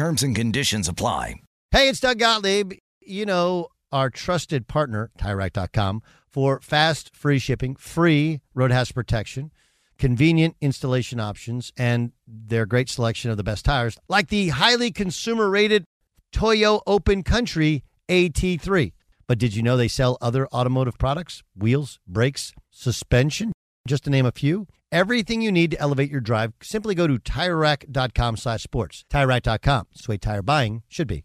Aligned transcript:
Terms 0.00 0.22
and 0.22 0.34
conditions 0.34 0.88
apply. 0.88 1.42
Hey, 1.72 1.90
it's 1.90 2.00
Doug 2.00 2.18
Gottlieb. 2.18 2.72
You 3.02 3.26
know, 3.26 3.68
our 3.92 4.08
trusted 4.08 4.66
partner, 4.66 5.10
TireRack.com, 5.18 6.02
for 6.26 6.58
fast, 6.62 7.14
free 7.14 7.38
shipping, 7.38 7.76
free 7.76 8.40
road 8.54 8.70
hazard 8.70 8.94
protection, 8.94 9.52
convenient 9.98 10.56
installation 10.62 11.20
options, 11.20 11.70
and 11.76 12.12
their 12.26 12.64
great 12.64 12.88
selection 12.88 13.30
of 13.30 13.36
the 13.36 13.42
best 13.42 13.66
tires, 13.66 13.98
like 14.08 14.28
the 14.28 14.48
highly 14.48 14.90
consumer 14.90 15.50
rated 15.50 15.84
Toyo 16.32 16.80
Open 16.86 17.22
Country 17.22 17.84
AT3. 18.08 18.94
But 19.26 19.36
did 19.36 19.54
you 19.54 19.62
know 19.62 19.76
they 19.76 19.86
sell 19.86 20.16
other 20.22 20.48
automotive 20.48 20.96
products? 20.96 21.42
Wheels, 21.54 21.98
brakes, 22.06 22.54
suspension, 22.70 23.52
just 23.86 24.04
to 24.04 24.10
name 24.10 24.26
a 24.26 24.32
few. 24.32 24.66
Everything 24.92 25.40
you 25.40 25.52
need 25.52 25.70
to 25.70 25.80
elevate 25.80 26.10
your 26.10 26.20
drive, 26.20 26.52
simply 26.62 26.94
go 26.94 27.06
to 27.06 27.18
TireRack.com 27.18 28.36
slash 28.36 28.62
sports. 28.62 29.04
TireRack.com. 29.10 29.86
It's 29.92 30.06
the 30.06 30.12
way 30.12 30.18
tire 30.18 30.42
buying 30.42 30.82
should 30.88 31.06
be. 31.06 31.24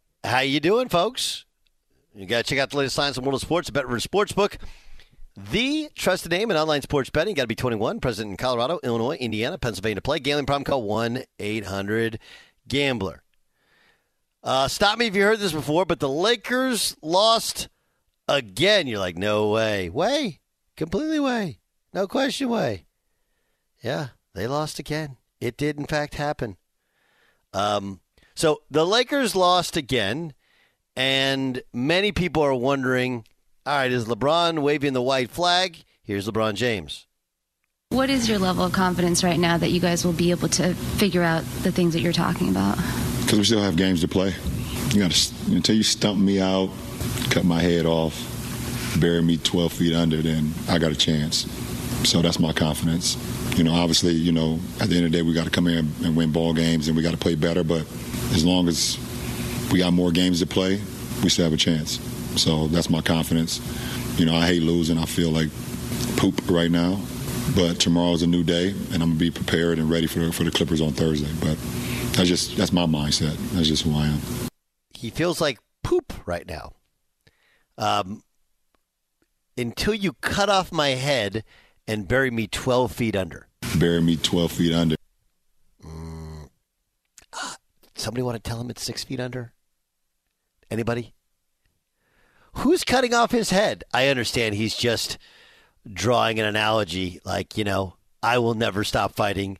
How 0.23 0.39
you 0.39 0.59
doing, 0.59 0.87
folks? 0.87 1.45
You 2.13 2.27
got 2.27 2.45
to 2.45 2.49
check 2.49 2.59
out 2.59 2.69
the 2.69 2.77
latest 2.77 2.97
lines 2.97 3.17
on 3.17 3.23
World 3.23 3.35
of 3.35 3.41
Sports, 3.41 3.69
Betting 3.69 3.89
Sportsbook. 3.89 4.57
The 5.35 5.89
trusted 5.95 6.31
name 6.31 6.51
in 6.51 6.57
online 6.57 6.81
sports 6.81 7.09
betting. 7.09 7.33
Got 7.33 7.43
to 7.43 7.47
be 7.47 7.55
21. 7.55 7.99
Present 8.01 8.29
in 8.29 8.37
Colorado, 8.37 8.79
Illinois, 8.83 9.15
Indiana, 9.15 9.57
Pennsylvania 9.57 10.01
play. 10.01 10.19
Gambling 10.19 10.45
problem 10.45 10.65
call 10.65 10.83
1 10.83 11.23
800 11.39 12.19
Gambler. 12.67 13.23
Uh, 14.43 14.67
stop 14.67 14.99
me 14.99 15.07
if 15.07 15.15
you 15.15 15.23
heard 15.23 15.39
this 15.39 15.53
before, 15.53 15.85
but 15.85 15.99
the 15.99 16.09
Lakers 16.09 16.95
lost 17.01 17.69
again. 18.27 18.87
You're 18.87 18.99
like, 18.99 19.17
no 19.17 19.49
way. 19.49 19.89
Way. 19.89 20.39
Completely 20.75 21.19
way. 21.19 21.59
No 21.93 22.07
question 22.07 22.49
way. 22.49 22.85
Yeah, 23.81 24.09
they 24.35 24.47
lost 24.47 24.79
again. 24.79 25.17
It 25.39 25.57
did, 25.57 25.79
in 25.79 25.85
fact, 25.85 26.15
happen. 26.15 26.57
Um, 27.53 28.01
so 28.41 28.63
the 28.71 28.87
Lakers 28.87 29.35
lost 29.35 29.77
again, 29.77 30.33
and 30.95 31.61
many 31.71 32.11
people 32.11 32.41
are 32.41 32.55
wondering 32.55 33.23
all 33.67 33.75
right, 33.75 33.91
is 33.91 34.05
LeBron 34.05 34.63
waving 34.63 34.93
the 34.93 35.01
white 35.03 35.29
flag? 35.29 35.83
Here's 36.01 36.27
LeBron 36.27 36.55
James. 36.55 37.05
What 37.89 38.09
is 38.09 38.27
your 38.27 38.39
level 38.39 38.65
of 38.65 38.73
confidence 38.73 39.23
right 39.23 39.37
now 39.37 39.59
that 39.59 39.69
you 39.69 39.79
guys 39.79 40.03
will 40.03 40.13
be 40.13 40.31
able 40.31 40.47
to 40.49 40.73
figure 40.73 41.21
out 41.21 41.43
the 41.61 41.71
things 41.71 41.93
that 41.93 41.99
you're 41.99 42.13
talking 42.13 42.49
about? 42.49 42.77
Because 43.21 43.37
we 43.37 43.43
still 43.43 43.61
have 43.61 43.75
games 43.75 44.01
to 44.01 44.07
play. 44.07 44.33
You 44.89 45.01
got 45.01 45.11
to 45.11 45.55
until 45.55 45.75
you 45.75 45.83
stump 45.83 46.19
me 46.19 46.41
out, 46.41 46.71
cut 47.29 47.45
my 47.45 47.61
head 47.61 47.85
off, 47.85 48.17
bury 48.99 49.21
me 49.21 49.37
12 49.37 49.71
feet 49.71 49.93
under, 49.93 50.17
then 50.23 50.51
I 50.67 50.79
got 50.79 50.91
a 50.91 50.95
chance. 50.95 51.45
So 52.09 52.23
that's 52.23 52.39
my 52.39 52.53
confidence. 52.53 53.15
You 53.55 53.63
know, 53.63 53.73
obviously, 53.73 54.13
you 54.13 54.31
know, 54.31 54.59
at 54.79 54.89
the 54.89 54.95
end 54.95 55.05
of 55.05 55.11
the 55.11 55.17
day, 55.19 55.21
we 55.21 55.35
got 55.35 55.43
to 55.43 55.51
come 55.51 55.67
in 55.67 55.91
and 56.03 56.15
win 56.15 56.31
ball 56.31 56.55
games, 56.55 56.87
and 56.87 56.97
we 56.97 57.03
got 57.03 57.11
to 57.11 57.17
play 57.17 57.35
better. 57.35 57.63
But 57.63 57.85
as 58.31 58.45
long 58.45 58.67
as 58.67 58.97
we 59.71 59.79
got 59.79 59.93
more 59.93 60.11
games 60.11 60.39
to 60.39 60.47
play, 60.47 60.81
we 61.23 61.29
still 61.29 61.45
have 61.45 61.53
a 61.53 61.57
chance. 61.57 61.99
So 62.39 62.67
that's 62.67 62.89
my 62.89 63.01
confidence. 63.01 63.59
You 64.19 64.25
know, 64.25 64.35
I 64.35 64.45
hate 64.45 64.63
losing. 64.63 64.97
I 64.97 65.05
feel 65.05 65.29
like 65.29 65.49
poop 66.17 66.49
right 66.49 66.71
now. 66.71 66.99
But 67.55 67.79
tomorrow's 67.79 68.21
a 68.21 68.27
new 68.27 68.43
day, 68.43 68.69
and 68.69 69.03
I'm 69.03 69.09
gonna 69.09 69.15
be 69.15 69.31
prepared 69.31 69.77
and 69.79 69.89
ready 69.89 70.07
for 70.07 70.31
for 70.31 70.43
the 70.43 70.51
Clippers 70.51 70.79
on 70.79 70.93
Thursday. 70.93 71.31
But 71.39 71.57
that's 72.13 72.29
just 72.29 72.55
that's 72.55 72.71
my 72.71 72.85
mindset. 72.85 73.35
That's 73.51 73.67
just 73.67 73.83
who 73.83 73.93
I 73.93 74.07
am. 74.07 74.19
He 74.93 75.09
feels 75.09 75.41
like 75.41 75.59
poop 75.83 76.13
right 76.25 76.47
now. 76.47 76.71
Um, 77.77 78.23
until 79.57 79.93
you 79.93 80.13
cut 80.21 80.49
off 80.49 80.71
my 80.71 80.89
head 80.89 81.43
and 81.87 82.07
bury 82.07 82.31
me 82.31 82.47
12 82.47 82.91
feet 82.91 83.15
under. 83.15 83.47
Bury 83.77 84.01
me 84.01 84.15
12 84.17 84.51
feet 84.51 84.73
under. 84.73 84.95
Mm. 85.83 86.49
Uh, 87.33 87.53
somebody 88.01 88.23
want 88.23 88.41
to 88.41 88.49
tell 88.49 88.59
him 88.59 88.69
it's 88.69 88.83
six 88.83 89.03
feet 89.03 89.19
under? 89.19 89.53
Anybody? 90.69 91.13
Who's 92.53 92.83
cutting 92.83 93.13
off 93.13 93.31
his 93.31 93.49
head? 93.49 93.83
I 93.93 94.07
understand 94.07 94.55
he's 94.55 94.75
just 94.75 95.17
drawing 95.91 96.39
an 96.39 96.45
analogy, 96.45 97.19
like, 97.23 97.57
you 97.57 97.63
know, 97.63 97.95
I 98.21 98.37
will 98.37 98.53
never 98.53 98.83
stop 98.83 99.15
fighting. 99.15 99.57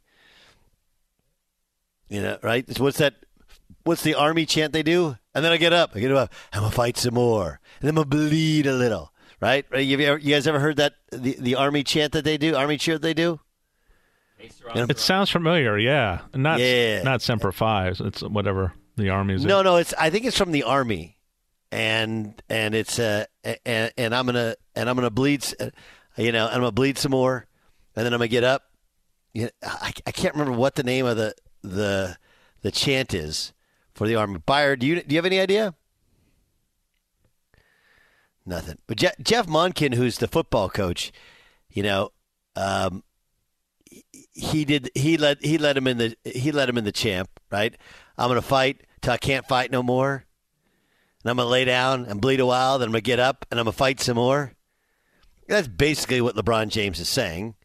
You 2.09 2.21
know, 2.21 2.37
right? 2.43 2.65
What's 2.79 2.97
that? 2.97 3.15
What's 3.83 4.03
the 4.03 4.15
army 4.15 4.45
chant 4.45 4.73
they 4.73 4.83
do? 4.83 5.17
And 5.33 5.43
then 5.45 5.51
I 5.51 5.57
get 5.57 5.73
up. 5.73 5.91
I 5.95 5.99
get 5.99 6.11
up. 6.11 6.33
I'm 6.51 6.61
gonna 6.61 6.71
fight 6.71 6.97
some 6.97 7.13
more, 7.13 7.59
and 7.79 7.87
then 7.87 7.89
I'm 7.89 8.09
gonna 8.09 8.27
bleed 8.27 8.67
a 8.67 8.73
little. 8.73 9.13
Right? 9.39 9.65
You, 9.73 9.97
guys 10.19 10.45
ever 10.45 10.59
heard 10.59 10.75
that 10.77 10.93
the 11.11 11.35
the 11.39 11.55
army 11.55 11.83
chant 11.83 12.11
that 12.11 12.25
they 12.25 12.37
do? 12.37 12.55
Army 12.55 12.77
cheer 12.77 12.95
that 12.95 13.01
they 13.01 13.13
do? 13.13 13.39
It 14.75 14.99
sounds 14.99 15.29
familiar, 15.29 15.77
yeah. 15.77 16.21
Not 16.33 16.59
Yeah. 16.59 17.03
not 17.03 17.21
Semper 17.21 17.51
Fi. 17.51 17.89
It's 17.89 18.21
whatever 18.21 18.73
the 18.97 19.09
army's. 19.09 19.43
No, 19.45 19.61
no. 19.61 19.77
It's 19.77 19.93
I 19.97 20.09
think 20.09 20.25
it's 20.25 20.37
from 20.37 20.51
the 20.51 20.63
army, 20.63 21.17
and 21.71 22.41
and 22.49 22.73
it's 22.75 22.99
uh 22.99 23.25
and, 23.65 23.91
and 23.97 24.15
I'm 24.15 24.25
gonna 24.25 24.55
and 24.75 24.89
I'm 24.89 24.95
gonna 24.95 25.09
bleed, 25.09 25.45
uh, 25.59 25.69
you 26.17 26.31
know, 26.31 26.45
I'm 26.47 26.55
gonna 26.55 26.71
bleed 26.71 26.97
some 26.97 27.11
more, 27.11 27.45
and 27.95 28.05
then 28.05 28.13
I'm 28.13 28.19
gonna 28.19 28.27
get 28.27 28.43
up. 28.43 28.63
You 29.33 29.43
know, 29.43 29.49
I, 29.63 29.93
I 30.05 30.11
can't 30.11 30.33
remember 30.35 30.57
what 30.57 30.75
the 30.75 30.83
name 30.83 31.05
of 31.05 31.17
the 31.17 31.33
the 31.61 32.17
the 32.61 32.71
chant 32.71 33.13
is 33.13 33.53
for 33.93 34.07
the 34.07 34.15
Army. 34.15 34.39
Beyer, 34.45 34.75
do 34.75 34.85
you 34.87 35.01
do 35.01 35.13
you 35.13 35.17
have 35.17 35.25
any 35.25 35.39
idea? 35.39 35.73
Nothing. 38.45 38.77
But 38.87 38.97
Je- 38.97 39.09
Jeff 39.21 39.47
Monken, 39.47 39.93
who's 39.93 40.17
the 40.17 40.27
football 40.27 40.69
coach, 40.69 41.11
you 41.69 41.83
know, 41.83 42.09
um, 42.55 43.03
he 44.33 44.65
did 44.65 44.89
he 44.95 45.17
let 45.17 45.43
he 45.43 45.57
let 45.57 45.77
him 45.77 45.87
in 45.87 45.97
the 45.97 46.15
he 46.23 46.51
let 46.51 46.69
him 46.69 46.77
in 46.77 46.83
the 46.83 46.91
champ 46.91 47.29
right. 47.51 47.75
I'm 48.17 48.29
gonna 48.29 48.41
fight 48.41 48.81
till 49.01 49.13
I 49.13 49.17
can't 49.17 49.47
fight 49.47 49.71
no 49.71 49.83
more, 49.83 50.25
and 51.23 51.29
I'm 51.29 51.37
gonna 51.37 51.49
lay 51.49 51.65
down 51.65 52.05
and 52.05 52.21
bleed 52.21 52.39
a 52.39 52.45
while. 52.45 52.79
Then 52.79 52.87
I'm 52.87 52.91
gonna 52.91 53.01
get 53.01 53.19
up 53.19 53.45
and 53.51 53.59
I'm 53.59 53.65
gonna 53.65 53.73
fight 53.73 53.99
some 53.99 54.15
more. 54.15 54.53
That's 55.47 55.67
basically 55.67 56.21
what 56.21 56.35
LeBron 56.35 56.69
James 56.69 56.99
is 56.99 57.09
saying. 57.09 57.55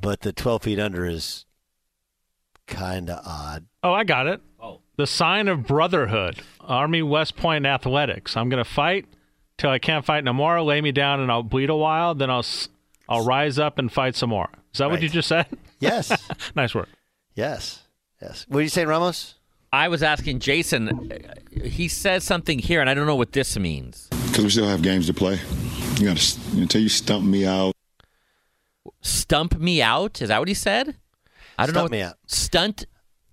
But 0.00 0.20
the 0.20 0.32
12 0.32 0.62
feet 0.64 0.78
under 0.78 1.06
is 1.06 1.46
kind 2.66 3.08
of 3.08 3.26
odd. 3.26 3.66
Oh, 3.82 3.92
I 3.92 4.04
got 4.04 4.26
it. 4.26 4.40
Oh. 4.60 4.80
The 4.96 5.06
sign 5.06 5.48
of 5.48 5.66
brotherhood, 5.66 6.42
Army 6.60 7.02
West 7.02 7.36
Point 7.36 7.66
Athletics. 7.66 8.36
I'm 8.36 8.48
going 8.48 8.62
to 8.62 8.68
fight 8.68 9.06
till 9.56 9.70
I 9.70 9.78
can't 9.78 10.04
fight 10.04 10.24
no 10.24 10.32
more. 10.32 10.60
Lay 10.62 10.80
me 10.80 10.92
down 10.92 11.20
and 11.20 11.30
I'll 11.30 11.42
bleed 11.42 11.70
a 11.70 11.76
while. 11.76 12.14
Then 12.14 12.30
I'll 12.30 12.44
I'll 13.08 13.24
rise 13.24 13.58
up 13.58 13.78
and 13.78 13.90
fight 13.90 14.16
some 14.16 14.30
more. 14.30 14.50
Is 14.76 14.78
that 14.80 14.84
right. 14.84 14.92
what 14.92 15.02
you 15.02 15.08
just 15.08 15.26
said? 15.26 15.46
Yes. 15.80 16.12
nice 16.54 16.74
work. 16.74 16.90
Yes. 17.34 17.82
Yes. 18.20 18.44
What 18.46 18.58
are 18.58 18.62
you 18.62 18.68
saying, 18.68 18.88
Ramos? 18.88 19.36
I 19.72 19.88
was 19.88 20.02
asking 20.02 20.40
Jason. 20.40 21.10
Uh, 21.10 21.66
he 21.66 21.88
says 21.88 22.24
something 22.24 22.58
here, 22.58 22.82
and 22.82 22.90
I 22.90 22.92
don't 22.92 23.06
know 23.06 23.16
what 23.16 23.32
this 23.32 23.58
means. 23.58 24.06
Because 24.26 24.44
we 24.44 24.50
still 24.50 24.68
have 24.68 24.82
games 24.82 25.06
to 25.06 25.14
play. 25.14 25.40
You 25.96 26.08
got 26.08 26.18
to 26.18 26.60
until 26.60 26.82
you 26.82 26.90
stump 26.90 27.24
me 27.24 27.46
out. 27.46 27.72
Stump 29.00 29.58
me 29.58 29.80
out? 29.80 30.20
Is 30.20 30.28
that 30.28 30.40
what 30.40 30.48
he 30.48 30.52
said? 30.52 30.94
I 31.58 31.64
don't 31.64 31.74
stump 31.74 31.90
know. 31.90 31.96
me 31.96 32.02
out. 32.02 32.16
Stunt. 32.26 32.84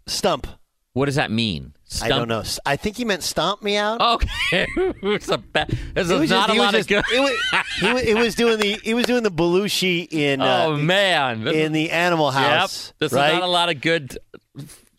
Stump. 0.07 0.47
What 0.93 1.07
does 1.07 1.15
that 1.15 1.29
mean? 1.29 1.72
Stump? 1.85 2.11
I 2.11 2.17
don't 2.17 2.27
know. 2.27 2.43
I 2.65 2.75
think 2.75 2.97
he 2.97 3.05
meant 3.05 3.23
stomp 3.23 3.61
me 3.61 3.77
out. 3.77 4.01
Okay, 4.01 4.65
it's 4.77 5.27
a 5.27 5.37
ba- 5.37 5.67
this 5.93 6.09
is 6.09 6.29
not 6.29 6.47
just, 6.47 6.57
a 6.57 6.61
lot 6.61 6.73
just, 6.73 6.89
of 6.91 7.03
good. 7.03 7.05
It 7.13 7.19
was, 7.19 7.65
he, 7.79 7.93
was, 7.93 8.01
he, 8.03 8.13
was, 8.13 8.35
doing 8.35 8.59
the 8.59 8.79
he 8.83 8.93
was 8.93 9.05
doing 9.05 9.21
the 9.23 9.31
Belushi 9.31 10.11
in. 10.11 10.41
Oh 10.41 10.73
uh, 10.73 10.77
man, 10.77 11.47
in 11.47 11.71
the 11.71 11.91
Animal 11.91 12.31
House. 12.31 12.87
Yep. 12.87 12.95
This 12.99 13.13
right? 13.13 13.27
is 13.27 13.33
not 13.33 13.43
a 13.43 13.47
lot 13.47 13.69
of 13.69 13.81
good 13.81 14.17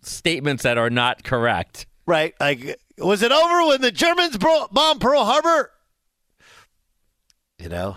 statements 0.03 0.63
that 0.63 0.79
are 0.79 0.91
not 0.91 1.25
correct. 1.25 1.87
Right. 2.07 2.35
Like, 2.39 2.79
was 2.99 3.23
it 3.23 3.33
over 3.33 3.67
when 3.67 3.81
the 3.81 3.91
Germans 3.91 4.37
bro- 4.37 4.69
bombed 4.71 5.01
Pearl 5.01 5.25
Harbor? 5.25 5.71
You 7.59 7.71
know, 7.71 7.97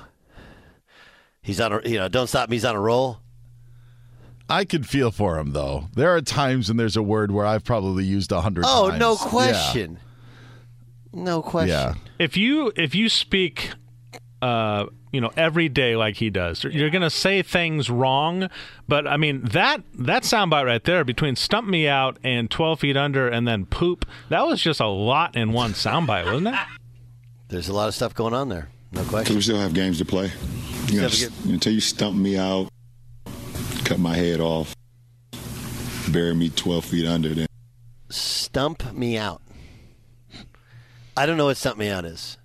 he's 1.41 1.59
on 1.59 1.73
a 1.73 1.81
you 1.87 1.97
know. 1.99 2.07
Don't 2.07 2.27
stop 2.27 2.49
me. 2.49 2.55
He's 2.55 2.65
on 2.65 2.75
a 2.75 2.79
roll. 2.79 3.19
I 4.49 4.65
can 4.65 4.83
feel 4.83 5.11
for 5.11 5.37
him 5.37 5.51
though. 5.51 5.89
There 5.93 6.15
are 6.15 6.21
times 6.21 6.69
when 6.69 6.77
there's 6.77 6.95
a 6.95 7.03
word 7.03 7.31
where 7.31 7.45
I've 7.45 7.63
probably 7.63 8.05
used 8.05 8.31
a 8.31 8.41
hundred. 8.41 8.65
Oh, 8.67 8.89
times. 8.89 8.99
no 8.99 9.15
question. 9.15 9.99
Yeah. 11.13 11.23
No 11.23 11.41
question. 11.41 11.69
Yeah. 11.69 11.93
If 12.19 12.37
you 12.37 12.71
if 12.75 12.95
you 12.95 13.09
speak, 13.09 13.71
uh, 14.41 14.85
you 15.11 15.19
know, 15.19 15.31
every 15.35 15.67
day 15.67 15.95
like 15.95 16.15
he 16.15 16.29
does, 16.29 16.63
you're 16.63 16.89
gonna 16.89 17.09
say 17.09 17.41
things 17.41 17.89
wrong. 17.89 18.49
But 18.87 19.07
I 19.07 19.17
mean 19.17 19.41
that 19.45 19.81
that 19.95 20.23
soundbite 20.23 20.65
right 20.65 20.83
there 20.83 21.03
between 21.03 21.35
"stump 21.35 21.67
me 21.67 21.87
out" 21.87 22.17
and 22.23 22.49
"12 22.49 22.79
feet 22.79 22.97
under" 22.97 23.27
and 23.27 23.47
then 23.47 23.65
"poop" 23.65 24.05
that 24.29 24.45
was 24.45 24.61
just 24.61 24.79
a 24.79 24.87
lot 24.87 25.35
in 25.35 25.51
one 25.51 25.71
soundbite, 25.71 26.25
wasn't 26.25 26.47
it? 26.49 26.55
There's 27.49 27.67
a 27.67 27.73
lot 27.73 27.87
of 27.87 27.95
stuff 27.95 28.13
going 28.13 28.33
on 28.33 28.49
there. 28.49 28.69
No 28.91 29.01
question. 29.03 29.19
Because 29.19 29.35
we 29.35 29.41
still 29.41 29.59
have 29.59 29.73
games 29.73 29.97
to 29.97 30.05
play. 30.05 30.31
You 30.87 31.01
gotta, 31.01 31.31
until 31.45 31.73
you 31.73 31.81
stump 31.81 32.15
me 32.15 32.37
out, 32.37 32.69
cut 33.87 33.99
my 33.99 34.15
head 34.15 34.41
off, 34.41 34.75
bury 36.11 36.35
me 36.35 36.49
12 36.49 36.83
feet 36.83 37.07
under, 37.07 37.33
then. 37.33 37.47
Stump 38.09 38.91
me 38.93 39.17
out. 39.17 39.41
I 41.15 41.25
don't 41.25 41.37
know 41.37 41.45
what 41.45 41.55
stump 41.55 41.77
me 41.77 41.87
out 41.87 42.03
is. 42.03 42.37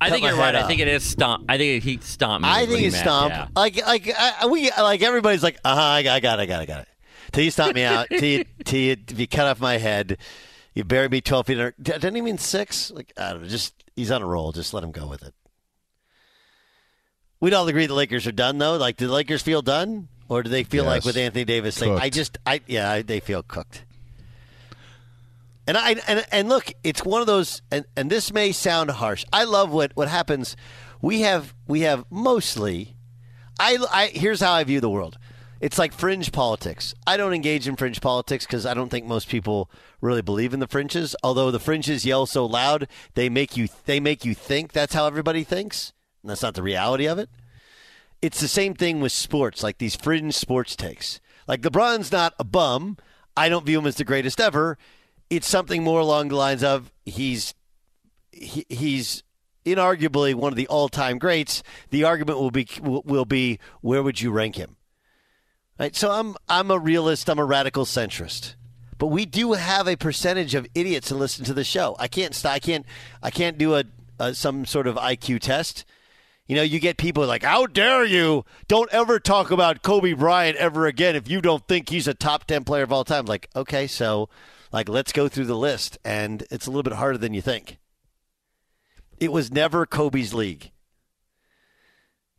I 0.00 0.08
Cut 0.08 0.14
think 0.14 0.26
you're 0.26 0.36
right. 0.36 0.54
head 0.54 0.64
I 0.64 0.66
think 0.66 0.80
it 0.80 0.88
is 0.88 1.04
stomp. 1.04 1.44
I 1.48 1.56
think 1.58 1.84
he 1.84 1.98
stomped 1.98 2.42
me. 2.42 2.50
I 2.50 2.66
think 2.66 2.80
he 2.80 2.86
it's 2.86 2.98
stomp. 2.98 3.32
yeah. 3.32 3.46
Like, 3.54 3.86
like 3.86 4.12
I, 4.18 4.46
we, 4.46 4.70
like 4.76 5.02
everybody's 5.02 5.44
like, 5.44 5.58
uh 5.64 5.76
huh, 5.76 5.80
I 5.80 6.02
got, 6.02 6.16
I 6.16 6.20
got, 6.20 6.40
it, 6.40 6.42
I 6.42 6.46
got, 6.46 6.60
it, 6.60 6.62
I 6.62 6.66
got 6.66 6.80
it. 6.82 6.88
Till 7.30 7.44
you 7.44 7.50
stomp 7.52 7.76
me 7.76 7.84
out, 7.84 8.08
till 8.10 8.24
you, 8.24 8.44
till 8.64 8.80
you, 8.80 8.96
if 9.08 9.18
you 9.18 9.28
cut 9.28 9.46
off 9.46 9.60
my 9.60 9.78
head, 9.78 10.18
you 10.74 10.82
bury 10.82 11.08
me 11.08 11.20
twelve 11.20 11.46
feet 11.46 11.58
under. 11.58 11.74
Doesn't 11.80 12.14
he 12.16 12.20
mean 12.20 12.38
six? 12.38 12.90
Like, 12.90 13.12
I 13.16 13.30
don't 13.30 13.42
know. 13.42 13.48
Just 13.48 13.84
he's 13.94 14.10
on 14.10 14.22
a 14.22 14.26
roll. 14.26 14.50
Just 14.50 14.74
let 14.74 14.82
him 14.82 14.90
go 14.90 15.06
with 15.06 15.22
it. 15.22 15.34
We'd 17.40 17.54
all 17.54 17.66
agree 17.68 17.86
the 17.86 17.94
Lakers 17.94 18.26
are 18.26 18.32
done, 18.32 18.58
though. 18.58 18.76
Like, 18.76 18.96
do 18.96 19.06
the 19.06 19.12
Lakers 19.12 19.42
feel 19.42 19.62
done, 19.62 20.08
or 20.28 20.42
do 20.42 20.50
they 20.50 20.64
feel 20.64 20.84
like 20.84 21.04
with 21.04 21.16
Anthony 21.16 21.44
Davis 21.44 21.74
saying, 21.76 21.98
"I 21.98 22.10
just, 22.10 22.38
I, 22.46 22.60
yeah, 22.66 22.90
I, 22.90 23.02
they 23.02 23.20
feel 23.20 23.42
cooked." 23.42 23.84
And 25.66 25.76
I 25.76 25.96
and 26.06 26.26
and 26.30 26.48
look, 26.48 26.72
it's 26.82 27.04
one 27.04 27.20
of 27.20 27.26
those, 27.26 27.62
and, 27.70 27.84
and 27.96 28.10
this 28.10 28.32
may 28.32 28.52
sound 28.52 28.90
harsh. 28.90 29.24
I 29.32 29.44
love 29.44 29.70
what 29.70 29.92
what 29.94 30.08
happens. 30.08 30.56
We 31.00 31.20
have 31.20 31.54
we 31.66 31.80
have 31.80 32.04
mostly. 32.10 32.96
I, 33.58 33.78
I 33.90 34.06
here's 34.08 34.40
how 34.40 34.52
I 34.52 34.64
view 34.64 34.80
the 34.80 34.90
world. 34.90 35.16
It's 35.60 35.78
like 35.78 35.94
fringe 35.94 36.32
politics. 36.32 36.94
I 37.06 37.16
don't 37.16 37.32
engage 37.32 37.66
in 37.66 37.76
fringe 37.76 38.00
politics 38.02 38.44
because 38.44 38.66
I 38.66 38.74
don't 38.74 38.90
think 38.90 39.06
most 39.06 39.28
people 39.28 39.70
really 40.02 40.20
believe 40.20 40.52
in 40.52 40.60
the 40.60 40.66
fringes. 40.66 41.16
Although 41.22 41.50
the 41.50 41.60
fringes 41.60 42.04
yell 42.04 42.26
so 42.26 42.44
loud, 42.44 42.86
they 43.14 43.30
make 43.30 43.56
you 43.56 43.68
they 43.86 44.00
make 44.00 44.24
you 44.24 44.34
think 44.34 44.72
that's 44.72 44.92
how 44.92 45.06
everybody 45.06 45.44
thinks, 45.44 45.94
and 46.22 46.30
that's 46.30 46.42
not 46.42 46.54
the 46.54 46.62
reality 46.62 47.06
of 47.06 47.18
it. 47.18 47.30
It's 48.24 48.40
the 48.40 48.48
same 48.48 48.72
thing 48.72 49.02
with 49.02 49.12
sports, 49.12 49.62
like 49.62 49.76
these 49.76 49.94
fringe 49.94 50.34
sports 50.34 50.74
takes. 50.76 51.20
Like 51.46 51.60
LeBron's 51.60 52.10
not 52.10 52.32
a 52.38 52.44
bum. 52.44 52.96
I 53.36 53.50
don't 53.50 53.66
view 53.66 53.78
him 53.78 53.86
as 53.86 53.96
the 53.96 54.04
greatest 54.04 54.40
ever. 54.40 54.78
It's 55.28 55.46
something 55.46 55.82
more 55.82 56.00
along 56.00 56.28
the 56.28 56.36
lines 56.36 56.64
of 56.64 56.90
he's 57.04 57.52
he, 58.32 58.64
he's 58.70 59.24
inarguably 59.66 60.34
one 60.34 60.54
of 60.54 60.56
the 60.56 60.66
all-time 60.68 61.18
greats. 61.18 61.62
The 61.90 62.04
argument 62.04 62.38
will 62.38 62.50
be 62.50 62.66
will, 62.80 63.26
be 63.26 63.58
where 63.82 64.02
would 64.02 64.22
you 64.22 64.30
rank 64.30 64.56
him? 64.56 64.76
Right. 65.78 65.94
So 65.94 66.10
I'm 66.10 66.34
I'm 66.48 66.70
a 66.70 66.78
realist. 66.78 67.28
I'm 67.28 67.38
a 67.38 67.44
radical 67.44 67.84
centrist. 67.84 68.54
But 68.96 69.08
we 69.08 69.26
do 69.26 69.52
have 69.52 69.86
a 69.86 69.96
percentage 69.96 70.54
of 70.54 70.66
idiots 70.74 71.10
that 71.10 71.16
listen 71.16 71.44
to 71.44 71.52
the 71.52 71.62
show. 71.62 71.94
I 71.98 72.08
can't 72.08 72.42
I 72.46 72.58
can't 72.58 72.86
I 73.22 73.30
can't 73.30 73.58
do 73.58 73.74
a, 73.74 73.84
a 74.18 74.34
some 74.34 74.64
sort 74.64 74.86
of 74.86 74.96
IQ 74.96 75.40
test. 75.40 75.84
You 76.46 76.56
know, 76.56 76.62
you 76.62 76.78
get 76.78 76.98
people 76.98 77.26
like, 77.26 77.42
"How 77.42 77.66
dare 77.66 78.04
you? 78.04 78.44
Don't 78.68 78.92
ever 78.92 79.18
talk 79.18 79.50
about 79.50 79.82
Kobe 79.82 80.12
Bryant 80.12 80.56
ever 80.58 80.86
again 80.86 81.16
if 81.16 81.28
you 81.28 81.40
don't 81.40 81.66
think 81.66 81.88
he's 81.88 82.06
a 82.06 82.14
top 82.14 82.44
10 82.46 82.64
player 82.64 82.82
of 82.82 82.92
all 82.92 83.04
time." 83.04 83.24
Like, 83.24 83.48
okay, 83.56 83.86
so 83.86 84.28
like 84.72 84.88
let's 84.88 85.12
go 85.12 85.28
through 85.28 85.46
the 85.46 85.56
list 85.56 85.98
and 86.04 86.44
it's 86.50 86.66
a 86.66 86.70
little 86.70 86.82
bit 86.82 86.94
harder 86.94 87.16
than 87.16 87.32
you 87.32 87.40
think. 87.40 87.78
It 89.18 89.32
was 89.32 89.50
never 89.52 89.86
Kobe's 89.86 90.34
league. 90.34 90.72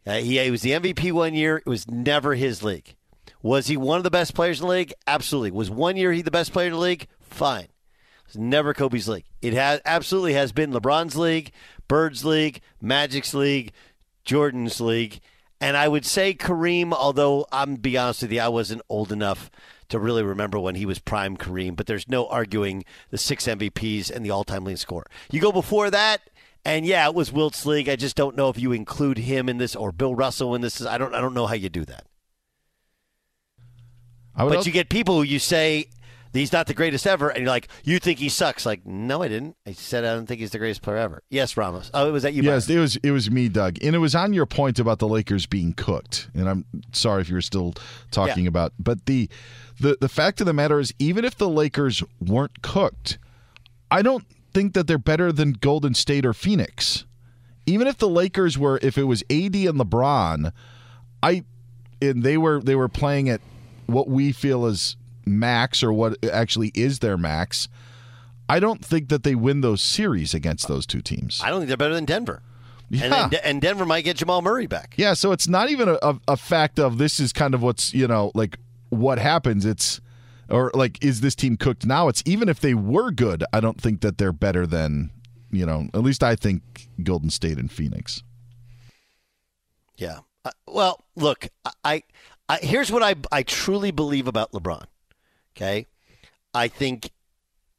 Uh, 0.06 0.18
he, 0.18 0.38
he 0.38 0.52
was 0.52 0.62
the 0.62 0.72
MVP 0.72 1.12
one 1.12 1.34
year. 1.34 1.58
It 1.58 1.66
was 1.66 1.90
never 1.90 2.36
his 2.36 2.62
league. 2.62 2.96
Was 3.42 3.68
he 3.68 3.78
one 3.78 3.98
of 3.98 4.04
the 4.04 4.12
best 4.12 4.36
players 4.36 4.60
in 4.60 4.68
the 4.68 4.72
league? 4.74 4.94
Absolutely. 5.08 5.52
Was 5.52 5.72
one 5.72 5.98
year 5.98 6.12
he 6.12 6.22
the 6.22 6.30
best 6.30 6.52
player 6.52 6.68
in 6.68 6.74
the 6.74 6.80
league? 6.80 7.08
Fine. 7.22 7.64
It 7.64 8.28
was 8.28 8.38
never 8.38 8.74
Kobe's 8.74 9.08
league. 9.08 9.26
It 9.42 9.54
has 9.54 9.82
absolutely 9.86 10.34
has 10.34 10.52
been 10.52 10.72
LeBron's 10.72 11.16
league, 11.16 11.52
Bird's 11.88 12.26
league, 12.26 12.62
Magic's 12.82 13.34
league, 13.34 13.72
Jordan's 14.26 14.82
league, 14.82 15.22
and 15.62 15.78
I 15.78 15.88
would 15.88 16.06
say 16.06 16.34
Kareem. 16.34 16.92
Although 16.92 17.46
I'm 17.52 17.76
be 17.76 17.98
honest 17.98 18.24
with 18.24 18.32
you, 18.34 18.42
I 18.42 18.50
wasn't 18.50 18.82
old 18.90 19.12
enough 19.12 19.50
to 19.90 20.00
really 20.00 20.24
remember 20.24 20.60
when 20.60 20.76
he 20.76 20.86
was 20.86 21.00
prime 21.00 21.38
Kareem. 21.38 21.76
But 21.76 21.86
there's 21.86 22.10
no 22.10 22.28
arguing 22.28 22.84
the 23.12 23.18
six 23.18 23.46
MVPs 23.46 24.10
and 24.10 24.26
the 24.26 24.32
all-time 24.32 24.66
leading 24.66 24.78
scorer. 24.78 25.06
You 25.32 25.40
go 25.40 25.52
before 25.52 25.90
that. 25.92 26.22
And 26.68 26.84
yeah, 26.84 27.08
it 27.08 27.14
was 27.14 27.32
Wilt's 27.32 27.64
league. 27.68 27.88
I 27.88 27.96
just 27.96 28.16
don't 28.16 28.36
know 28.36 28.50
if 28.50 28.58
you 28.58 28.72
include 28.72 29.20
him 29.20 29.48
in 29.48 29.60
this 29.60 29.76
or 29.76 29.92
Bill 29.92 30.16
Russell 30.16 30.56
in 30.56 30.62
this. 30.62 30.84
I 30.84 30.98
don't. 30.98 31.14
I 31.14 31.22
don't 31.22 31.36
know 31.36 31.46
how 31.46 31.54
you 31.54 31.70
do 31.70 31.86
that. 31.86 32.06
But 34.36 34.58
also- 34.58 34.68
you 34.68 34.74
get 34.74 34.90
people 34.90 35.18
who 35.18 35.24
you 35.24 35.38
say 35.38 35.90
he's 36.38 36.52
not 36.52 36.68
the 36.68 36.74
greatest 36.74 37.06
ever, 37.08 37.30
and 37.30 37.40
you're 37.40 37.50
like, 37.50 37.68
you 37.84 38.00
think 38.00 38.20
he 38.20 38.30
sucks. 38.30 38.66
Like, 38.66 38.86
no, 38.86 39.22
I 39.24 39.28
didn't. 39.28 39.56
I 39.66 39.74
said 39.74 40.04
I 40.06 40.14
don't 40.14 40.26
think 40.26 40.42
he's 40.42 40.52
the 40.52 40.60
greatest 40.60 40.82
player 40.82 40.98
ever. 40.98 41.22
Yes, 41.30 41.56
Ramos. 41.58 41.90
Oh, 41.94 42.08
it 42.08 42.12
was 42.12 42.24
that 42.24 42.34
you? 42.34 42.44
Yes, 42.44 42.70
it 42.70 42.80
was 42.80 42.96
it 42.98 43.12
was 43.12 43.30
me, 43.32 43.50
Doug, 43.50 43.78
and 43.84 43.96
it 43.96 44.00
was 44.00 44.16
on 44.16 44.34
your 44.34 44.46
point 44.46 44.80
about 44.80 45.00
the 45.00 45.08
Lakers 45.08 45.46
being 45.46 45.74
cooked. 45.74 46.30
And 46.34 46.50
I'm 46.50 46.66
sorry 46.92 47.22
if 47.22 47.30
you're 47.30 47.42
still 47.42 47.74
talking 48.12 48.46
Yeah. 48.46 48.50
about, 48.50 48.74
but 48.80 49.06
the 49.06 49.30
the 49.80 49.98
the 50.00 50.10
fact 50.10 50.40
of 50.42 50.46
the 50.48 50.54
matter 50.54 50.80
is, 50.80 50.94
even 51.00 51.26
if 51.26 51.36
the 51.38 51.50
Lakers 51.50 52.04
weren't 52.20 52.62
cooked, 52.62 53.18
I 53.92 54.02
don't 54.02 54.26
think 54.54 54.74
that 54.74 54.88
they're 54.88 54.98
better 54.98 55.32
than 55.32 55.54
Golden 55.54 55.94
State 55.94 56.26
or 56.26 56.34
Phoenix. 56.34 57.06
Even 57.66 57.88
if 57.88 57.98
the 57.98 58.08
Lakers 58.08 58.58
were, 58.58 58.80
if 58.82 58.98
it 58.98 59.04
was 59.06 59.22
AD 59.30 59.56
and 59.56 59.80
LeBron, 59.80 60.52
I 61.24 61.44
and 62.02 62.24
they 62.24 62.38
were 62.38 62.62
they 62.62 62.76
were 62.76 62.88
playing 62.88 63.28
at 63.30 63.42
what 63.88 64.08
we 64.08 64.32
feel 64.32 64.66
is 64.66 64.96
max 65.26 65.84
or 65.84 65.92
what 65.92 66.24
actually 66.26 66.72
is 66.76 67.00
their 67.00 67.18
max. 67.18 67.68
I 68.48 68.60
don't 68.60 68.84
think 68.86 69.10
that 69.10 69.24
they 69.24 69.36
win 69.36 69.62
those 69.62 69.82
series 69.82 70.34
against 70.34 70.68
those 70.68 70.86
two 70.86 71.02
teams. 71.02 71.42
I 71.44 71.50
don't 71.50 71.60
think 71.60 71.68
they're 71.68 71.78
better 71.78 71.96
than 71.96 72.06
Denver. 72.06 72.44
Yeah. 72.90 73.04
And, 73.04 73.32
then, 73.32 73.40
and 73.44 73.62
Denver 73.62 73.86
might 73.86 74.04
get 74.04 74.18
Jamal 74.18 74.44
Murray 74.44 74.68
back. 74.68 74.94
Yeah, 74.98 75.16
so 75.16 75.32
it's 75.32 75.48
not 75.48 75.72
even 75.72 75.90
a, 75.90 75.98
a, 76.04 76.20
a 76.28 76.38
fact 76.38 76.80
of 76.80 77.00
this 77.00 77.20
is 77.20 77.34
kind 77.34 77.56
of 77.56 77.64
what's, 77.64 77.94
you 77.94 78.08
know, 78.08 78.32
like 78.36 78.60
what 78.90 79.18
happens. 79.18 79.66
It's 79.66 80.00
or 80.50 80.72
like 80.74 81.04
is 81.04 81.22
this 81.22 81.36
team 81.36 81.58
cooked 81.58 81.86
now? 81.86 82.08
It's 82.08 82.22
even 82.26 82.50
if 82.50 82.60
they 82.60 82.74
were 82.74 83.12
good, 83.12 83.44
I 83.52 83.60
don't 83.60 83.80
think 83.82 84.02
that 84.02 84.18
they're 84.18 84.32
better 84.32 84.68
than 84.68 85.12
you 85.52 85.66
know. 85.66 85.90
At 85.94 86.02
least 86.02 86.24
I 86.24 86.36
think 86.36 86.88
Golden 87.04 87.30
State 87.30 87.58
and 87.58 87.72
Phoenix. 87.72 88.24
Yeah. 89.98 90.20
Uh, 90.44 90.52
well, 90.68 91.04
look, 91.16 91.48
I, 91.84 92.04
I 92.48 92.58
here's 92.58 92.92
what 92.92 93.02
I 93.02 93.16
I 93.32 93.44
truly 93.44 93.92
believe 93.92 94.28
about 94.28 94.52
LeBron. 94.52 94.86
Okay, 95.56 95.88
I 96.54 96.68
think 96.68 97.12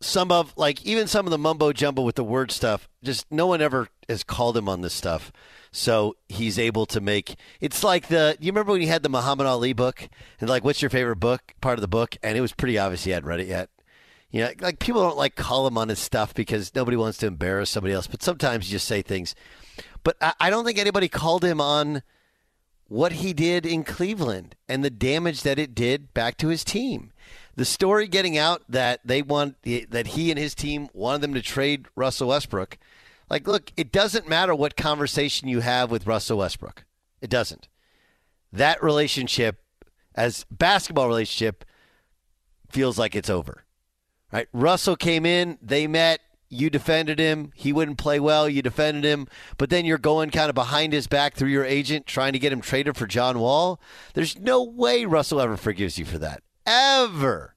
some 0.01 0.31
of 0.31 0.53
like 0.57 0.85
even 0.85 1.07
some 1.07 1.27
of 1.27 1.31
the 1.31 1.39
mumbo 1.39 1.73
jumbo 1.73 2.03
with 2.03 2.17
the 2.17 2.25
word 2.25 2.51
stuff. 2.51 2.89
Just 3.03 3.31
no 3.31 3.47
one 3.47 3.61
ever 3.61 3.89
has 4.09 4.23
called 4.23 4.57
him 4.57 4.69
on 4.69 4.81
this 4.81 4.95
stuff, 4.95 5.33
so 5.73 6.17
he's 6.29 6.59
able 6.59 6.87
to 6.87 7.01
make. 7.01 7.37
It's 7.61 7.83
like 7.83 8.09
the 8.09 8.37
you 8.41 8.53
remember 8.53 8.73
when 8.73 8.81
he 8.81 8.87
had 8.87 9.03
the 9.03 9.09
Muhammad 9.09 9.47
Ali 9.47 9.73
book 9.73 10.09
and 10.41 10.49
like 10.49 10.65
what's 10.65 10.83
your 10.83 10.91
favorite 10.91 11.17
book 11.17 11.55
part 11.61 11.79
of 11.79 11.81
the 11.83 11.89
book, 11.89 12.17
and 12.23 12.37
it 12.37 12.41
was 12.41 12.53
pretty 12.53 12.79
obvious 12.79 13.05
he 13.05 13.11
hadn't 13.11 13.29
read 13.29 13.41
it 13.41 13.49
yet. 13.49 13.71
You 14.31 14.43
know, 14.43 14.51
like 14.61 14.79
people 14.79 15.03
don't 15.03 15.17
like 15.17 15.37
call 15.37 15.67
him 15.67 15.79
on 15.79 15.89
his 15.89 15.99
stuff 15.99 16.35
because 16.35 16.75
nobody 16.75 16.97
wants 16.97 17.19
to 17.19 17.27
embarrass 17.27 17.71
somebody 17.71 17.95
else. 17.95 18.07
But 18.07 18.23
sometimes 18.23 18.69
you 18.69 18.73
just 18.77 18.89
say 18.89 19.03
things. 19.03 19.35
But 20.03 20.17
I, 20.21 20.35
I 20.41 20.51
don't 20.51 20.65
think 20.65 20.79
anybody 20.79 21.09
called 21.09 21.45
him 21.45 21.61
on 21.61 22.03
what 22.89 23.13
he 23.13 23.33
did 23.33 23.67
in 23.67 23.83
Cleveland 23.83 24.55
and 24.69 24.85
the 24.85 24.91
damage 24.91 25.43
that 25.43 25.59
it 25.59 25.75
did 25.75 26.13
back 26.15 26.37
to 26.39 26.49
his 26.49 26.65
team. 26.65 27.13
The 27.57 27.65
story 27.65 28.07
getting 28.07 28.37
out 28.37 28.63
that 28.69 29.01
they 29.05 29.23
want 29.23 29.57
that 29.63 30.09
he 30.09 30.31
and 30.31 30.39
his 30.39 30.55
team 30.55 30.89
wanted 30.93 31.23
them 31.23 31.35
to 31.35 31.43
trade 31.43 31.87
Russell 31.97 32.29
Westbrook. 32.29 32.79
Like, 33.29 33.49
look, 33.49 33.73
it 33.77 33.91
doesn't 33.91 34.29
matter 34.29 34.55
what 34.55 34.77
conversation 34.77 35.49
you 35.49 35.61
have 35.61 35.91
with 35.91 36.07
Russell 36.07 36.39
Westbrook. 36.39 36.85
It 37.21 37.31
doesn't. 37.31 37.69
That 38.53 38.83
relationship, 38.83 39.63
as 40.15 40.45
basketball 40.51 41.09
relationship, 41.09 41.65
feels 42.71 42.99
like 42.99 43.17
it's 43.17 43.31
over. 43.31 43.65
Right? 44.33 44.49
Russell 44.53 44.97
came 44.97 45.25
in, 45.25 45.59
they 45.63 45.87
met, 45.87 46.21
you 46.49 46.71
defended 46.71 47.19
him. 47.19 47.53
He 47.55 47.73
wouldn't 47.73 47.99
play 47.99 48.21
well. 48.21 48.49
You 48.49 48.63
defended 48.63 49.05
him. 49.05 49.27
But 49.59 49.71
then 49.71 49.85
you're 49.85 49.99
going 49.99 50.31
kind 50.31 50.49
of 50.49 50.55
behind 50.55 50.93
his 50.93 51.07
back 51.07 51.35
through 51.35 51.49
your 51.51 51.65
agent 51.65 52.07
trying 52.07 52.33
to 52.35 52.39
get 52.39 52.53
him 52.53 52.61
traded 52.61 52.97
for 52.97 53.07
John 53.07 53.41
Wall. 53.41 53.81
There's 54.15 54.39
no 54.39 54.63
way 54.63 55.05
Russell 55.05 55.41
ever 55.41 55.57
forgives 55.57 55.99
you 55.99 56.05
for 56.05 56.19
that. 56.19 56.43
Ever. 56.67 57.55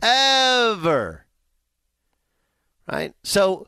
Ever. 0.00 1.26
Right? 2.90 3.14
So 3.22 3.66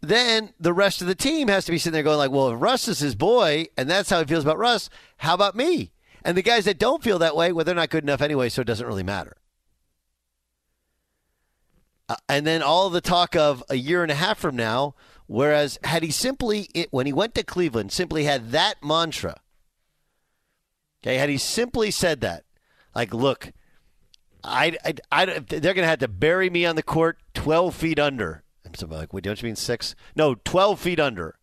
then 0.00 0.52
the 0.60 0.72
rest 0.72 1.00
of 1.00 1.08
the 1.08 1.14
team 1.14 1.48
has 1.48 1.64
to 1.64 1.72
be 1.72 1.78
sitting 1.78 1.94
there 1.94 2.02
going 2.02 2.18
like, 2.18 2.30
well, 2.30 2.50
if 2.50 2.60
Russ 2.60 2.88
is 2.88 3.00
his 3.00 3.14
boy 3.14 3.66
and 3.76 3.90
that's 3.90 4.10
how 4.10 4.20
he 4.20 4.26
feels 4.26 4.44
about 4.44 4.58
Russ, 4.58 4.88
how 5.18 5.34
about 5.34 5.56
me? 5.56 5.92
And 6.24 6.36
the 6.36 6.42
guys 6.42 6.64
that 6.66 6.78
don't 6.78 7.02
feel 7.02 7.18
that 7.18 7.36
way, 7.36 7.52
well, 7.52 7.64
they're 7.64 7.74
not 7.74 7.90
good 7.90 8.04
enough 8.04 8.22
anyway, 8.22 8.48
so 8.48 8.62
it 8.62 8.66
doesn't 8.66 8.86
really 8.86 9.02
matter. 9.02 9.36
Uh, 12.08 12.16
and 12.28 12.46
then 12.46 12.62
all 12.62 12.90
the 12.90 13.00
talk 13.00 13.34
of 13.34 13.64
a 13.68 13.76
year 13.76 14.02
and 14.02 14.12
a 14.12 14.16
half 14.16 14.38
from 14.38 14.56
now, 14.56 14.94
whereas 15.26 15.78
had 15.84 16.02
he 16.02 16.10
simply, 16.10 16.68
it, 16.74 16.88
when 16.92 17.06
he 17.06 17.12
went 17.12 17.34
to 17.34 17.42
Cleveland, 17.42 17.92
simply 17.92 18.24
had 18.24 18.52
that 18.52 18.82
mantra, 18.82 19.40
okay, 21.02 21.16
had 21.16 21.30
he 21.30 21.38
simply 21.38 21.90
said 21.90 22.20
that, 22.20 22.44
like, 22.94 23.12
look, 23.12 23.52
I, 24.44 24.76
I, 24.84 24.94
I 25.10 25.24
they're 25.24 25.74
going 25.74 25.76
to 25.76 25.86
have 25.86 26.00
to 26.00 26.08
bury 26.08 26.50
me 26.50 26.66
on 26.66 26.76
the 26.76 26.82
court 26.82 27.18
12 27.34 27.74
feet 27.74 27.98
under. 27.98 28.42
I'm 28.64 28.90
like, 28.90 29.12
wait, 29.12 29.24
don't 29.24 29.40
you 29.40 29.46
mean 29.46 29.56
six? 29.56 29.94
No, 30.16 30.34
12 30.34 30.80
feet 30.80 31.00
under. 31.00 31.38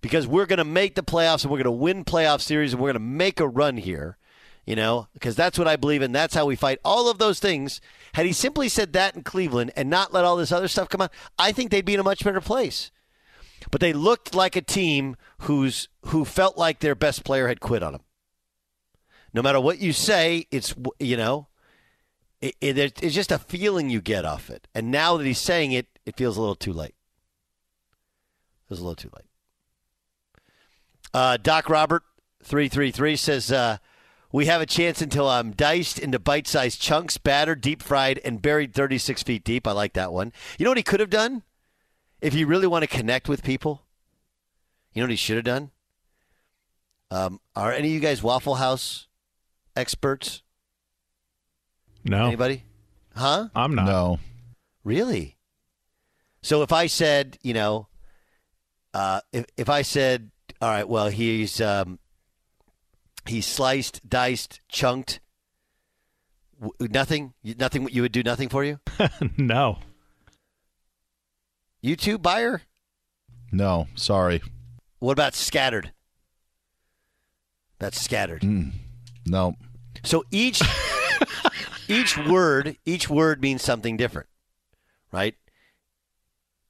Because 0.00 0.26
we're 0.26 0.46
going 0.46 0.58
to 0.58 0.64
make 0.64 0.94
the 0.94 1.02
playoffs 1.02 1.42
and 1.44 1.50
we're 1.50 1.58
going 1.58 1.64
to 1.64 1.70
win 1.70 2.04
playoff 2.04 2.40
series 2.40 2.72
and 2.72 2.82
we're 2.82 2.92
going 2.92 2.94
to 2.94 3.00
make 3.00 3.40
a 3.40 3.48
run 3.48 3.76
here 3.76 4.18
you 4.64 4.76
know, 4.76 5.08
because 5.12 5.34
that's 5.34 5.58
what 5.58 5.66
I 5.66 5.76
believe 5.76 6.02
in. 6.02 6.12
That's 6.12 6.34
how 6.34 6.46
we 6.46 6.56
fight. 6.56 6.78
All 6.84 7.10
of 7.10 7.18
those 7.18 7.40
things. 7.40 7.80
Had 8.14 8.26
he 8.26 8.32
simply 8.32 8.68
said 8.68 8.92
that 8.92 9.16
in 9.16 9.22
Cleveland 9.22 9.72
and 9.74 9.90
not 9.90 10.12
let 10.12 10.24
all 10.24 10.36
this 10.36 10.52
other 10.52 10.68
stuff 10.68 10.88
come 10.88 11.00
out, 11.00 11.12
I 11.38 11.52
think 11.52 11.70
they'd 11.70 11.84
be 11.84 11.94
in 11.94 12.00
a 12.00 12.04
much 12.04 12.22
better 12.22 12.40
place. 12.40 12.90
But 13.70 13.80
they 13.80 13.92
looked 13.92 14.34
like 14.34 14.54
a 14.54 14.60
team 14.60 15.16
who's 15.40 15.88
who 16.06 16.24
felt 16.24 16.58
like 16.58 16.80
their 16.80 16.94
best 16.94 17.24
player 17.24 17.48
had 17.48 17.60
quit 17.60 17.82
on 17.82 17.92
them. 17.92 18.02
No 19.32 19.42
matter 19.42 19.60
what 19.60 19.78
you 19.78 19.92
say, 19.92 20.46
it's 20.50 20.74
you 21.00 21.16
know, 21.16 21.48
it, 22.42 22.56
it, 22.60 23.02
it's 23.02 23.14
just 23.14 23.32
a 23.32 23.38
feeling 23.38 23.88
you 23.88 24.00
get 24.00 24.24
off 24.24 24.50
it. 24.50 24.66
And 24.74 24.90
now 24.90 25.16
that 25.16 25.24
he's 25.24 25.38
saying 25.38 25.72
it, 25.72 25.86
it 26.04 26.16
feels 26.16 26.36
a 26.36 26.40
little 26.40 26.56
too 26.56 26.72
late. 26.72 26.94
It 28.64 28.68
feels 28.68 28.80
a 28.80 28.84
little 28.84 28.96
too 28.96 29.10
late. 29.14 29.26
Uh, 31.14 31.36
Doc 31.36 31.70
Robert 31.70 32.02
three 32.42 32.68
three 32.68 32.90
three 32.90 33.16
says. 33.16 33.50
Uh, 33.50 33.78
we 34.34 34.46
have 34.46 34.62
a 34.62 34.66
chance 34.66 35.02
until 35.02 35.28
I'm 35.28 35.50
diced 35.50 35.98
into 35.98 36.18
bite 36.18 36.46
sized 36.46 36.80
chunks, 36.80 37.18
battered, 37.18 37.60
deep 37.60 37.82
fried, 37.82 38.18
and 38.24 38.40
buried 38.40 38.72
36 38.72 39.22
feet 39.22 39.44
deep. 39.44 39.66
I 39.66 39.72
like 39.72 39.92
that 39.92 40.10
one. 40.10 40.32
You 40.58 40.64
know 40.64 40.70
what 40.70 40.78
he 40.78 40.82
could 40.82 41.00
have 41.00 41.10
done? 41.10 41.42
If 42.22 42.32
you 42.32 42.46
really 42.46 42.66
want 42.66 42.82
to 42.82 42.86
connect 42.88 43.28
with 43.28 43.42
people, 43.42 43.82
you 44.94 45.02
know 45.02 45.04
what 45.04 45.10
he 45.10 45.16
should 45.16 45.36
have 45.36 45.44
done? 45.44 45.70
Um, 47.10 47.40
are 47.54 47.72
any 47.72 47.88
of 47.88 47.94
you 47.94 48.00
guys 48.00 48.22
Waffle 48.22 48.54
House 48.54 49.06
experts? 49.76 50.42
No. 52.04 52.26
Anybody? 52.26 52.64
Huh? 53.14 53.48
I'm 53.54 53.74
not. 53.74 53.86
No. 53.86 54.18
Really? 54.84 55.36
So 56.42 56.62
if 56.62 56.72
I 56.72 56.86
said, 56.86 57.38
you 57.42 57.54
know, 57.54 57.88
uh, 58.94 59.20
if 59.32 59.46
if 59.56 59.68
I 59.68 59.82
said, 59.82 60.30
all 60.60 60.68
right, 60.68 60.88
well, 60.88 61.08
he's 61.08 61.60
um, 61.60 61.98
He's 63.26 63.46
sliced, 63.46 64.08
diced, 64.08 64.60
chunked. 64.68 65.20
W- 66.60 66.92
nothing. 66.92 67.34
Nothing. 67.44 67.88
You 67.90 68.02
would 68.02 68.12
do 68.12 68.22
nothing 68.22 68.48
for 68.48 68.64
you. 68.64 68.80
no. 69.36 69.78
You 71.80 71.96
too, 71.96 72.18
Beyer. 72.18 72.62
No, 73.50 73.88
sorry. 73.94 74.42
What 74.98 75.12
about 75.12 75.34
scattered? 75.34 75.92
That's 77.78 78.00
scattered. 78.00 78.42
Mm, 78.42 78.72
no. 79.26 79.56
So 80.04 80.24
each 80.30 80.62
each 81.88 82.16
word 82.18 82.76
each 82.84 83.08
word 83.08 83.40
means 83.40 83.62
something 83.62 83.96
different, 83.96 84.28
right? 85.10 85.34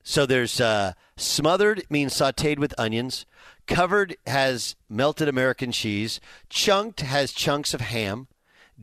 So 0.02 0.26
there's 0.26 0.61
uh, 0.61 0.92
smothered 1.16 1.85
means 1.88 2.14
sautéed 2.14 2.59
with 2.59 2.75
onions. 2.78 3.25
Covered 3.66 4.16
has 4.26 4.75
melted 4.88 5.28
American 5.28 5.71
cheese. 5.71 6.21
Chunked 6.49 7.00
has 7.00 7.33
chunks 7.33 7.73
of 7.73 7.81
ham. 7.81 8.26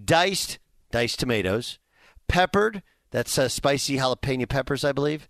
Diced, 0.06 0.60
diced 0.92 1.20
tomatoes. 1.20 1.78
Peppered, 2.28 2.84
that's 3.12 3.38
uh, 3.38 3.50
spicy 3.50 3.98
jalapeno 3.98 4.48
peppers, 4.48 4.86
I 4.86 4.94
believe. 4.94 5.28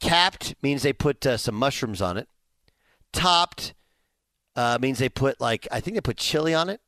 Capped 0.00 0.54
means 0.62 0.82
they 0.82 0.92
put 0.92 1.26
uh, 1.26 1.36
some 1.36 1.56
mushrooms 1.56 2.00
on 2.00 2.16
it. 2.16 2.28
Topped 3.12 3.74
uh, 4.56 4.78
means 4.80 4.98
they 4.98 5.08
put, 5.08 5.40
like, 5.40 5.66
I 5.70 5.80
think 5.80 5.96
they 5.96 6.00
put 6.00 6.16
chili 6.16 6.54
on 6.54 6.68
it. 6.68 6.80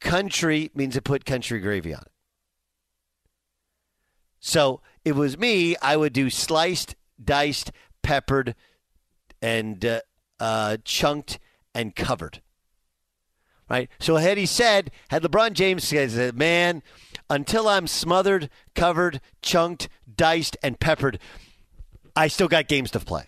Country 0.00 0.70
means 0.74 0.94
they 0.94 1.00
put 1.00 1.24
country 1.24 1.58
gravy 1.60 1.94
on 1.94 2.02
it. 2.02 2.12
So 4.48 4.80
it 5.04 5.12
was 5.12 5.36
me, 5.36 5.76
I 5.82 5.98
would 5.98 6.14
do 6.14 6.30
sliced, 6.30 6.96
diced, 7.22 7.70
peppered, 8.02 8.54
and 9.42 9.84
uh, 9.84 10.00
uh, 10.40 10.78
chunked 10.84 11.38
and 11.74 11.94
covered. 11.94 12.40
Right? 13.68 13.90
So 14.00 14.16
had 14.16 14.38
he 14.38 14.46
said, 14.46 14.90
had 15.10 15.22
LeBron 15.22 15.52
James 15.52 15.84
said, 15.84 16.34
man, 16.34 16.82
until 17.28 17.68
I'm 17.68 17.86
smothered, 17.86 18.48
covered, 18.74 19.20
chunked, 19.42 19.90
diced, 20.16 20.56
and 20.62 20.80
peppered, 20.80 21.18
I 22.16 22.28
still 22.28 22.48
got 22.48 22.68
games 22.68 22.90
to 22.92 23.00
play. 23.00 23.26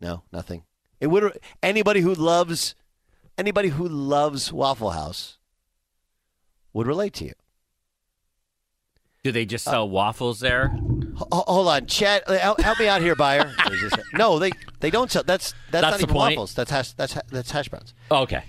No, 0.00 0.22
nothing. 0.32 0.62
It 1.00 1.08
would 1.08 1.38
anybody 1.62 2.00
who 2.00 2.14
loves 2.14 2.74
anybody 3.36 3.68
who 3.68 3.86
loves 3.86 4.54
Waffle 4.54 4.92
House 4.92 5.36
would 6.72 6.86
relate 6.86 7.12
to 7.14 7.26
you. 7.26 7.34
Do 9.24 9.30
they 9.30 9.46
just 9.46 9.64
sell 9.64 9.84
uh, 9.84 9.86
waffles 9.86 10.40
there? 10.40 10.76
hold 11.30 11.68
on, 11.68 11.86
Chad. 11.86 12.24
Uh, 12.26 12.38
help, 12.38 12.60
help 12.60 12.80
me 12.80 12.88
out 12.88 13.02
here, 13.02 13.14
Beyer. 13.14 13.54
no, 14.14 14.40
they 14.40 14.50
they 14.80 14.90
don't 14.90 15.12
sell. 15.12 15.22
That's 15.22 15.54
that's, 15.70 15.82
that's 15.82 15.92
not 15.92 16.00
even 16.00 16.12
point. 16.12 16.36
waffles. 16.36 16.54
That's 16.54 16.70
hash, 16.72 16.92
that's 16.92 17.16
that's 17.30 17.50
hash 17.52 17.68
browns. 17.68 17.94
Oh, 18.10 18.22
okay. 18.22 18.42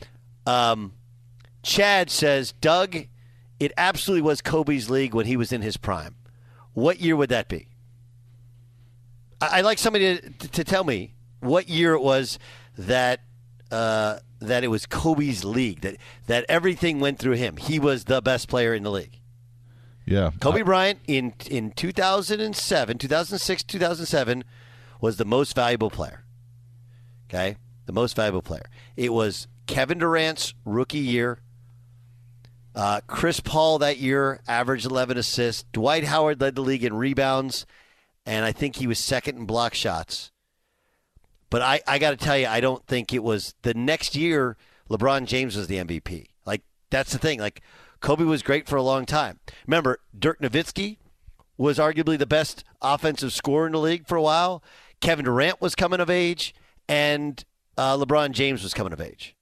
Um, 0.47 0.93
Chad 1.61 2.09
says, 2.09 2.53
Doug, 2.53 2.95
it 3.59 3.71
absolutely 3.77 4.23
was 4.23 4.41
Kobe's 4.41 4.89
league 4.89 5.13
when 5.13 5.27
he 5.27 5.37
was 5.37 5.51
in 5.51 5.61
his 5.61 5.77
prime. 5.77 6.15
What 6.73 6.99
year 6.99 7.15
would 7.15 7.29
that 7.29 7.47
be? 7.47 7.67
I, 9.39 9.57
would 9.57 9.65
like 9.65 9.77
somebody 9.77 10.17
to, 10.17 10.47
to, 10.47 10.63
tell 10.63 10.83
me 10.83 11.13
what 11.39 11.69
year 11.69 11.93
it 11.93 12.01
was 12.01 12.39
that 12.77 13.21
uh, 13.69 14.19
that 14.39 14.63
it 14.63 14.69
was 14.69 14.87
Kobe's 14.87 15.45
league 15.45 15.81
that 15.81 15.97
that 16.25 16.45
everything 16.49 16.99
went 16.99 17.19
through 17.19 17.33
him. 17.33 17.57
He 17.57 17.77
was 17.77 18.05
the 18.05 18.23
best 18.23 18.47
player 18.47 18.73
in 18.73 18.81
the 18.81 18.91
league. 18.91 19.19
Yeah. 20.05 20.31
Kobe 20.41 20.61
I, 20.61 20.63
Bryant 20.63 20.99
in 21.07 21.33
in 21.49 21.71
2007, 21.71 22.97
2006, 22.97 23.63
2007 23.63 24.43
was 24.99 25.17
the 25.17 25.25
most 25.25 25.55
valuable 25.55 25.89
player. 25.89 26.23
Okay? 27.29 27.57
The 27.85 27.93
most 27.93 28.15
valuable 28.15 28.41
player. 28.41 28.65
It 28.95 29.11
was 29.13 29.47
Kevin 29.67 29.97
Durant's 29.97 30.53
rookie 30.65 30.99
year. 30.99 31.39
Uh, 32.75 33.01
Chris 33.07 33.39
Paul 33.39 33.79
that 33.79 33.97
year 33.97 34.39
averaged 34.47 34.85
11 34.85 35.17
assists. 35.17 35.65
Dwight 35.71 36.05
Howard 36.05 36.41
led 36.41 36.55
the 36.55 36.61
league 36.61 36.83
in 36.83 36.93
rebounds, 36.93 37.65
and 38.25 38.45
I 38.45 38.51
think 38.51 38.77
he 38.77 38.87
was 38.87 38.97
second 38.97 39.37
in 39.37 39.45
block 39.45 39.73
shots. 39.73 40.31
But 41.49 41.61
I, 41.61 41.81
I 41.87 41.99
got 41.99 42.11
to 42.11 42.17
tell 42.17 42.37
you, 42.37 42.47
I 42.47 42.61
don't 42.61 42.85
think 42.87 43.13
it 43.13 43.23
was 43.23 43.53
the 43.61 43.75
next 43.75 44.15
year. 44.15 44.57
LeBron 44.89 45.27
James 45.27 45.55
was 45.55 45.67
the 45.67 45.77
MVP. 45.77 46.27
Like 46.45 46.63
that's 46.89 47.11
the 47.11 47.19
thing. 47.19 47.39
Like 47.39 47.61
Kobe 48.03 48.25
was 48.25 48.43
great 48.43 48.67
for 48.67 48.75
a 48.75 48.83
long 48.83 49.05
time. 49.05 49.39
Remember, 49.65 49.97
Dirk 50.17 50.41
Nowitzki 50.41 50.97
was 51.57 51.79
arguably 51.79 52.19
the 52.19 52.25
best 52.25 52.65
offensive 52.81 53.31
scorer 53.31 53.65
in 53.65 53.71
the 53.71 53.79
league 53.79 54.05
for 54.05 54.17
a 54.17 54.21
while. 54.21 54.61
Kevin 54.99 55.23
Durant 55.23 55.61
was 55.61 55.73
coming 55.73 56.01
of 56.01 56.09
age, 56.09 56.53
and 56.89 57.43
uh, 57.77 57.97
LeBron 57.97 58.31
James 58.31 58.61
was 58.61 58.73
coming 58.73 58.91
of 58.91 58.99
age. 58.99 59.37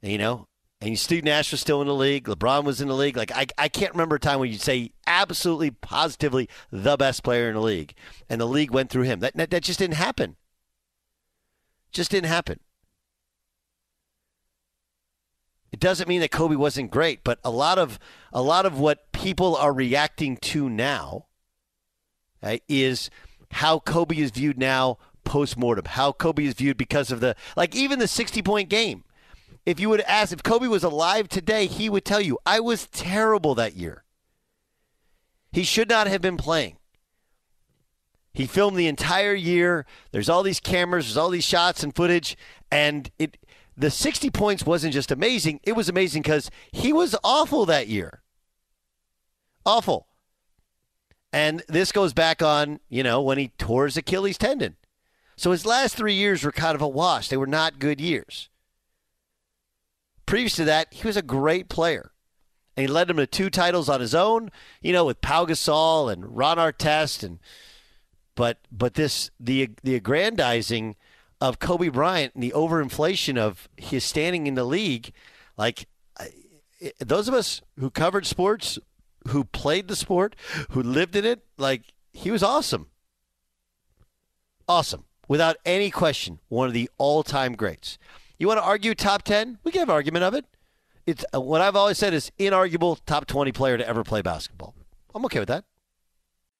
And, 0.00 0.12
you 0.12 0.18
know, 0.18 0.46
and 0.80 0.96
Steve 0.96 1.24
Nash 1.24 1.50
was 1.50 1.60
still 1.60 1.80
in 1.80 1.88
the 1.88 1.94
league. 1.94 2.28
LeBron 2.28 2.62
was 2.62 2.80
in 2.80 2.86
the 2.86 2.94
league. 2.94 3.16
Like 3.16 3.32
I, 3.32 3.46
I 3.58 3.68
can't 3.68 3.92
remember 3.92 4.14
a 4.16 4.20
time 4.20 4.38
when 4.38 4.52
you'd 4.52 4.60
say 4.60 4.92
absolutely, 5.08 5.72
positively 5.72 6.48
the 6.70 6.96
best 6.96 7.24
player 7.24 7.48
in 7.48 7.54
the 7.54 7.60
league, 7.60 7.94
and 8.30 8.40
the 8.40 8.46
league 8.46 8.70
went 8.70 8.90
through 8.90 9.04
him. 9.04 9.18
That 9.18 9.36
that, 9.36 9.50
that 9.50 9.64
just 9.64 9.80
didn't 9.80 9.94
happen. 9.96 10.36
Just 11.90 12.12
didn't 12.12 12.28
happen. 12.28 12.60
It 15.72 15.80
doesn't 15.80 16.08
mean 16.08 16.20
that 16.20 16.30
Kobe 16.30 16.56
wasn't 16.56 16.90
great, 16.90 17.24
but 17.24 17.38
a 17.44 17.50
lot 17.50 17.78
of 17.78 17.98
a 18.32 18.42
lot 18.42 18.66
of 18.66 18.78
what 18.78 19.12
people 19.12 19.56
are 19.56 19.72
reacting 19.72 20.36
to 20.38 20.68
now 20.68 21.26
right, 22.42 22.62
is 22.68 23.10
how 23.52 23.78
Kobe 23.78 24.16
is 24.16 24.30
viewed 24.30 24.58
now 24.58 24.98
post 25.24 25.56
mortem. 25.56 25.84
How 25.86 26.12
Kobe 26.12 26.44
is 26.44 26.54
viewed 26.54 26.76
because 26.76 27.10
of 27.10 27.20
the 27.20 27.36
like 27.56 27.74
even 27.74 27.98
the 27.98 28.08
sixty 28.08 28.42
point 28.42 28.68
game. 28.68 29.04
If 29.64 29.80
you 29.80 29.88
would 29.88 30.02
ask 30.02 30.32
if 30.32 30.42
Kobe 30.42 30.68
was 30.68 30.84
alive 30.84 31.28
today, 31.28 31.66
he 31.66 31.90
would 31.90 32.04
tell 32.04 32.20
you 32.20 32.38
I 32.46 32.60
was 32.60 32.86
terrible 32.86 33.54
that 33.56 33.76
year. 33.76 34.04
He 35.52 35.64
should 35.64 35.88
not 35.88 36.06
have 36.06 36.20
been 36.20 36.36
playing. 36.36 36.76
He 38.32 38.46
filmed 38.46 38.76
the 38.76 38.86
entire 38.86 39.34
year. 39.34 39.86
There's 40.12 40.28
all 40.28 40.42
these 40.42 40.60
cameras, 40.60 41.06
there's 41.06 41.16
all 41.16 41.30
these 41.30 41.44
shots 41.44 41.82
and 41.82 41.96
footage, 41.96 42.36
and 42.70 43.10
it 43.18 43.38
the 43.76 43.90
60 43.90 44.30
points 44.30 44.64
wasn't 44.64 44.94
just 44.94 45.10
amazing, 45.10 45.60
it 45.62 45.72
was 45.72 45.88
amazing 45.88 46.22
because 46.22 46.50
he 46.72 46.92
was 46.92 47.14
awful 47.22 47.66
that 47.66 47.88
year. 47.88 48.22
Awful. 49.64 50.06
And 51.32 51.62
this 51.68 51.92
goes 51.92 52.12
back 52.12 52.40
on, 52.42 52.80
you 52.88 53.02
know, 53.02 53.20
when 53.20 53.36
he 53.36 53.48
tore 53.58 53.84
his 53.84 53.96
Achilles 53.96 54.38
tendon. 54.38 54.76
So 55.36 55.50
his 55.50 55.66
last 55.66 55.94
three 55.94 56.14
years 56.14 56.42
were 56.42 56.52
kind 56.52 56.74
of 56.74 56.80
a 56.80 56.88
wash. 56.88 57.28
They 57.28 57.36
were 57.36 57.46
not 57.46 57.78
good 57.78 58.00
years. 58.00 58.48
Previous 60.24 60.56
to 60.56 60.64
that, 60.64 60.94
he 60.94 61.06
was 61.06 61.16
a 61.16 61.22
great 61.22 61.68
player. 61.68 62.12
And 62.76 62.86
he 62.86 62.92
led 62.92 63.08
them 63.08 63.18
to 63.18 63.26
two 63.26 63.50
titles 63.50 63.88
on 63.88 64.00
his 64.00 64.14
own, 64.14 64.50
you 64.80 64.92
know, 64.92 65.04
with 65.04 65.20
Pau 65.20 65.44
Gasol 65.44 66.12
and 66.12 66.36
Ron 66.36 66.58
Artest 66.58 67.22
and 67.22 67.38
but 68.34 68.58
but 68.70 68.94
this 68.94 69.30
the 69.40 69.70
the 69.82 69.94
aggrandizing 69.94 70.94
of 71.40 71.58
Kobe 71.58 71.88
Bryant 71.88 72.34
and 72.34 72.42
the 72.42 72.52
overinflation 72.52 73.36
of 73.36 73.68
his 73.76 74.04
standing 74.04 74.46
in 74.46 74.54
the 74.54 74.64
league, 74.64 75.12
like 75.56 75.86
those 77.00 77.28
of 77.28 77.34
us 77.34 77.62
who 77.78 77.90
covered 77.90 78.26
sports, 78.26 78.78
who 79.28 79.44
played 79.44 79.88
the 79.88 79.96
sport, 79.96 80.36
who 80.70 80.82
lived 80.82 81.16
in 81.16 81.24
it, 81.24 81.44
like 81.56 81.94
he 82.12 82.30
was 82.30 82.42
awesome. 82.42 82.88
Awesome. 84.68 85.04
Without 85.28 85.56
any 85.64 85.90
question, 85.90 86.38
one 86.48 86.68
of 86.68 86.74
the 86.74 86.90
all-time 86.98 87.54
greats. 87.54 87.98
You 88.38 88.46
want 88.46 88.58
to 88.58 88.64
argue 88.64 88.94
top 88.94 89.22
10? 89.22 89.58
We 89.64 89.72
can 89.72 89.80
have 89.80 89.88
an 89.88 89.94
argument 89.94 90.24
of 90.24 90.34
it. 90.34 90.44
It's 91.06 91.24
uh, 91.34 91.40
what 91.40 91.60
I've 91.60 91.76
always 91.76 91.98
said 91.98 92.14
is 92.14 92.30
inarguable 92.38 92.98
top 93.06 93.26
20 93.26 93.52
player 93.52 93.78
to 93.78 93.86
ever 93.86 94.04
play 94.04 94.22
basketball. 94.22 94.74
I'm 95.14 95.24
okay 95.26 95.38
with 95.38 95.48
that. 95.48 95.64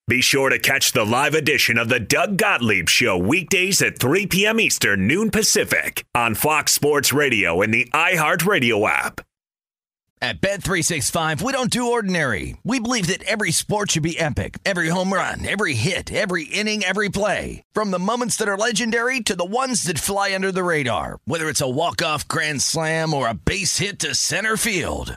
Be 0.08 0.20
sure 0.20 0.50
to 0.50 0.60
catch 0.60 0.92
the 0.92 1.04
live 1.04 1.34
edition 1.34 1.78
of 1.78 1.88
the 1.88 1.98
Doug 1.98 2.36
Gottlieb 2.36 2.88
Show 2.88 3.18
weekdays 3.18 3.82
at 3.82 3.98
3 3.98 4.28
p.m. 4.28 4.60
Eastern, 4.60 5.08
noon 5.08 5.32
Pacific 5.32 6.04
on 6.14 6.36
Fox 6.36 6.72
Sports 6.72 7.12
Radio 7.12 7.60
and 7.60 7.74
the 7.74 7.88
iHeartRadio 7.92 8.88
app. 8.88 9.20
At 10.22 10.40
Bet365, 10.40 11.42
we 11.42 11.52
don't 11.52 11.70
do 11.70 11.90
ordinary. 11.90 12.56
We 12.62 12.78
believe 12.78 13.08
that 13.08 13.24
every 13.24 13.50
sport 13.50 13.90
should 13.90 14.04
be 14.04 14.16
epic. 14.16 14.60
Every 14.64 14.90
home 14.90 15.12
run, 15.12 15.44
every 15.44 15.74
hit, 15.74 16.12
every 16.12 16.44
inning, 16.44 16.84
every 16.84 17.08
play. 17.08 17.64
From 17.72 17.90
the 17.90 17.98
moments 17.98 18.36
that 18.36 18.48
are 18.48 18.56
legendary 18.56 19.20
to 19.22 19.34
the 19.34 19.44
ones 19.44 19.82
that 19.82 19.98
fly 19.98 20.32
under 20.36 20.52
the 20.52 20.62
radar. 20.62 21.18
Whether 21.24 21.48
it's 21.48 21.60
a 21.60 21.68
walk-off 21.68 22.28
grand 22.28 22.62
slam 22.62 23.12
or 23.12 23.26
a 23.26 23.34
base 23.34 23.78
hit 23.78 23.98
to 24.00 24.14
center 24.14 24.56
field. 24.56 25.16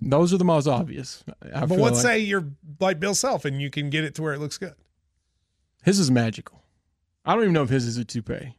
Those 0.00 0.32
are 0.32 0.38
the 0.38 0.44
most 0.44 0.66
obvious. 0.66 1.22
I 1.54 1.60
but 1.60 1.70
feel 1.70 1.78
let's 1.78 1.96
like. 1.96 2.02
say 2.02 2.18
you're 2.20 2.46
like 2.80 2.98
Bill 3.00 3.14
Self 3.14 3.44
and 3.44 3.60
you 3.60 3.70
can 3.70 3.90
get 3.90 4.04
it 4.04 4.14
to 4.14 4.22
where 4.22 4.32
it 4.32 4.38
looks 4.38 4.56
good. 4.58 4.74
his 5.84 5.98
is 5.98 6.10
magical. 6.10 6.62
I 7.24 7.34
don't 7.34 7.42
even 7.42 7.52
know 7.54 7.62
if 7.62 7.68
his 7.68 7.86
is 7.86 7.98
a 7.98 8.04
toupee. 8.04 8.56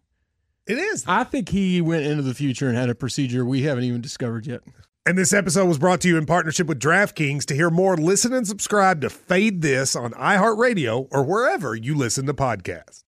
It 0.68 0.78
is. 0.78 1.04
I 1.08 1.24
think 1.24 1.50
he 1.50 1.82
went 1.82 2.06
into 2.06 2.22
the 2.22 2.36
future 2.36 2.68
and 2.70 2.78
had 2.78 2.90
a 2.90 2.96
procedure 2.96 3.44
we 3.44 3.64
haven't 3.64 3.84
even 3.86 4.02
discovered 4.02 4.46
yet. 4.46 4.62
And 5.08 5.18
this 5.18 5.34
episode 5.34 5.66
was 5.66 5.80
brought 5.80 6.00
to 6.02 6.08
you 6.08 6.18
in 6.18 6.28
partnership 6.28 6.68
with 6.68 6.80
DraftKings. 6.80 7.46
To 7.46 7.56
hear 7.56 7.72
more, 7.72 7.98
listen 7.98 8.32
and 8.34 8.48
subscribe 8.48 9.02
to 9.02 9.10
Fade 9.10 9.64
This 9.64 9.96
on 9.96 10.12
iHeartRadio 10.12 11.08
or 11.10 11.24
wherever 11.24 11.74
you 11.74 11.96
listen 11.96 12.28
to 12.28 12.36
podcasts. 12.36 13.04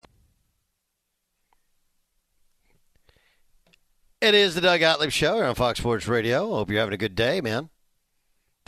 It 4.21 4.35
is 4.35 4.55
the 4.55 4.61
Doug 4.61 4.81
Gottlieb 4.81 5.11
Show 5.11 5.37
here 5.37 5.45
on 5.45 5.55
Fox 5.55 5.79
Sports 5.79 6.07
Radio. 6.09 6.49
Hope 6.49 6.71
you're 6.71 6.81
having 6.81 6.95
a 6.95 6.99
good 6.99 7.14
day, 7.14 7.41
man. 7.41 7.71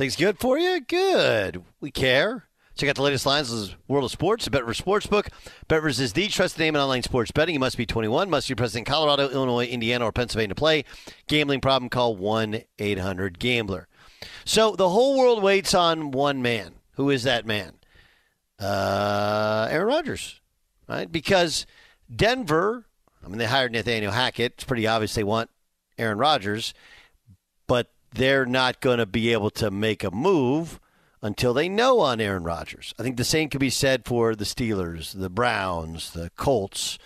Things 0.01 0.17
good 0.17 0.39
for 0.39 0.59
you? 0.59 0.81
Good. 0.81 1.63
We 1.79 1.91
care. 1.91 2.45
Check 2.75 2.89
out 2.89 2.97
the 2.97 3.03
latest 3.03 3.27
lines 3.27 3.53
of 3.53 3.75
World 3.87 4.07
of 4.07 4.11
Sports, 4.11 4.47
the 4.47 4.51
BetRivers 4.51 4.83
Sportsbook. 4.83 5.29
BetRivers 5.69 6.01
is 6.01 6.15
the 6.15 6.27
trusted 6.29 6.59
name 6.59 6.75
in 6.75 6.81
online 6.81 7.03
sports 7.03 7.31
betting. 7.31 7.53
You 7.53 7.61
must 7.61 7.77
be 7.77 7.85
21, 7.85 8.31
must 8.31 8.49
be 8.49 8.55
present 8.55 8.89
in 8.89 8.91
Colorado, 8.91 9.29
Illinois, 9.29 9.67
Indiana, 9.67 10.07
or 10.07 10.11
Pennsylvania 10.11 10.55
to 10.55 10.59
play. 10.59 10.87
Gambling 11.29 11.61
problem, 11.61 11.91
call 11.91 12.17
1-800-GAMBLER. 12.17 13.89
So 14.47 14.75
the 14.75 14.89
whole 14.89 15.19
world 15.19 15.43
waits 15.43 15.75
on 15.75 16.13
one 16.13 16.41
man. 16.41 16.77
Who 16.93 17.11
is 17.11 17.25
that 17.25 17.45
man? 17.45 17.75
Uh, 18.59 19.69
Aaron 19.71 19.87
Rodgers, 19.87 20.41
right? 20.89 21.13
Because 21.13 21.67
Denver, 22.11 22.87
I 23.23 23.29
mean, 23.29 23.37
they 23.37 23.45
hired 23.45 23.73
Nathaniel 23.73 24.13
Hackett. 24.13 24.55
It's 24.55 24.65
pretty 24.65 24.87
obvious 24.87 25.13
they 25.13 25.25
want 25.25 25.51
Aaron 25.99 26.17
Rodgers, 26.17 26.73
but 27.67 27.93
they're 28.13 28.47
not 28.47 28.81
going 28.81 28.99
to 28.99 29.07
be 29.07 29.33
able 29.33 29.51
to 29.51 29.71
make 29.71 30.05
a 30.05 30.11
move 30.11 30.81
until 31.23 31.53
they 31.53 31.69
know 31.69 32.01
on 32.01 32.21
Aaron 32.21 32.45
Rodgers. 32.45 32.95
I 32.99 33.03
think 33.03 33.17
the 33.17 33.25
same 33.25 33.49
could 33.49 33.61
be 33.61 33.71
said 33.71 34.05
for 34.05 34.35
the 34.35 34.45
Steelers, 34.45 35.19
the 35.19 35.31
Browns, 35.31 36.13
the 36.13 36.31
Colts. 36.37 36.99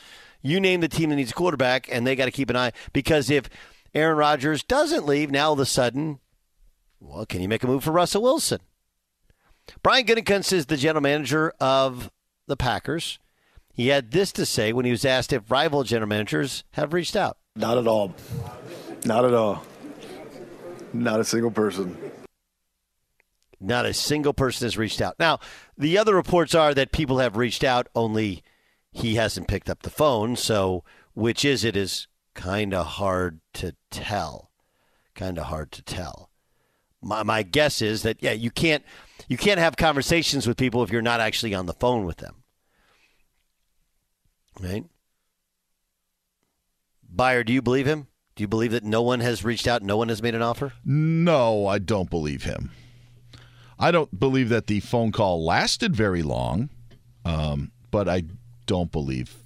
You 0.43 0.61
name 0.61 0.81
the 0.81 0.89
team 0.89 1.11
that 1.11 1.17
needs 1.17 1.31
a 1.31 1.35
quarterback, 1.35 1.89
and 1.91 2.07
they 2.07 2.17
got 2.17 2.27
to 2.27 2.31
keep 2.31 2.51
an 2.51 2.57
eye 2.57 2.73
because 2.93 3.31
if 3.31 3.49
Aaron 3.95 4.17
Rodgers 4.17 4.63
doesn't 4.63 5.07
leave, 5.07 5.31
now 5.31 5.47
all 5.49 5.53
of 5.55 5.61
a 5.61 5.67
sudden, 5.67 6.21
well, 7.01 7.27
can 7.27 7.41
you 7.41 7.49
make 7.49 7.65
a 7.65 7.67
move 7.67 7.85
for 7.85 7.93
Russell 7.93 8.23
Wilson? 8.23 8.61
Brian 9.83 10.05
Gutekunst 10.05 10.53
is 10.53 10.67
the 10.67 10.77
general 10.77 11.03
manager 11.03 11.53
of 11.61 12.11
the 12.47 12.57
Packers. 12.57 13.19
He 13.73 13.89
had 13.89 14.11
this 14.11 14.31
to 14.33 14.47
say 14.47 14.73
when 14.73 14.85
he 14.85 14.91
was 14.91 15.05
asked 15.05 15.33
if 15.33 15.51
rival 15.51 15.83
general 15.83 16.09
managers 16.09 16.65
have 16.73 16.93
reached 16.93 17.17
out. 17.17 17.39
Not 17.57 17.79
at 17.79 17.87
all. 17.87 18.15
Not 19.05 19.25
at 19.25 19.35
all. 19.35 19.65
Not 20.95 21.19
a 21.19 21.25
single 21.25 21.51
person. 21.51 21.97
Not 23.61 23.85
a 23.85 23.93
single 23.93 24.33
person 24.33 24.65
has 24.65 24.79
reached 24.79 25.01
out. 25.01 25.17
Now, 25.19 25.41
the 25.77 25.99
other 25.99 26.15
reports 26.15 26.55
are 26.55 26.73
that 26.73 26.93
people 26.93 27.19
have 27.19 27.37
reached 27.37 27.65
out, 27.65 27.89
only 27.97 28.45
he 28.93 29.17
hasn't 29.17 29.49
picked 29.49 29.69
up 29.69 29.83
the 29.83 29.91
phone. 29.91 30.37
So, 30.37 30.85
which 31.15 31.45
is 31.45 31.65
it 31.65 31.77
is 31.77 32.07
kind 32.35 32.73
of 32.73 32.87
hard 32.87 33.41
to 33.55 33.75
tell. 33.91 34.51
Kind 35.17 35.37
of 35.37 35.47
hard 35.47 35.73
to 35.73 35.83
tell. 35.83 36.31
My, 37.03 37.25
my 37.25 37.43
guess 37.43 37.83
is 37.83 38.03
that 38.03 38.23
yeah, 38.23 38.33
you 38.33 38.51
can't 38.51 38.85
you 39.29 39.37
can't 39.37 39.61
have 39.61 39.77
conversations 39.77 40.47
with 40.47 40.57
people 40.57 40.83
if 40.85 40.91
you're 40.91 41.03
not 41.03 41.21
actually 41.21 41.55
on 41.55 41.67
the 41.67 41.75
phone 41.75 42.05
with 42.05 42.19
them. 42.19 42.45
Right? 44.61 44.85
Beyer, 47.09 47.43
do 47.43 47.53
you 47.53 47.63
believe 47.63 47.87
him? 47.87 48.07
Do 48.37 48.43
you 48.43 48.49
believe 48.49 48.73
that 48.73 48.83
no 48.83 49.01
one 49.03 49.21
has 49.21 49.45
reached 49.45 49.67
out, 49.69 49.83
no 49.83 49.97
one 49.97 50.09
has 50.09 50.21
made 50.23 50.35
an 50.35 50.43
offer? 50.43 50.73
No, 50.85 51.67
I 51.67 51.79
don't 51.79 52.11
believe 52.11 52.43
him. 52.43 52.73
I 53.79 53.91
don't 53.91 54.19
believe 54.19 54.49
that 54.49 54.67
the 54.67 54.81
phone 54.81 55.13
call 55.13 55.45
lasted 55.45 55.95
very 55.95 56.23
long, 56.23 56.69
um, 57.25 57.71
but 57.91 58.09
I 58.09 58.25
don't 58.67 58.91
believe 58.91 59.37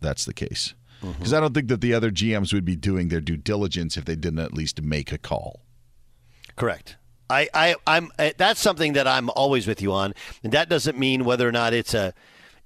that's 0.00 0.24
the 0.24 0.34
case. 0.34 0.74
Because 1.00 1.32
I 1.32 1.40
don't 1.40 1.52
think 1.52 1.66
that 1.66 1.80
the 1.80 1.94
other 1.94 2.12
GMs 2.12 2.52
would 2.52 2.64
be 2.64 2.76
doing 2.76 3.08
their 3.08 3.20
due 3.20 3.36
diligence 3.36 3.96
if 3.96 4.04
they 4.04 4.14
didn't 4.14 4.38
at 4.38 4.54
least 4.54 4.82
make 4.82 5.10
a 5.10 5.18
call. 5.18 5.62
Correct. 6.54 6.96
I, 7.28 7.48
I, 7.52 7.74
I'm. 7.88 8.12
uh, 8.20 8.30
That's 8.36 8.60
something 8.60 8.92
that 8.92 9.08
I'm 9.08 9.28
always 9.30 9.66
with 9.66 9.82
you 9.82 9.92
on, 9.92 10.14
and 10.44 10.52
that 10.52 10.68
doesn't 10.68 10.96
mean 10.96 11.24
whether 11.24 11.48
or 11.48 11.50
not 11.50 11.72
it's 11.72 11.92
a, 11.92 12.14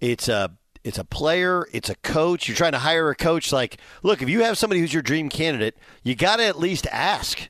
it's 0.01 0.29
a, 0.29 0.51
it's 0.87 0.99
a 0.99 1.05
player, 1.05 1.67
it's 1.73 1.91
a 1.91 1.97
coach. 1.97 2.47
You're 2.47 2.57
trying 2.57 2.73
to 2.73 2.79
hire 2.79 3.11
a 3.11 3.17
coach. 3.17 3.53
Like, 3.53 3.79
look, 4.05 4.23
if 4.23 4.29
you 4.29 4.43
have 4.45 4.57
somebody 4.57 4.81
who's 4.81 4.93
your 4.95 5.03
dream 5.03 5.29
candidate, 5.29 5.77
you 6.05 6.15
got 6.15 6.37
to 6.37 6.45
at 6.45 6.59
least 6.59 6.87
ask. 6.93 7.49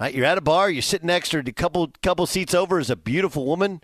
Right? 0.00 0.14
You're 0.14 0.24
at 0.26 0.38
a 0.38 0.40
bar, 0.40 0.68
you're 0.68 0.82
sitting 0.82 1.06
next 1.06 1.28
to 1.28 1.38
a 1.38 1.42
couple 1.52 1.92
couple 2.02 2.26
seats 2.26 2.54
over 2.54 2.78
is 2.80 2.90
a 2.90 2.96
beautiful 2.96 3.46
woman. 3.46 3.82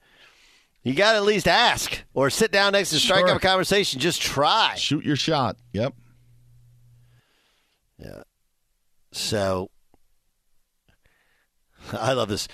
You 0.83 0.95
got 0.95 1.13
to 1.13 1.19
at 1.19 1.25
least 1.25 1.47
ask, 1.49 2.03
or 2.15 2.31
sit 2.31 2.51
down 2.53 2.73
next 2.73 2.91
to 2.91 2.99
strike 2.99 3.21
Sure. 3.27 3.31
up 3.31 3.37
a 3.37 3.41
conversation. 3.41 4.01
Just 4.01 4.23
try. 4.23 4.75
Shoot 4.77 5.05
your 5.05 5.17
shot. 5.17 5.57
Yep. 5.73 5.95
Yeah. 7.99 8.23
So 9.13 9.71
I 11.93 12.13
love 12.15 12.29
this. 12.29 12.49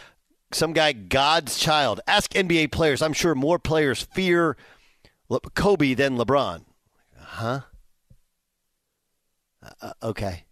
Some 0.52 0.72
guy, 0.72 0.92
God's 0.92 1.58
child. 1.58 2.00
Ask 2.06 2.32
NBA 2.32 2.72
players. 2.72 3.00
I'm 3.00 3.12
sure 3.14 3.34
more 3.34 3.58
players 3.58 4.02
fear 4.14 4.56
Le- 5.32 5.40
Kobe 5.54 5.94
then 5.94 6.18
LeBron. 6.18 6.62
Huh? 7.16 7.60
Uh, 9.80 9.92
okay. 10.02 10.44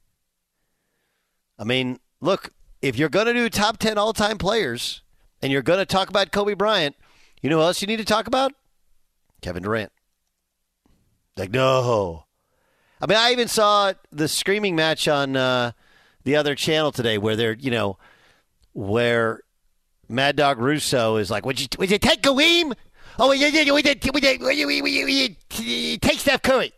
I 1.59 1.65
mean, 1.65 1.99
look, 2.23 2.49
if 2.81 2.97
you're 2.97 3.11
going 3.11 3.27
to 3.27 3.35
do 3.35 3.51
top 3.51 3.77
10 3.77 3.99
all 3.99 4.15
time 4.15 4.39
players 4.39 5.03
and 5.43 5.53
you're 5.53 5.61
going 5.61 5.81
to 5.81 5.85
talk 5.85 6.09
about 6.09 6.33
Kobe 6.33 6.55
Bryant, 6.55 6.97
you 7.43 7.51
know 7.51 7.59
who 7.59 7.63
else 7.63 7.83
you 7.83 7.89
need 7.89 7.99
to 7.99 8.07
talk 8.07 8.27
about? 8.27 8.53
Kevin 9.43 9.63
Durant. 9.63 9.93
Like, 11.37 11.51
no. 11.51 12.25
I 13.03 13.07
mean, 13.07 13.19
I 13.19 13.33
even 13.33 13.49
saw 13.49 13.93
the 14.11 14.29
screaming 14.29 14.77
match 14.77 15.09
on 15.09 15.37
uh, 15.37 15.73
the 16.25 16.37
other 16.37 16.55
channel 16.55 16.91
today 16.91 17.19
where 17.19 17.37
they're, 17.37 17.53
you 17.53 17.71
know, 17.71 17.99
where 18.73 19.43
Mad 20.09 20.37
Dog 20.37 20.59
Russo 20.59 21.17
is 21.17 21.31
like, 21.31 21.45
would 21.45 21.61
you, 21.61 21.67
would 21.79 21.91
you 21.91 21.99
take 21.99 22.23
Kareem? 22.23 22.73
Oh, 23.19 23.29
would 23.29 23.39
you, 23.39 23.47
would 23.47 23.67
you, 23.67 23.73
would 23.75 23.85
you, 23.85 24.39
would 24.41 24.57
you, 24.57 24.83
would 24.83 25.37
you 25.59 25.99
take 25.99 26.19
Steph 26.19 26.43
Curry? 26.43 26.73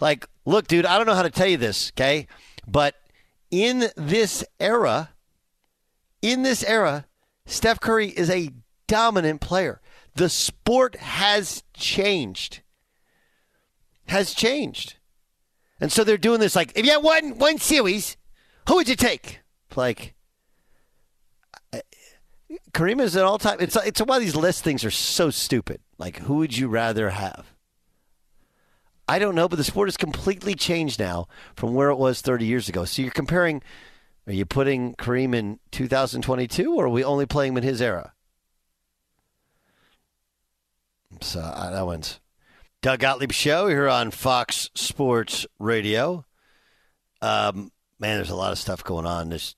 Like, 0.00 0.26
look, 0.44 0.66
dude, 0.66 0.86
I 0.86 0.96
don't 0.96 1.06
know 1.06 1.14
how 1.14 1.22
to 1.22 1.30
tell 1.30 1.46
you 1.46 1.56
this, 1.56 1.92
okay? 1.96 2.26
But 2.66 2.96
in 3.50 3.90
this 3.96 4.44
era, 4.58 5.10
in 6.20 6.42
this 6.42 6.64
era, 6.64 7.06
Steph 7.46 7.80
Curry 7.80 8.08
is 8.08 8.30
a 8.30 8.50
dominant 8.86 9.40
player. 9.40 9.80
The 10.14 10.28
sport 10.28 10.96
has 10.96 11.62
changed. 11.74 12.60
Has 14.06 14.34
changed. 14.34 14.96
And 15.80 15.90
so 15.90 16.04
they're 16.04 16.18
doing 16.18 16.40
this 16.40 16.54
like, 16.54 16.72
if 16.76 16.84
you 16.84 16.92
had 16.92 17.02
one 17.02 17.38
one 17.38 17.58
series, 17.58 18.16
who 18.68 18.76
would 18.76 18.88
you 18.88 18.96
take? 18.96 19.40
Like 19.74 20.14
Kareem 22.74 23.00
is 23.00 23.16
an 23.16 23.22
all 23.22 23.38
time. 23.38 23.58
It's 23.60 23.76
it's 23.76 24.00
why 24.00 24.18
these 24.18 24.36
list 24.36 24.64
things 24.64 24.84
are 24.84 24.90
so 24.90 25.30
stupid. 25.30 25.80
Like, 25.98 26.20
who 26.20 26.36
would 26.36 26.56
you 26.56 26.68
rather 26.68 27.10
have? 27.10 27.52
I 29.08 29.18
don't 29.18 29.34
know, 29.34 29.48
but 29.48 29.56
the 29.56 29.64
sport 29.64 29.88
has 29.88 29.96
completely 29.96 30.54
changed 30.54 30.98
now 30.98 31.26
from 31.54 31.74
where 31.74 31.90
it 31.90 31.96
was 31.96 32.20
30 32.22 32.46
years 32.46 32.68
ago. 32.68 32.84
So 32.84 33.02
you're 33.02 33.10
comparing. 33.10 33.62
Are 34.26 34.32
you 34.32 34.46
putting 34.46 34.94
Kareem 34.94 35.34
in 35.34 35.58
2022, 35.72 36.72
or 36.72 36.86
are 36.86 36.88
we 36.88 37.02
only 37.02 37.26
playing 37.26 37.52
him 37.52 37.58
in 37.58 37.64
his 37.64 37.82
era? 37.82 38.12
So 41.20 41.40
uh, 41.40 41.70
that 41.70 41.84
one's 41.84 42.20
Doug 42.82 43.00
Gottlieb 43.00 43.32
show 43.32 43.66
here 43.66 43.88
on 43.88 44.12
Fox 44.12 44.70
Sports 44.74 45.44
Radio. 45.58 46.24
Um, 47.20 47.72
man, 47.98 48.16
there's 48.16 48.30
a 48.30 48.36
lot 48.36 48.52
of 48.52 48.58
stuff 48.58 48.84
going 48.84 49.06
on. 49.06 49.28
This 49.28 49.56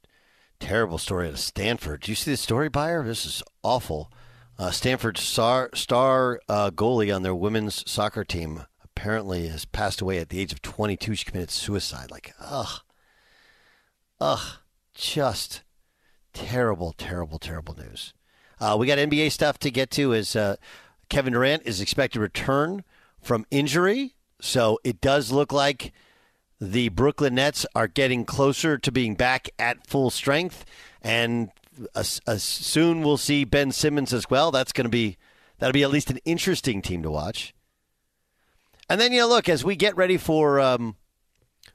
terrible 0.64 0.96
story 0.96 1.28
of 1.28 1.38
Stanford. 1.38 2.00
Do 2.00 2.10
you 2.10 2.16
see 2.16 2.30
the 2.30 2.38
story, 2.38 2.70
Beyer? 2.70 3.02
This 3.02 3.26
is 3.26 3.42
awful. 3.62 4.10
Uh, 4.58 4.70
Stanford's 4.70 5.20
star, 5.20 5.68
star 5.74 6.40
uh, 6.48 6.70
goalie 6.70 7.14
on 7.14 7.22
their 7.22 7.34
women's 7.34 7.88
soccer 7.88 8.24
team 8.24 8.64
apparently 8.82 9.48
has 9.48 9.66
passed 9.66 10.00
away 10.00 10.18
at 10.18 10.30
the 10.30 10.40
age 10.40 10.54
of 10.54 10.62
22. 10.62 11.16
She 11.16 11.24
committed 11.26 11.50
suicide. 11.50 12.10
Like, 12.10 12.32
ugh. 12.40 12.80
Ugh. 14.18 14.56
Just 14.94 15.62
terrible, 16.32 16.94
terrible, 16.96 17.38
terrible 17.38 17.76
news. 17.76 18.14
Uh, 18.58 18.74
we 18.78 18.86
got 18.86 18.96
NBA 18.96 19.32
stuff 19.32 19.58
to 19.58 19.70
get 19.70 19.90
to 19.90 20.14
as 20.14 20.34
uh, 20.34 20.56
Kevin 21.10 21.34
Durant 21.34 21.64
is 21.66 21.82
expected 21.82 22.14
to 22.14 22.20
return 22.20 22.84
from 23.20 23.44
injury. 23.50 24.14
So 24.40 24.78
it 24.82 25.02
does 25.02 25.30
look 25.30 25.52
like 25.52 25.92
the 26.60 26.88
Brooklyn 26.88 27.34
Nets 27.34 27.66
are 27.74 27.88
getting 27.88 28.24
closer 28.24 28.78
to 28.78 28.92
being 28.92 29.14
back 29.14 29.48
at 29.58 29.86
full 29.86 30.10
strength. 30.10 30.64
And 31.02 31.50
uh, 31.94 32.04
uh, 32.26 32.36
soon 32.36 33.02
we'll 33.02 33.16
see 33.16 33.44
Ben 33.44 33.72
Simmons 33.72 34.12
as 34.12 34.30
well. 34.30 34.50
That's 34.50 34.72
going 34.72 34.84
to 34.84 34.90
be 34.90 35.16
that'll 35.58 35.72
be 35.72 35.82
at 35.82 35.90
least 35.90 36.10
an 36.10 36.20
interesting 36.24 36.82
team 36.82 37.02
to 37.02 37.10
watch. 37.10 37.54
And 38.88 39.00
then 39.00 39.12
you 39.12 39.20
know, 39.20 39.28
look 39.28 39.48
as 39.48 39.64
we 39.64 39.76
get 39.76 39.96
ready 39.96 40.16
for 40.16 40.60
um, 40.60 40.96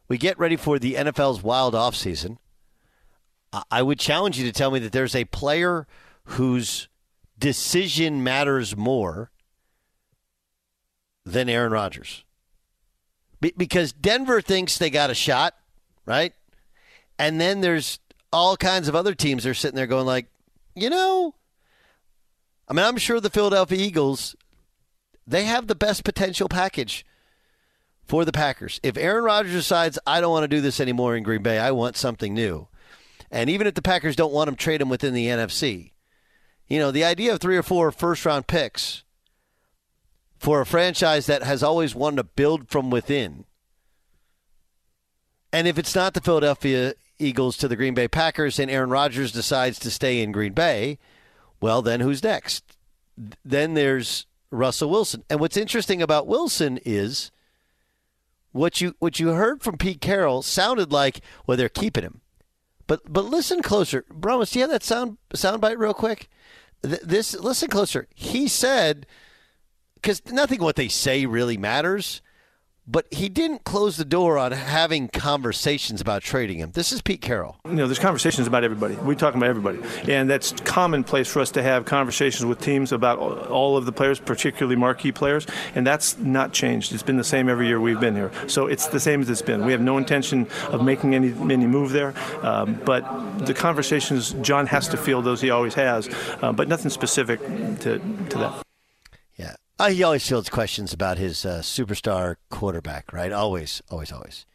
we 0.08 0.18
get 0.18 0.38
ready 0.40 0.56
for 0.56 0.80
the 0.80 0.96
NFL's 0.96 1.44
wild 1.44 1.74
offseason, 1.74 2.38
I 3.72 3.82
would 3.82 4.00
challenge 4.00 4.38
you 4.40 4.46
to 4.46 4.52
tell 4.52 4.72
me 4.72 4.80
that 4.80 4.92
there's 4.92 5.16
a 5.16 5.26
player 5.26 5.88
whose 6.24 6.88
decision 7.38 8.24
matters 8.24 8.78
more 8.78 9.32
than 11.26 11.50
Aaron 11.50 11.72
Rodgers. 11.72 12.24
Be- 13.42 13.54
because 13.56 13.92
Denver 13.92 14.42
thinks 14.42 14.78
they 14.78 14.90
got 14.90 15.10
a 15.10 15.16
shot, 15.16 15.56
right? 16.06 16.34
And 17.18 17.40
then 17.40 17.62
there's 17.62 18.00
all 18.32 18.58
kinds 18.58 18.88
of 18.88 18.96
other 18.96 19.14
teams 19.14 19.44
that 19.44 19.50
are 19.50 19.56
sitting 19.56 19.76
there 19.76 19.88
going 19.88 20.06
like, 20.06 20.28
you 20.76 20.90
know, 20.90 21.36
I 22.68 22.74
mean, 22.74 22.86
I'm 22.86 22.98
sure 22.98 23.20
the 23.20 23.30
Philadelphia 23.30 23.80
Eagles, 23.80 24.36
they 25.26 25.46
have 25.46 25.68
the 25.68 25.76
best 25.76 26.04
potential 26.04 26.48
package 26.48 27.06
for 28.06 28.26
the 28.26 28.32
Packers. 28.32 28.80
If 28.84 28.98
Aaron 28.98 29.24
Rodgers 29.24 29.54
decides, 29.54 30.00
I 30.06 30.22
don't 30.22 30.32
want 30.32 30.44
to 30.44 30.56
do 30.56 30.62
this 30.62 30.80
anymore 30.80 31.16
in 31.16 31.24
Green 31.24 31.44
Bay, 31.44 31.60
I 31.60 31.72
want 31.72 31.96
something 31.96 32.34
new. 32.34 32.68
And 33.32 33.50
even 33.50 33.68
if 33.68 33.76
the 33.76 33.82
Packers 33.82 34.16
don't 34.16 34.34
want 34.34 34.48
him, 34.48 34.56
trade 34.56 34.82
him 34.82 34.90
within 34.90 35.14
the 35.14 35.28
NFC. 35.28 35.92
You 36.68 36.80
know, 36.80 36.92
the 36.92 37.04
idea 37.04 37.34
of 37.34 37.40
three 37.40 37.58
or 37.58 37.64
four 37.64 37.92
first 37.92 38.26
round 38.26 38.48
picks 38.48 39.04
for 40.40 40.62
a 40.62 40.66
franchise 40.66 41.26
that 41.26 41.44
has 41.44 41.62
always 41.62 41.94
wanted 41.94 42.18
to 42.18 42.24
build 42.24 42.70
from 42.70 42.90
within. 42.90 43.46
And 45.52 45.68
if 45.68 45.78
it's 45.78 45.96
not 45.96 46.14
the 46.14 46.22
Philadelphia 46.22 46.94
Eagles 47.20 47.58
to 47.58 47.68
the 47.68 47.76
Green 47.76 47.94
Bay 47.94 48.08
Packers 48.08 48.60
and 48.60 48.72
Aaron 48.72 48.90
Rodgers 48.90 49.32
decides 49.32 49.78
to 49.80 49.92
stay 49.92 50.22
in 50.22 50.32
Green 50.32 50.54
Bay, 50.54 50.98
well, 51.60 51.82
then 51.82 52.00
who's 52.00 52.24
next? 52.24 52.78
Then 53.44 53.74
there's 53.74 54.26
Russell 54.50 54.90
Wilson. 54.90 55.24
And 55.30 55.40
what's 55.40 55.58
interesting 55.58 56.02
about 56.02 56.28
Wilson 56.28 56.80
is 56.86 57.32
what 58.52 58.82
you 58.82 58.96
what 59.00 59.20
you 59.20 59.30
heard 59.30 59.62
from 59.62 59.78
Pete 59.78 60.02
Carroll 60.02 60.42
sounded 60.42 60.92
like 60.92 61.22
well 61.46 61.58
they're 61.58 61.70
keeping 61.70 62.04
him. 62.04 62.22
But 62.88 63.12
but 63.12 63.26
listen 63.26 63.62
closer. 63.62 64.06
Bromas, 64.12 64.54
do 64.54 64.60
you 64.60 64.64
have 64.64 64.72
that 64.72 64.84
sound 64.84 65.18
sound 65.34 65.62
bite 65.62 65.78
real 65.78 65.94
quick? 65.94 66.30
This 66.82 67.38
listen 67.38 67.70
closer. 67.70 68.08
He 68.16 68.48
said 68.48 69.06
because 70.02 70.22
nothing 70.32 70.62
what 70.62 70.76
they 70.76 70.88
say 70.88 71.26
really 71.26 71.58
matters. 71.58 72.22
But 72.92 73.06
he 73.12 73.30
didn't 73.30 73.66
close 73.66 73.98
the 73.98 74.06
door 74.06 74.40
on 74.40 74.52
having 74.52 75.10
conversations 75.10 76.02
about 76.02 76.24
trading 76.24 76.58
him. 76.58 76.72
This 76.72 76.92
is 76.92 77.04
Pete 77.04 77.22
Carroll. 77.22 77.56
You 77.66 77.74
know, 77.74 77.86
there's 77.86 78.00
conversations 78.00 78.48
about 78.48 78.64
everybody. 78.64 78.96
We 78.96 79.16
talk 79.16 79.36
about 79.36 79.48
everybody, 79.48 79.80
and 80.12 80.28
that's 80.28 80.54
commonplace 80.62 81.32
for 81.32 81.40
us 81.40 81.52
to 81.52 81.62
have 81.62 81.86
conversations 81.86 82.46
with 82.46 82.60
teams 82.60 82.92
about 82.92 83.20
all 83.20 83.78
of 83.78 83.86
the 83.86 83.92
players, 83.92 84.20
particularly 84.20 84.76
marquee 84.76 85.12
players, 85.12 85.46
and 85.76 85.86
that's 85.86 86.18
not 86.18 86.52
changed. 86.52 86.92
It's 86.92 87.04
been 87.04 87.18
the 87.18 87.24
same 87.24 87.48
every 87.48 87.68
year 87.68 87.80
we've 87.80 88.00
been 88.00 88.16
here. 88.16 88.32
So 88.48 88.66
it's 88.66 88.88
the 88.88 89.00
same 89.00 89.22
as 89.22 89.30
it's 89.30 89.44
been. 89.44 89.66
We 89.66 89.72
have 89.72 89.82
no 89.82 90.00
intention 90.00 90.48
of 90.70 90.84
making 90.84 91.14
any 91.14 91.30
any 91.54 91.68
move 91.68 91.92
there, 91.92 92.16
um, 92.42 92.82
but 92.86 93.46
the 93.46 93.54
conversations 93.54 94.34
John 94.42 94.66
has 94.66 94.88
to 94.88 94.98
feel 94.98 95.22
those 95.22 95.42
he 95.42 95.52
always 95.52 95.76
has, 95.76 96.10
uh, 96.42 96.54
but 96.54 96.68
nothing 96.68 96.90
specific 96.90 97.40
to 97.82 98.00
to 98.30 98.38
that. 98.40 98.64
Uh, 99.80 99.90
he 99.90 100.04
always 100.04 100.28
fields 100.28 100.50
questions 100.50 100.92
about 100.92 101.18
his 101.18 101.46
uh, 101.46 101.60
superstar 101.60 102.36
quarterback, 102.50 103.14
right? 103.14 103.32
Always, 103.32 103.82
always, 103.90 104.12
always. 104.12 104.46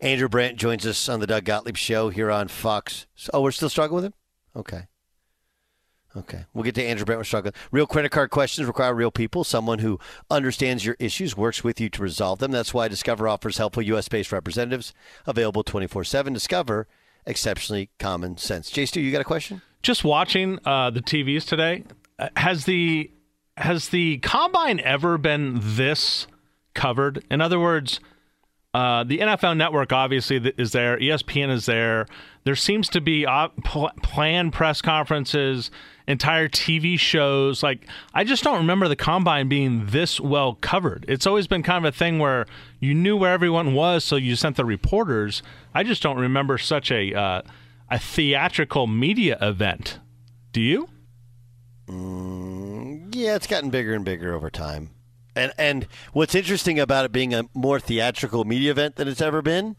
Andrew 0.00 0.28
Brandt 0.28 0.58
joins 0.58 0.84
us 0.84 1.08
on 1.08 1.20
the 1.20 1.26
Doug 1.28 1.44
Gottlieb 1.44 1.76
Show 1.76 2.08
here 2.08 2.32
on 2.32 2.48
Fox. 2.48 3.06
Oh, 3.32 3.42
we're 3.42 3.52
still 3.52 3.68
struggling 3.68 4.02
with 4.02 4.04
him? 4.06 4.14
Okay. 4.56 4.88
Okay. 6.16 6.44
We'll 6.52 6.64
get 6.64 6.74
to 6.74 6.84
Andrew 6.84 7.06
Brandt. 7.06 7.20
We're 7.20 7.24
struggling. 7.24 7.54
Real 7.70 7.86
credit 7.86 8.10
card 8.10 8.30
questions 8.30 8.66
require 8.66 8.92
real 8.92 9.12
people, 9.12 9.44
someone 9.44 9.78
who 9.78 10.00
understands 10.28 10.84
your 10.84 10.96
issues, 10.98 11.36
works 11.36 11.62
with 11.62 11.80
you 11.80 11.88
to 11.88 12.02
resolve 12.02 12.40
them. 12.40 12.50
That's 12.50 12.74
why 12.74 12.88
Discover 12.88 13.28
offers 13.28 13.58
helpful 13.58 13.84
U.S. 13.84 14.08
based 14.08 14.32
representatives 14.32 14.92
available 15.26 15.62
24 15.62 16.02
7. 16.02 16.32
Discover 16.32 16.88
exceptionally 17.24 17.90
common 18.00 18.36
sense. 18.36 18.68
Jay 18.68 18.84
Stu, 18.84 19.00
you 19.00 19.12
got 19.12 19.20
a 19.20 19.24
question? 19.24 19.62
Just 19.80 20.02
watching 20.02 20.58
uh, 20.64 20.90
the 20.90 21.00
TVs 21.00 21.46
today, 21.46 21.84
uh, 22.18 22.30
has 22.36 22.64
the 22.64 23.12
has 23.62 23.88
the 23.88 24.18
combine 24.18 24.80
ever 24.80 25.18
been 25.18 25.58
this 25.62 26.26
covered? 26.74 27.24
In 27.30 27.40
other 27.40 27.60
words, 27.60 28.00
uh, 28.74 29.04
the 29.04 29.18
NFL 29.18 29.56
Network 29.56 29.92
obviously 29.92 30.36
is 30.56 30.72
there. 30.72 30.98
ESPN 30.98 31.50
is 31.50 31.66
there. 31.66 32.06
There 32.44 32.56
seems 32.56 32.88
to 32.90 33.00
be 33.00 33.26
uh, 33.26 33.48
pl- 33.64 33.92
planned 34.02 34.52
press 34.52 34.80
conferences, 34.80 35.70
entire 36.08 36.48
TV 36.48 36.98
shows. 36.98 37.62
Like 37.62 37.86
I 38.14 38.24
just 38.24 38.42
don't 38.42 38.56
remember 38.56 38.88
the 38.88 38.96
combine 38.96 39.48
being 39.48 39.86
this 39.86 40.18
well 40.18 40.54
covered. 40.54 41.04
It's 41.06 41.26
always 41.26 41.46
been 41.46 41.62
kind 41.62 41.84
of 41.84 41.94
a 41.94 41.96
thing 41.96 42.18
where 42.18 42.46
you 42.80 42.94
knew 42.94 43.16
where 43.16 43.32
everyone 43.32 43.74
was, 43.74 44.04
so 44.04 44.16
you 44.16 44.36
sent 44.36 44.56
the 44.56 44.64
reporters. 44.64 45.42
I 45.74 45.82
just 45.82 46.02
don't 46.02 46.18
remember 46.18 46.58
such 46.58 46.90
a 46.90 47.14
uh, 47.14 47.42
a 47.90 47.98
theatrical 47.98 48.86
media 48.86 49.36
event. 49.40 49.98
Do 50.52 50.62
you? 50.62 50.88
Mm, 51.88 52.71
yeah, 53.14 53.34
it's 53.36 53.46
gotten 53.46 53.70
bigger 53.70 53.94
and 53.94 54.04
bigger 54.04 54.34
over 54.34 54.50
time. 54.50 54.90
And 55.34 55.52
and 55.56 55.86
what's 56.12 56.34
interesting 56.34 56.78
about 56.78 57.04
it 57.06 57.12
being 57.12 57.32
a 57.32 57.44
more 57.54 57.80
theatrical 57.80 58.44
media 58.44 58.70
event 58.70 58.96
than 58.96 59.08
it's 59.08 59.20
ever 59.22 59.40
been 59.42 59.76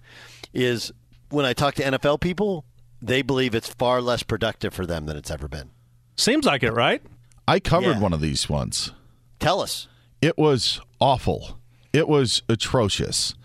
is 0.54 0.92
when 1.30 1.46
I 1.46 1.54
talk 1.54 1.76
to 1.76 1.84
NFL 1.84 2.22
people, 2.22 2.66
they 3.02 3.22
believe 3.22 3.54
it's 3.54 3.68
far 3.70 4.02
less 4.02 4.24
productive 4.24 4.74
for 4.74 4.86
them 4.86 5.06
than 5.06 5.16
it's 5.18 5.30
ever 5.32 5.48
been. 5.48 5.70
Seems 6.16 6.46
like 6.46 6.64
it, 6.64 6.72
right? 6.72 7.02
I 7.48 7.60
covered 7.60 7.98
Yeah. 7.98 8.00
one 8.00 8.14
of 8.14 8.22
these 8.22 8.48
once. 8.50 8.92
Tell 9.40 9.62
us. 9.62 9.88
It 10.22 10.38
was 10.38 10.80
awful. 11.00 11.60
It 11.92 12.08
was 12.08 12.42
atrocious 12.50 13.36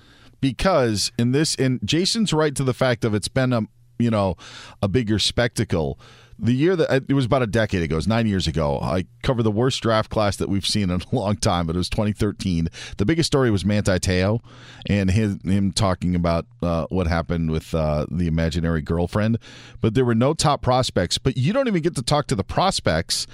because 0.41 1.11
in 1.19 1.33
this, 1.33 1.55
and 1.57 1.81
Jason's 1.85 2.33
right 2.33 2.55
to 2.55 2.65
the 2.65 2.75
fact 2.75 3.05
of 3.05 3.15
it's 3.15 3.29
been 3.29 3.53
a 3.53 3.63
you 3.99 4.11
know 4.11 4.37
a 4.83 4.89
bigger 4.89 5.19
spectacle. 5.19 5.99
The 6.39 6.53
year 6.53 6.77
that 6.77 7.05
it 7.09 7.15
was 7.15 7.25
about 7.25 7.43
a 7.43 7.47
decade 7.47 7.83
ago, 7.83 7.95
it 7.95 7.97
was 7.97 8.07
nine 8.07 8.27
years 8.27 8.47
ago. 8.47 8.79
I 8.81 9.07
covered 9.23 9.43
the 9.43 9.51
worst 9.51 9.83
draft 9.83 10.11
class 10.11 10.37
that 10.37 10.49
we've 10.49 10.67
seen 10.67 10.91
in 10.91 11.01
a 11.01 11.05
long 11.15 11.37
time, 11.37 11.67
but 11.67 11.75
it 11.75 11.79
was 11.79 11.89
2013. 11.89 12.69
The 12.97 13.05
biggest 13.05 13.27
story 13.27 13.51
was 13.51 13.65
Manti 13.65 13.99
Te'o 13.99 14.41
and 14.89 15.11
him 15.11 15.73
talking 15.73 16.15
about 16.15 16.47
uh, 16.63 16.87
what 16.91 17.07
happened 17.07 17.51
with 17.51 17.75
uh, 17.75 18.07
the 18.11 18.29
imaginary 18.29 18.83
girlfriend. 18.83 19.39
But 19.81 19.95
there 19.95 20.05
were 20.05 20.15
no 20.15 20.33
top 20.33 20.63
prospects. 20.63 21.19
But 21.19 21.37
you 21.37 21.53
don't 21.53 21.67
even 21.67 21.83
get 21.83 21.97
to 21.97 22.03
talk 22.03 22.29
to 22.29 22.35
the 22.35 22.45
prospects 22.45 23.27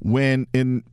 when 0.00 0.46
in 0.52 0.84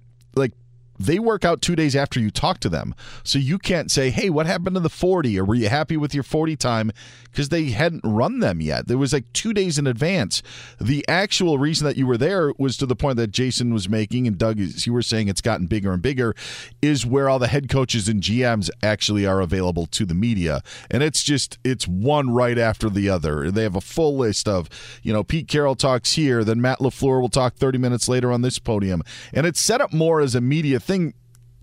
they 1.00 1.20
work 1.20 1.46
out 1.46 1.62
two 1.62 1.76
days 1.76 1.96
after 1.96 2.20
you 2.20 2.32
talk 2.32 2.60
to 2.60 2.70
them. 2.70 2.96
So 3.24 3.40
you 3.40 3.58
can't 3.58 3.92
say, 3.92 4.10
hey, 4.10 4.30
what 4.30 4.46
happened 4.46 4.76
to 4.76 4.80
the 4.80 4.90
40? 4.90 5.40
Or 5.40 5.46
were 5.46 5.56
you 5.56 5.70
happy 5.70 5.98
with 5.98 6.14
your 6.14 6.24
40 6.24 6.56
time? 6.56 6.92
Because 7.24 7.50
they 7.50 7.66
hadn't 7.66 8.02
run 8.04 8.40
them 8.40 8.62
yet. 8.62 8.88
There 8.88 8.98
was 8.98 9.14
like 9.14 9.32
two 9.34 9.54
days 9.54 9.78
in 9.78 9.86
advance. 9.86 10.42
The 10.80 11.08
actual 11.08 11.60
reason 11.60 11.86
that 11.86 11.98
you 11.98 12.08
were 12.08 12.18
there 12.18 12.52
was 12.58 12.78
to 12.78 12.86
the 12.86 12.96
point 12.96 13.18
that 13.18 13.32
Jason 13.32 13.74
was 13.74 13.88
making, 13.88 14.26
and 14.28 14.38
Doug, 14.38 14.60
as 14.60 14.88
you 14.88 14.94
were 14.94 15.02
saying, 15.02 15.28
it's 15.28 15.42
gotten 15.42 15.68
bigger 15.68 15.94
and 15.94 16.02
bigger, 16.02 16.36
is 16.82 17.06
where 17.06 17.30
all 17.30 17.40
the 17.40 17.48
head 17.48 17.70
coaches 17.70 18.08
and 18.08 18.22
GMs 18.22 18.70
actually 18.82 19.26
are 19.26 19.42
available 19.42 19.86
to 19.88 20.06
the 20.06 20.16
media. 20.16 20.64
And 20.90 21.04
it's 21.04 21.24
just, 21.24 21.60
it's 21.64 21.88
one 21.88 22.32
right 22.32 22.58
after 22.58 22.90
the 22.90 23.10
other. 23.10 23.52
They 23.52 23.64
have 23.64 23.76
a 23.76 23.82
full 23.82 24.18
list 24.18 24.48
of, 24.48 24.70
you 25.04 25.14
know, 25.14 25.24
Pete 25.24 25.48
Carroll 25.48 25.76
talks 25.76 26.14
here, 26.14 26.44
then 26.44 26.60
Matt 26.60 26.80
LaFleur 26.80 27.22
will 27.22 27.30
talk 27.30 27.56
30 27.56 27.78
minutes 27.78 28.10
later 28.10 28.32
on 28.32 28.42
this 28.42 28.58
podium. 28.58 29.04
And 29.34 29.46
it's 29.46 29.60
set 29.60 29.82
up 29.82 29.94
more 29.94 30.22
as 30.22 30.34
a 30.34 30.42
media 30.42 30.80
thing 30.88 31.14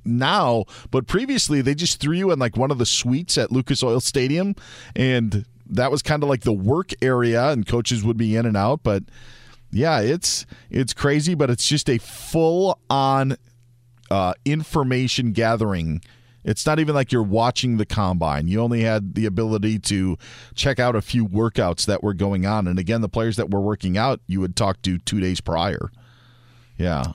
now, 0.04 0.64
but 0.90 1.06
previously 1.06 1.62
they 1.62 1.74
just 1.74 2.00
threw 2.00 2.16
you 2.16 2.30
in 2.30 2.38
like 2.38 2.56
one 2.56 2.70
of 2.70 2.78
the 2.78 2.86
suites 2.86 3.38
at 3.38 3.50
Lucas 3.50 3.82
Oil 3.82 4.00
Stadium, 4.00 4.54
and 4.94 5.44
that 5.66 5.90
was 5.90 6.02
kind 6.02 6.22
of 6.22 6.28
like 6.28 6.42
the 6.42 6.52
work 6.52 6.90
area, 7.02 7.48
and 7.50 7.66
coaches 7.66 8.04
would 8.04 8.16
be 8.16 8.36
in 8.36 8.46
and 8.46 8.56
out. 8.56 8.82
But 8.82 9.04
yeah, 9.72 10.00
it's 10.00 10.46
it's 10.70 10.92
crazy, 10.92 11.34
but 11.34 11.50
it's 11.50 11.66
just 11.66 11.88
a 11.88 11.98
full 11.98 12.78
on 12.88 13.36
uh, 14.10 14.34
information 14.44 15.32
gathering. 15.32 16.00
It's 16.44 16.66
not 16.66 16.78
even 16.78 16.94
like 16.94 17.10
you're 17.10 17.22
watching 17.22 17.78
the 17.78 17.86
combine. 17.86 18.48
You 18.48 18.60
only 18.60 18.82
had 18.82 19.14
the 19.14 19.24
ability 19.24 19.78
to 19.80 20.18
check 20.54 20.78
out 20.78 20.94
a 20.94 21.00
few 21.00 21.26
workouts 21.26 21.86
that 21.86 22.02
were 22.02 22.12
going 22.12 22.44
on. 22.44 22.68
And 22.68 22.78
again, 22.78 23.00
the 23.00 23.08
players 23.08 23.36
that 23.36 23.50
were 23.50 23.62
working 23.62 23.96
out, 23.96 24.20
you 24.26 24.40
would 24.40 24.54
talk 24.54 24.82
to 24.82 24.98
two 24.98 25.20
days 25.20 25.40
prior. 25.40 25.90
Yeah. 26.76 27.12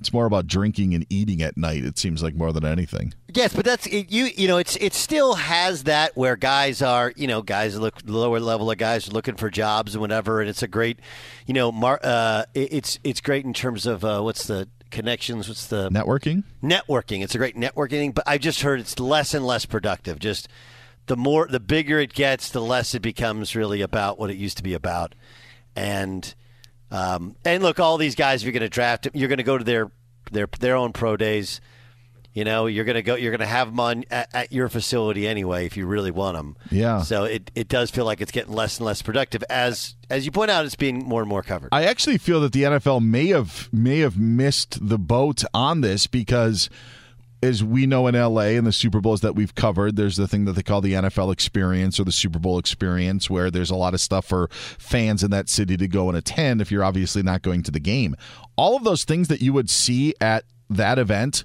It's 0.00 0.12
more 0.12 0.24
about 0.24 0.46
drinking 0.46 0.94
and 0.94 1.06
eating 1.10 1.42
at 1.42 1.56
night. 1.58 1.84
It 1.84 1.98
seems 1.98 2.22
like 2.22 2.34
more 2.34 2.52
than 2.52 2.64
anything. 2.64 3.12
Yes, 3.32 3.54
but 3.54 3.66
that's 3.66 3.86
it, 3.86 4.10
you. 4.10 4.24
You 4.34 4.48
know, 4.48 4.56
it's 4.56 4.76
it 4.76 4.94
still 4.94 5.34
has 5.34 5.84
that 5.84 6.16
where 6.16 6.36
guys 6.36 6.80
are. 6.80 7.12
You 7.16 7.26
know, 7.26 7.42
guys 7.42 7.78
look 7.78 7.96
lower 8.06 8.40
level 8.40 8.70
of 8.70 8.78
guys 8.78 9.08
are 9.08 9.12
looking 9.12 9.36
for 9.36 9.50
jobs 9.50 9.94
and 9.94 10.00
whatever, 10.00 10.40
and 10.40 10.48
it's 10.48 10.62
a 10.62 10.68
great. 10.68 10.98
You 11.46 11.54
know, 11.54 11.70
mar, 11.70 12.00
uh, 12.02 12.44
it, 12.54 12.72
it's 12.72 12.98
it's 13.04 13.20
great 13.20 13.44
in 13.44 13.52
terms 13.52 13.84
of 13.84 14.04
uh, 14.04 14.20
what's 14.22 14.46
the 14.46 14.68
connections. 14.90 15.48
What's 15.48 15.66
the 15.66 15.90
networking? 15.90 16.44
Networking. 16.62 17.22
It's 17.22 17.34
a 17.34 17.38
great 17.38 17.56
networking, 17.56 18.14
but 18.14 18.24
I 18.26 18.38
just 18.38 18.62
heard 18.62 18.80
it's 18.80 18.98
less 18.98 19.34
and 19.34 19.46
less 19.46 19.66
productive. 19.66 20.18
Just 20.18 20.48
the 21.06 21.16
more 21.16 21.46
the 21.46 21.60
bigger 21.60 21.98
it 21.98 22.14
gets, 22.14 22.48
the 22.48 22.62
less 22.62 22.94
it 22.94 23.02
becomes 23.02 23.54
really 23.54 23.82
about 23.82 24.18
what 24.18 24.30
it 24.30 24.36
used 24.36 24.56
to 24.56 24.62
be 24.62 24.72
about, 24.72 25.14
and 25.76 26.34
um, 26.90 27.36
and 27.44 27.62
look, 27.62 27.78
all 27.78 27.96
these 27.96 28.14
guys, 28.14 28.42
if 28.42 28.46
you're 28.46 28.52
going 28.52 28.62
to 28.62 28.68
draft, 28.68 29.08
you're 29.14 29.28
going 29.28 29.38
to 29.38 29.44
go 29.44 29.58
to 29.58 29.64
their 29.64 29.90
their 30.32 30.48
their 30.58 30.76
own 30.76 30.92
pro 30.92 31.16
days. 31.16 31.60
You 32.32 32.44
know, 32.44 32.66
you're 32.66 32.84
going 32.84 32.94
to 32.94 33.02
go. 33.02 33.16
You're 33.16 33.32
going 33.32 33.40
to 33.40 33.46
have 33.46 33.68
them 33.68 33.80
on 33.80 34.04
at, 34.10 34.32
at, 34.32 34.52
your 34.52 34.68
facility 34.68 35.26
anyway 35.26 35.66
if 35.66 35.76
you 35.76 35.86
really 35.86 36.12
want 36.12 36.36
them. 36.36 36.56
Yeah. 36.70 37.02
So 37.02 37.24
it, 37.24 37.50
it 37.56 37.66
does 37.66 37.90
feel 37.90 38.04
like 38.04 38.20
it's 38.20 38.30
getting 38.30 38.54
less 38.54 38.78
and 38.78 38.86
less 38.86 39.02
productive 39.02 39.42
as 39.50 39.96
as 40.08 40.24
you 40.24 40.30
point 40.30 40.50
out. 40.50 40.64
It's 40.64 40.76
being 40.76 41.04
more 41.04 41.22
and 41.22 41.28
more 41.28 41.42
covered. 41.42 41.70
I 41.72 41.84
actually 41.84 42.18
feel 42.18 42.40
that 42.42 42.52
the 42.52 42.62
NFL 42.62 43.04
may 43.04 43.28
have 43.28 43.68
may 43.72 43.98
have 43.98 44.16
missed 44.16 44.78
the 44.88 44.98
boat 44.98 45.42
on 45.52 45.80
this 45.80 46.06
because 46.06 46.70
as 47.42 47.64
we 47.64 47.86
know 47.86 48.06
in 48.06 48.14
LA 48.14 48.52
and 48.56 48.66
the 48.66 48.72
Super 48.72 49.00
Bowls 49.00 49.22
that 49.22 49.34
we've 49.34 49.54
covered, 49.54 49.96
there's 49.96 50.16
the 50.16 50.28
thing 50.28 50.44
that 50.44 50.52
they 50.52 50.62
call 50.62 50.80
the 50.80 50.92
NFL 50.92 51.32
experience 51.32 51.98
or 51.98 52.04
the 52.04 52.12
Super 52.12 52.38
Bowl 52.38 52.58
experience, 52.58 53.30
where 53.30 53.50
there's 53.50 53.70
a 53.70 53.76
lot 53.76 53.94
of 53.94 54.00
stuff 54.00 54.26
for 54.26 54.48
fans 54.50 55.22
in 55.22 55.30
that 55.30 55.48
city 55.48 55.76
to 55.76 55.88
go 55.88 56.08
and 56.08 56.18
attend 56.18 56.60
if 56.60 56.70
you're 56.70 56.84
obviously 56.84 57.22
not 57.22 57.42
going 57.42 57.62
to 57.62 57.70
the 57.70 57.80
game. 57.80 58.14
All 58.56 58.76
of 58.76 58.84
those 58.84 59.04
things 59.04 59.28
that 59.28 59.40
you 59.40 59.52
would 59.52 59.70
see 59.70 60.14
at 60.20 60.44
that 60.68 60.98
event 60.98 61.44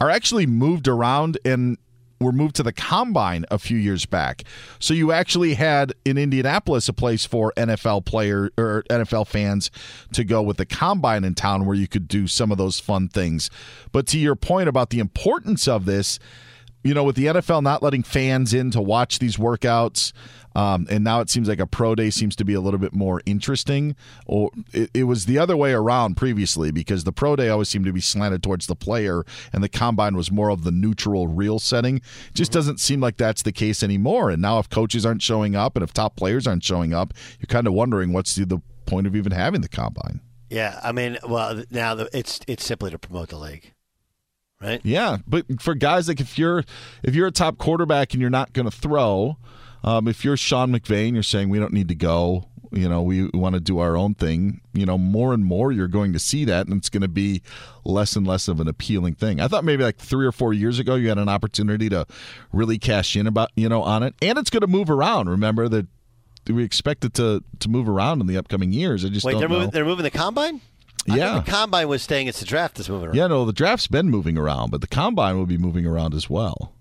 are 0.00 0.10
actually 0.10 0.46
moved 0.46 0.88
around 0.88 1.38
and 1.44 1.78
were 2.20 2.32
moved 2.32 2.56
to 2.56 2.62
the 2.62 2.72
combine 2.72 3.44
a 3.50 3.58
few 3.58 3.76
years 3.76 4.06
back. 4.06 4.42
So 4.78 4.94
you 4.94 5.12
actually 5.12 5.54
had 5.54 5.92
in 6.04 6.18
Indianapolis 6.18 6.88
a 6.88 6.92
place 6.92 7.24
for 7.24 7.52
NFL 7.56 8.04
player 8.04 8.50
or 8.56 8.84
NFL 8.90 9.26
fans 9.26 9.70
to 10.12 10.24
go 10.24 10.42
with 10.42 10.56
the 10.56 10.66
combine 10.66 11.24
in 11.24 11.34
town 11.34 11.66
where 11.66 11.76
you 11.76 11.88
could 11.88 12.08
do 12.08 12.26
some 12.26 12.50
of 12.50 12.58
those 12.58 12.80
fun 12.80 13.08
things. 13.08 13.50
But 13.92 14.06
to 14.08 14.18
your 14.18 14.36
point 14.36 14.68
about 14.68 14.90
the 14.90 14.98
importance 14.98 15.68
of 15.68 15.84
this, 15.84 16.18
you 16.86 16.94
know, 16.94 17.04
with 17.04 17.16
the 17.16 17.26
NFL 17.26 17.62
not 17.62 17.82
letting 17.82 18.02
fans 18.02 18.54
in 18.54 18.70
to 18.70 18.80
watch 18.80 19.18
these 19.18 19.36
workouts, 19.36 20.12
um, 20.54 20.86
and 20.88 21.04
now 21.04 21.20
it 21.20 21.28
seems 21.28 21.48
like 21.48 21.60
a 21.60 21.66
pro 21.66 21.94
day 21.94 22.08
seems 22.08 22.34
to 22.36 22.44
be 22.44 22.54
a 22.54 22.60
little 22.60 22.80
bit 22.80 22.94
more 22.94 23.20
interesting. 23.26 23.94
Or 24.24 24.50
it, 24.72 24.90
it, 24.94 25.04
was 25.04 25.26
the 25.26 25.38
other 25.38 25.54
way 25.54 25.72
around 25.72 26.16
previously 26.16 26.70
because 26.70 27.04
the 27.04 27.12
pro 27.12 27.36
day 27.36 27.50
always 27.50 27.68
seemed 27.68 27.84
to 27.84 27.92
be 27.92 28.00
slanted 28.00 28.42
towards 28.42 28.66
the 28.66 28.74
player, 28.74 29.24
and 29.52 29.62
the 29.62 29.68
combine 29.68 30.16
was 30.16 30.30
more 30.30 30.48
of 30.48 30.64
the 30.64 30.70
neutral, 30.70 31.28
real 31.28 31.58
setting. 31.58 31.96
It 31.96 32.02
just 32.32 32.52
mm-hmm. 32.52 32.58
doesn't 32.58 32.80
seem 32.80 33.00
like 33.00 33.18
that's 33.18 33.42
the 33.42 33.52
case 33.52 33.82
anymore. 33.82 34.30
And 34.30 34.40
now, 34.40 34.58
if 34.58 34.70
coaches 34.70 35.04
aren't 35.04 35.22
showing 35.22 35.54
up 35.54 35.76
and 35.76 35.82
if 35.82 35.92
top 35.92 36.16
players 36.16 36.46
aren't 36.46 36.64
showing 36.64 36.94
up, 36.94 37.12
you're 37.38 37.46
kind 37.48 37.66
of 37.66 37.74
wondering 37.74 38.14
what's 38.14 38.34
the, 38.34 38.46
the 38.46 38.60
point 38.86 39.06
of 39.06 39.14
even 39.14 39.32
having 39.32 39.60
the 39.60 39.68
combine. 39.68 40.20
Yeah, 40.48 40.80
I 40.82 40.92
mean, 40.92 41.18
well, 41.28 41.64
now 41.70 41.94
the, 41.96 42.08
it's 42.16 42.40
it's 42.46 42.64
simply 42.64 42.90
to 42.92 42.98
promote 42.98 43.28
the 43.28 43.36
league 43.36 43.72
right? 44.60 44.80
Yeah, 44.84 45.18
but 45.26 45.60
for 45.60 45.74
guys 45.74 46.08
like 46.08 46.20
if 46.20 46.38
you're 46.38 46.64
if 47.02 47.14
you're 47.14 47.26
a 47.26 47.32
top 47.32 47.58
quarterback 47.58 48.12
and 48.12 48.20
you're 48.20 48.30
not 48.30 48.52
going 48.52 48.68
to 48.68 48.76
throw, 48.76 49.36
um, 49.84 50.08
if 50.08 50.24
you're 50.24 50.36
Sean 50.36 50.72
McVay 50.72 51.06
and 51.06 51.14
you're 51.14 51.22
saying 51.22 51.48
we 51.48 51.58
don't 51.58 51.72
need 51.72 51.88
to 51.88 51.94
go, 51.94 52.48
you 52.72 52.88
know, 52.88 53.02
we 53.02 53.28
want 53.28 53.54
to 53.54 53.60
do 53.60 53.78
our 53.78 53.96
own 53.96 54.14
thing, 54.14 54.60
you 54.72 54.86
know, 54.86 54.98
more 54.98 55.32
and 55.32 55.44
more 55.44 55.72
you're 55.72 55.88
going 55.88 56.12
to 56.12 56.18
see 56.18 56.44
that, 56.44 56.66
and 56.66 56.76
it's 56.76 56.88
going 56.88 57.02
to 57.02 57.08
be 57.08 57.42
less 57.84 58.16
and 58.16 58.26
less 58.26 58.48
of 58.48 58.60
an 58.60 58.68
appealing 58.68 59.14
thing. 59.14 59.40
I 59.40 59.48
thought 59.48 59.64
maybe 59.64 59.84
like 59.84 59.98
three 59.98 60.26
or 60.26 60.32
four 60.32 60.52
years 60.52 60.78
ago 60.78 60.94
you 60.94 61.08
had 61.08 61.18
an 61.18 61.28
opportunity 61.28 61.88
to 61.90 62.06
really 62.52 62.78
cash 62.78 63.16
in 63.16 63.26
about 63.26 63.50
you 63.56 63.68
know 63.68 63.82
on 63.82 64.02
it, 64.02 64.14
and 64.22 64.38
it's 64.38 64.50
going 64.50 64.62
to 64.62 64.66
move 64.66 64.90
around. 64.90 65.28
Remember 65.28 65.68
that 65.68 65.86
we 66.48 66.62
expect 66.64 67.04
it 67.04 67.14
to 67.14 67.42
to 67.58 67.68
move 67.68 67.88
around 67.88 68.20
in 68.20 68.26
the 68.26 68.36
upcoming 68.36 68.72
years. 68.72 69.04
I 69.04 69.08
just 69.08 69.24
wait. 69.24 69.38
they're 69.38 69.48
moving. 69.48 69.70
They're 69.70 69.84
moving 69.84 70.04
the 70.04 70.10
combine. 70.10 70.60
I 71.08 71.16
yeah, 71.16 71.40
the 71.40 71.50
combine 71.50 71.88
was 71.88 72.02
staying. 72.02 72.26
It's 72.26 72.40
the 72.40 72.46
draft 72.46 72.76
that's 72.76 72.88
moving 72.88 73.08
around. 73.08 73.16
Yeah, 73.16 73.26
no, 73.26 73.44
the 73.44 73.52
draft's 73.52 73.86
been 73.86 74.10
moving 74.10 74.36
around, 74.36 74.70
but 74.70 74.80
the 74.80 74.86
combine 74.86 75.36
will 75.36 75.46
be 75.46 75.58
moving 75.58 75.86
around 75.86 76.14
as 76.14 76.28
well. 76.28 76.72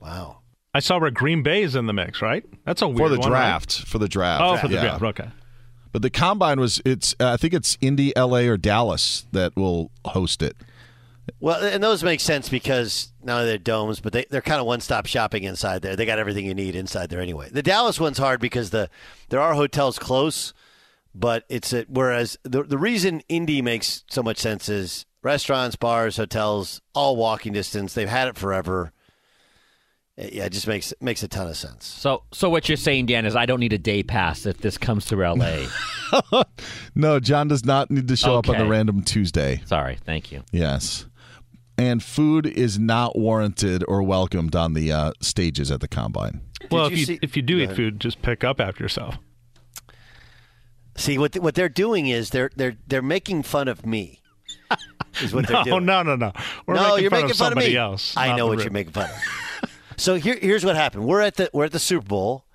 Wow. 0.00 0.38
I 0.74 0.80
saw 0.80 0.98
where 0.98 1.10
Green 1.10 1.42
Bay 1.42 1.62
is 1.62 1.76
in 1.76 1.86
the 1.86 1.92
mix, 1.92 2.20
right? 2.20 2.44
That's 2.64 2.82
a 2.82 2.88
weird 2.88 2.98
for 2.98 3.08
the 3.10 3.20
one, 3.20 3.30
draft. 3.30 3.78
Right? 3.78 3.88
For 3.88 3.98
the 3.98 4.08
draft. 4.08 4.42
Oh, 4.42 4.56
for 4.56 4.68
the 4.68 4.74
yeah. 4.74 4.98
draft. 4.98 5.02
Okay. 5.02 5.28
But 5.92 6.02
the 6.02 6.10
combine 6.10 6.58
was 6.58 6.82
it's. 6.84 7.14
Uh, 7.20 7.30
I 7.30 7.36
think 7.36 7.54
it's 7.54 7.78
Indy, 7.80 8.14
L.A., 8.16 8.48
or 8.48 8.56
Dallas 8.56 9.26
that 9.30 9.54
will 9.54 9.92
host 10.04 10.42
it. 10.42 10.56
Well, 11.40 11.62
and 11.62 11.82
those 11.82 12.02
make 12.04 12.20
sense 12.20 12.48
because 12.48 13.12
not 13.22 13.36
only 13.36 13.46
they're 13.46 13.58
domes, 13.58 14.00
but 14.00 14.12
they, 14.12 14.26
they're 14.28 14.42
kind 14.42 14.60
of 14.60 14.66
one-stop 14.66 15.06
shopping 15.06 15.44
inside 15.44 15.82
there. 15.82 15.96
They 15.96 16.04
got 16.04 16.18
everything 16.18 16.44
you 16.44 16.54
need 16.54 16.74
inside 16.74 17.10
there 17.10 17.20
anyway. 17.20 17.48
The 17.50 17.62
Dallas 17.62 17.98
one's 17.98 18.18
hard 18.18 18.40
because 18.40 18.70
the 18.70 18.90
there 19.28 19.40
are 19.40 19.54
hotels 19.54 19.98
close, 19.98 20.52
but 21.14 21.44
it's 21.48 21.72
a, 21.72 21.84
whereas 21.88 22.36
the 22.42 22.62
the 22.62 22.78
reason 22.78 23.20
Indy 23.28 23.62
makes 23.62 24.04
so 24.10 24.22
much 24.22 24.38
sense 24.38 24.68
is 24.68 25.06
restaurants, 25.22 25.76
bars, 25.76 26.16
hotels, 26.16 26.80
all 26.94 27.16
walking 27.16 27.52
distance. 27.52 27.94
They've 27.94 28.08
had 28.08 28.28
it 28.28 28.36
forever. 28.36 28.92
Yeah, 30.16 30.44
it 30.44 30.50
just 30.52 30.68
makes 30.68 30.94
makes 31.00 31.22
a 31.24 31.28
ton 31.28 31.48
of 31.48 31.56
sense. 31.56 31.84
So, 31.86 32.22
so 32.32 32.48
what 32.48 32.68
you're 32.68 32.76
saying, 32.76 33.06
Dan, 33.06 33.26
is 33.26 33.34
I 33.34 33.46
don't 33.46 33.58
need 33.58 33.72
a 33.72 33.78
day 33.78 34.04
pass 34.04 34.46
if 34.46 34.58
this 34.58 34.78
comes 34.78 35.04
through 35.06 35.24
LA. 35.34 35.66
no, 36.94 37.18
John 37.18 37.48
does 37.48 37.64
not 37.64 37.90
need 37.90 38.06
to 38.08 38.16
show 38.16 38.34
Okay. 38.36 38.50
up 38.52 38.56
on 38.56 38.64
the 38.64 38.70
random 38.70 39.02
Tuesday. 39.02 39.62
Sorry, 39.66 39.98
thank 40.04 40.30
you. 40.30 40.44
Yes, 40.52 41.06
and 41.76 42.00
food 42.00 42.46
is 42.46 42.78
not 42.78 43.18
warranted 43.18 43.82
or 43.88 44.04
welcomed 44.04 44.54
on 44.54 44.74
the 44.74 44.92
uh, 44.92 45.12
stages 45.20 45.72
at 45.72 45.80
the 45.80 45.88
combine. 45.88 46.42
Well, 46.70 46.86
you 46.90 46.92
if 46.92 46.98
you 47.00 47.04
see- 47.06 47.18
if 47.22 47.36
you 47.36 47.42
do 47.42 47.58
eat 47.58 47.72
food, 47.72 47.98
just 48.00 48.22
pick 48.22 48.44
up 48.44 48.60
after 48.60 48.84
yourself. 48.84 49.16
See 50.96 51.18
what 51.18 51.34
what 51.36 51.54
they're 51.54 51.68
doing 51.68 52.06
is 52.06 52.30
they're 52.30 52.50
they're 52.54 52.76
they're 52.86 53.02
making 53.02 53.42
fun 53.42 53.68
of 53.68 53.84
me. 53.84 54.20
Is 55.20 55.34
what 55.34 55.48
no, 55.48 55.56
they're 55.56 55.64
doing. 55.64 55.84
no, 55.84 56.02
no, 56.02 56.16
no. 56.16 56.32
We're 56.66 56.74
no, 56.74 56.96
you're 56.96 57.10
making 57.10 57.32
of 57.32 57.36
fun 57.36 57.48
of 57.48 57.56
somebody 57.56 57.72
me. 57.72 57.76
else. 57.76 58.16
I 58.16 58.36
know 58.36 58.46
what 58.46 58.60
you're 58.60 58.70
making 58.70 58.92
fun 58.92 59.10
of. 59.10 59.70
so 59.96 60.14
here, 60.14 60.38
here's 60.40 60.64
what 60.64 60.76
happened. 60.76 61.06
We're 61.06 61.20
at 61.20 61.36
the 61.36 61.50
we're 61.52 61.64
at 61.64 61.72
the 61.72 61.78
Super 61.78 62.06
Bowl, 62.06 62.46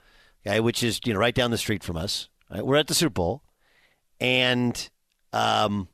okay, 0.45 0.59
which 0.59 0.83
is 0.83 1.01
you 1.05 1.13
know 1.13 1.19
right 1.19 1.35
down 1.35 1.51
the 1.51 1.57
street 1.57 1.83
from 1.83 1.97
us. 1.97 2.29
Right? 2.49 2.65
We're 2.65 2.77
at 2.77 2.87
the 2.87 2.93
Super 2.93 3.13
Bowl, 3.13 3.43
and 4.19 4.89
um, 5.33 5.89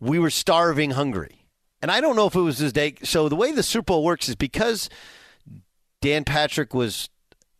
we 0.00 0.18
were 0.18 0.30
starving 0.30 0.92
hungry. 0.92 1.46
And 1.82 1.90
I 1.90 2.00
don't 2.00 2.16
know 2.16 2.26
if 2.26 2.34
it 2.34 2.40
was 2.40 2.58
this 2.58 2.72
day. 2.72 2.94
So 3.02 3.28
the 3.28 3.36
way 3.36 3.52
the 3.52 3.62
Super 3.62 3.86
Bowl 3.86 4.04
works 4.04 4.28
is 4.28 4.34
because 4.34 4.88
Dan 6.00 6.24
Patrick 6.24 6.74
was 6.74 7.08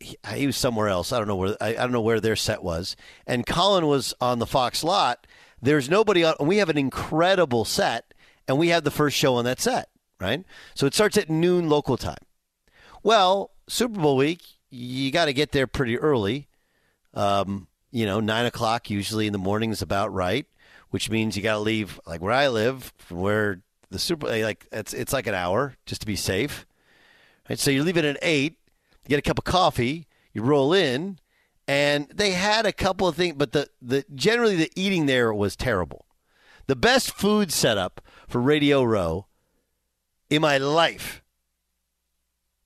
he, 0.01 0.17
he 0.35 0.47
was 0.47 0.57
somewhere 0.57 0.89
else. 0.89 1.13
I 1.13 1.19
don't 1.19 1.29
know 1.29 1.37
where 1.37 1.57
I, 1.61 1.71
I 1.71 1.75
don't 1.75 1.93
know 1.93 2.01
where 2.01 2.21
their 2.21 2.37
set 2.37 2.63
was, 2.63 2.97
and 3.27 3.47
Colin 3.47 3.87
was 3.87 4.15
on 4.21 4.39
the 4.39 4.47
Fox 4.47 4.85
lot. 4.85 5.27
There's 5.61 5.89
nobody 5.89 6.25
on. 6.25 6.35
We 6.41 6.59
have 6.59 6.69
an 6.69 6.79
incredible 6.79 7.65
set, 7.65 8.15
and 8.47 8.59
we 8.59 8.69
have 8.69 8.85
the 8.85 8.91
first 8.91 9.17
show 9.17 9.35
on 9.35 9.45
that 9.45 9.61
set. 9.61 9.89
Right, 10.19 10.45
so 10.75 10.87
it 10.87 10.95
starts 10.95 11.17
at 11.19 11.29
noon 11.29 11.69
local 11.69 11.97
time. 11.97 12.17
Well, 13.03 13.51
Super 13.69 14.01
Bowl 14.01 14.17
week, 14.17 14.43
you 14.71 15.11
got 15.11 15.27
to 15.27 15.33
get 15.33 15.53
there 15.53 15.67
pretty 15.67 15.99
early. 15.99 16.49
Um, 17.15 17.69
you 17.91 18.07
know, 18.07 18.21
nine 18.21 18.47
o'clock 18.47 18.91
usually 18.91 19.27
in 19.27 19.33
the 19.33 19.39
morning 19.39 19.71
is 19.71 19.83
about 19.83 20.13
right, 20.13 20.47
which 20.91 21.11
means 21.11 21.37
you 21.37 21.43
got 21.43 21.55
to 21.55 21.61
leave 21.61 22.01
like 22.07 22.21
where 22.21 22.33
I 22.33 22.49
live, 22.49 22.93
where 23.09 23.61
the 23.91 23.99
Super 23.99 24.27
like 24.27 24.67
it's 24.73 24.93
it's 24.93 25.13
like 25.13 25.27
an 25.27 25.35
hour 25.35 25.75
just 25.87 26.01
to 26.03 26.07
be 26.07 26.17
safe. 26.17 26.67
Right? 27.49 27.59
So 27.59 27.71
you 27.71 27.85
leave 27.85 27.97
it 27.97 28.05
at 28.05 28.19
eight. 28.23 28.59
You 29.07 29.11
get 29.11 29.19
a 29.21 29.23
cup 29.23 29.39
of 29.39 29.45
coffee. 29.45 30.07
You 30.33 30.43
roll 30.43 30.73
in, 30.73 31.19
and 31.69 32.09
they 32.15 32.33
had 32.33 32.67
a 32.67 32.73
couple 32.73 33.09
of 33.09 33.17
things, 33.17 33.37
but 33.37 33.53
the 33.53 33.69
the 33.81 34.05
generally 34.15 34.57
the 34.57 34.71
eating 34.77 35.07
there 35.07 35.33
was 35.33 35.57
terrible. 35.57 36.07
The 36.67 36.77
best 36.77 37.13
food 37.13 37.53
setup 37.53 38.01
for 38.29 38.41
Radio 38.41 38.83
Row 38.83 39.27
in 40.29 40.43
my 40.43 40.59
life 40.59 41.23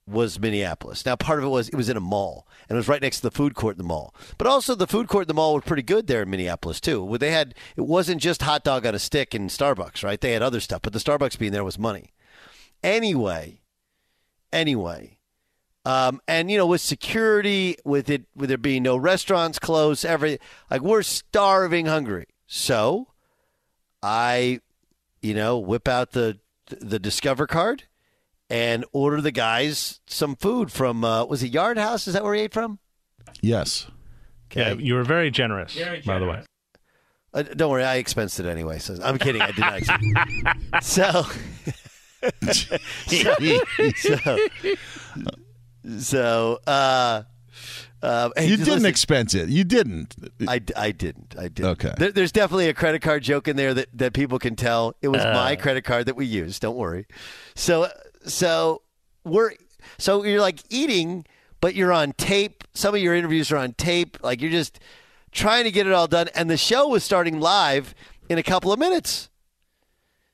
was 0.06 0.40
Minneapolis. 0.40 1.06
Now, 1.06 1.16
part 1.16 1.38
of 1.38 1.44
it 1.44 1.48
was 1.48 1.68
it 1.68 1.76
was 1.76 1.88
in 1.88 1.96
a 1.96 2.00
mall, 2.00 2.48
and 2.68 2.76
it 2.76 2.78
was 2.78 2.88
right 2.88 3.02
next 3.02 3.18
to 3.18 3.22
the 3.22 3.30
food 3.30 3.54
court 3.54 3.74
in 3.74 3.78
the 3.78 3.84
mall. 3.84 4.14
But 4.38 4.46
also, 4.46 4.74
the 4.74 4.86
food 4.86 5.06
court 5.06 5.24
in 5.24 5.28
the 5.28 5.34
mall 5.34 5.54
was 5.54 5.64
pretty 5.64 5.82
good 5.82 6.06
there 6.06 6.22
in 6.22 6.30
Minneapolis 6.30 6.80
too. 6.80 7.16
They 7.18 7.30
had 7.30 7.54
it 7.76 7.82
wasn't 7.82 8.20
just 8.20 8.42
hot 8.42 8.64
dog 8.64 8.86
on 8.86 8.94
a 8.94 8.98
stick 8.98 9.34
and 9.34 9.50
Starbucks, 9.50 10.02
right? 10.02 10.20
They 10.20 10.32
had 10.32 10.42
other 10.42 10.60
stuff, 10.60 10.82
but 10.82 10.92
the 10.92 10.98
Starbucks 10.98 11.38
being 11.38 11.52
there 11.52 11.64
was 11.64 11.78
money. 11.78 12.12
Anyway, 12.82 13.60
anyway, 14.52 15.18
um, 15.84 16.20
and 16.28 16.50
you 16.50 16.58
know, 16.58 16.66
with 16.66 16.80
security, 16.80 17.76
with 17.84 18.10
it, 18.10 18.24
with 18.34 18.48
there 18.48 18.58
being 18.58 18.82
no 18.82 18.96
restaurants 18.96 19.58
closed, 19.58 20.04
every 20.04 20.38
like 20.70 20.82
we're 20.82 21.02
starving 21.02 21.86
hungry. 21.86 22.26
So, 22.46 23.08
I, 24.02 24.60
you 25.22 25.34
know, 25.34 25.58
whip 25.58 25.88
out 25.88 26.12
the 26.12 26.38
the 26.66 26.98
Discover 26.98 27.46
card 27.46 27.84
and 28.50 28.84
order 28.92 29.20
the 29.20 29.30
guys 29.30 30.00
some 30.06 30.36
food 30.36 30.70
from 30.70 31.04
uh, 31.04 31.24
was 31.24 31.42
it 31.42 31.52
Yard 31.52 31.78
House? 31.78 32.06
Is 32.06 32.14
that 32.14 32.24
where 32.24 32.34
he 32.34 32.42
ate 32.42 32.52
from? 32.52 32.78
Yes. 33.40 33.86
Yeah, 34.54 34.72
you 34.72 34.94
were 34.94 35.04
very 35.04 35.30
generous, 35.30 35.78
by 36.04 36.18
the 36.18 36.26
way. 36.26 36.42
Uh, 37.32 37.42
don't 37.42 37.70
worry, 37.70 37.84
I 37.84 38.02
expensed 38.02 38.40
it 38.40 38.46
anyway. 38.46 38.80
So 38.80 38.98
I'm 39.02 39.16
kidding. 39.18 39.40
I 39.40 39.52
did 39.52 39.60
not. 39.60 39.78
Expense. 39.78 40.02
so, 40.82 41.22
so, 43.96 44.38
so, 45.98 46.58
uh, 46.66 47.22
uh, 48.02 48.30
hey, 48.36 48.46
you 48.46 48.56
didn't 48.56 48.74
listen. 48.74 48.86
expense 48.86 49.34
it. 49.34 49.48
You 49.50 49.64
didn't. 49.64 50.14
I, 50.48 50.60
I 50.76 50.90
didn't. 50.92 51.34
I 51.38 51.48
didn't. 51.48 51.70
Okay. 51.72 51.92
There, 51.98 52.12
there's 52.12 52.32
definitely 52.32 52.68
a 52.68 52.74
credit 52.74 53.02
card 53.02 53.22
joke 53.22 53.46
in 53.48 53.56
there 53.56 53.74
that, 53.74 53.88
that 53.94 54.12
people 54.14 54.38
can 54.38 54.56
tell 54.56 54.94
it 55.02 55.08
was 55.08 55.22
Uh. 55.22 55.32
my 55.34 55.56
credit 55.56 55.82
card 55.84 56.06
that 56.06 56.16
we 56.16 56.24
used. 56.26 56.62
Don't 56.62 56.76
worry. 56.76 57.06
So 57.54 57.88
so 58.24 58.82
we're 59.24 59.52
so 59.98 60.24
you're 60.24 60.40
like 60.40 60.60
eating, 60.70 61.26
but 61.60 61.74
you're 61.74 61.92
on 61.92 62.12
tape. 62.12 62.64
Some 62.72 62.94
of 62.94 63.00
your 63.02 63.14
interviews 63.14 63.52
are 63.52 63.58
on 63.58 63.72
tape. 63.74 64.16
Like 64.22 64.40
you're 64.40 64.50
just 64.50 64.80
trying 65.32 65.64
to 65.64 65.70
get 65.70 65.86
it 65.86 65.92
all 65.92 66.06
done, 66.06 66.28
and 66.34 66.48
the 66.48 66.56
show 66.56 66.88
was 66.88 67.04
starting 67.04 67.38
live 67.38 67.94
in 68.30 68.38
a 68.38 68.42
couple 68.42 68.72
of 68.72 68.78
minutes. 68.78 69.28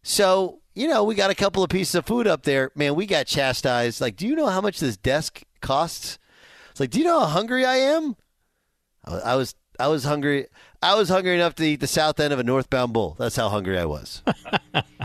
So 0.02 0.60
you 0.76 0.86
know 0.86 1.02
we 1.02 1.14
got 1.16 1.30
a 1.30 1.34
couple 1.34 1.64
of 1.64 1.70
pieces 1.70 1.94
of 1.96 2.06
food 2.06 2.26
up 2.28 2.42
there. 2.44 2.70
Man, 2.76 2.94
we 2.94 3.06
got 3.06 3.26
chastised. 3.26 4.00
Like, 4.00 4.14
do 4.14 4.26
you 4.26 4.36
know 4.36 4.46
how 4.46 4.60
much 4.60 4.78
this 4.78 4.96
desk 4.96 5.42
costs? 5.60 6.18
It's 6.70 6.78
like, 6.78 6.90
do 6.90 6.98
you 7.00 7.04
know 7.04 7.18
how 7.20 7.26
hungry 7.26 7.64
I 7.64 7.76
am? 7.76 8.14
I 9.04 9.10
was- 9.10 9.22
I 9.24 9.34
was 9.36 9.54
I 9.78 9.88
was 9.88 10.04
hungry. 10.04 10.46
I 10.82 10.94
was 10.94 11.08
hungry 11.08 11.34
enough 11.34 11.54
to 11.56 11.64
eat 11.64 11.80
the 11.80 11.86
south 11.86 12.18
end 12.20 12.32
of 12.32 12.38
a 12.38 12.44
northbound 12.44 12.92
bull. 12.92 13.14
That's 13.18 13.36
how 13.36 13.48
hungry 13.48 13.78
I 13.78 13.84
was. 13.84 14.22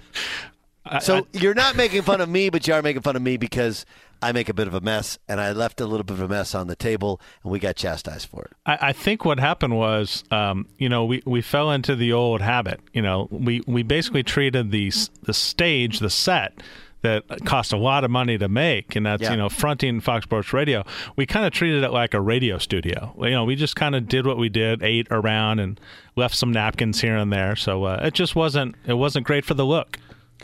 so 1.01 1.27
you're 1.33 1.53
not 1.53 1.75
making 1.75 2.01
fun 2.03 2.21
of 2.21 2.29
me, 2.29 2.49
but 2.49 2.67
you 2.67 2.73
are 2.73 2.81
making 2.81 3.01
fun 3.01 3.15
of 3.15 3.21
me 3.21 3.37
because 3.37 3.85
I 4.21 4.31
make 4.31 4.49
a 4.49 4.53
bit 4.53 4.67
of 4.67 4.73
a 4.73 4.81
mess, 4.81 5.17
and 5.27 5.41
I 5.41 5.51
left 5.51 5.81
a 5.81 5.85
little 5.85 6.03
bit 6.03 6.13
of 6.13 6.21
a 6.21 6.27
mess 6.27 6.53
on 6.53 6.67
the 6.67 6.75
table, 6.75 7.19
and 7.43 7.51
we 7.51 7.59
got 7.59 7.75
chastised 7.75 8.27
for 8.27 8.43
it. 8.43 8.51
I, 8.65 8.89
I 8.89 8.93
think 8.93 9.25
what 9.25 9.39
happened 9.39 9.75
was, 9.77 10.23
um, 10.31 10.67
you 10.77 10.89
know, 10.89 11.05
we, 11.05 11.23
we 11.25 11.41
fell 11.41 11.71
into 11.71 11.95
the 11.95 12.13
old 12.13 12.41
habit. 12.41 12.79
You 12.93 13.01
know, 13.01 13.27
we, 13.31 13.61
we 13.65 13.83
basically 13.83 14.23
treated 14.23 14.71
the 14.71 14.91
the 15.23 15.33
stage, 15.33 15.99
the 15.99 16.09
set 16.09 16.61
that 17.03 17.23
cost 17.45 17.73
a 17.73 17.77
lot 17.77 18.03
of 18.03 18.11
money 18.11 18.37
to 18.37 18.47
make, 18.47 18.95
and 18.95 19.07
that's 19.07 19.23
Yeah. 19.23 19.31
you 19.31 19.37
know 19.37 19.49
fronting 19.49 20.01
Fox 20.01 20.23
Sports 20.25 20.53
Radio. 20.53 20.83
We 21.15 21.25
kind 21.25 21.47
of 21.47 21.51
treated 21.51 21.83
it 21.83 21.89
like 21.91 22.13
a 22.13 22.21
radio 22.21 22.59
studio. 22.59 23.15
You 23.19 23.31
know, 23.31 23.43
we 23.43 23.55
just 23.55 23.75
kind 23.75 23.95
of 23.95 24.07
did 24.07 24.27
what 24.27 24.37
we 24.37 24.49
did, 24.49 24.83
ate 24.83 25.07
around, 25.09 25.57
and 25.59 25.79
left 26.15 26.35
some 26.35 26.51
napkins 26.51 27.01
here 27.01 27.15
and 27.17 27.33
there. 27.33 27.55
So 27.55 27.85
uh, 27.85 28.01
it 28.03 28.13
just 28.13 28.35
wasn't 28.35 28.75
it 28.85 28.93
wasn't 28.93 29.25
great 29.25 29.45
for 29.45 29.55
the 29.55 29.65
look. 29.65 29.97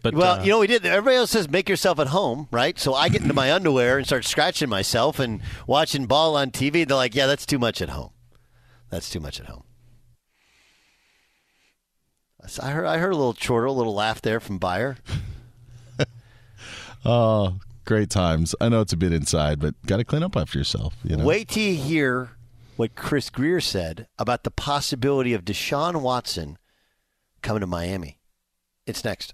But 0.04 0.14
well, 0.14 0.40
uh, 0.40 0.44
you 0.44 0.52
know, 0.52 0.60
we 0.60 0.68
did. 0.68 0.86
Everybody 0.86 1.18
else 1.18 1.32
says 1.32 1.50
make 1.50 1.68
yourself 1.68 2.00
at 2.00 2.08
home, 2.08 2.48
right? 2.52 2.78
So 2.80 2.94
I 2.94 3.10
get 3.10 3.22
into 3.22 3.34
my 3.34 3.52
underwear 3.52 3.98
and 3.98 4.06
start 4.06 4.26
scratching 4.26 4.70
myself 4.70 5.20
and 5.20 5.42
watching 5.66 6.06
ball 6.06 6.36
on 6.36 6.52
TV. 6.52 6.88
They're 6.88 6.96
like, 6.96 7.16
"Yeah, 7.16 7.26
that's 7.26 7.46
too 7.46 7.60
much 7.60 7.82
at 7.82 7.90
home. 7.90 8.12
That's 8.90 9.10
too 9.10 9.20
much 9.20 9.40
at 9.40 9.48
home." 9.48 9.64
So 12.48 12.64
I 12.64 12.70
heard, 12.70 12.86
I 12.86 12.98
heard 13.00 13.12
a 13.12 13.18
little 13.18 13.34
chortle, 13.34 13.76
a 13.76 13.78
little 13.78 13.96
laugh 13.96 14.22
there 14.22 14.40
from 14.40 14.58
Beyer. 14.58 14.98
Oh, 17.06 17.60
great 17.86 18.10
times. 18.10 18.54
I 18.60 18.68
know 18.68 18.82
it's 18.82 18.92
a 18.92 18.98
bit 18.98 19.14
inside, 19.14 19.60
but 19.60 19.76
got 19.86 19.98
to 19.98 20.04
clean 20.04 20.24
up 20.24 20.36
after 20.36 20.58
yourself. 20.58 20.96
You 21.04 21.16
know. 21.16 21.24
Wait 21.24 21.48
till 21.48 21.64
you 21.64 21.76
hear 21.76 22.32
what 22.76 22.96
Chris 22.96 23.30
Grier 23.30 23.62
said 23.62 24.08
about 24.20 24.44
the 24.44 24.52
possibility 24.52 25.34
of 25.34 25.46
Deshaun 25.46 26.02
Watson 26.02 26.58
coming 27.42 27.62
to 27.62 27.68
Miami. 27.68 28.20
It's 28.86 29.06
next. 29.06 29.34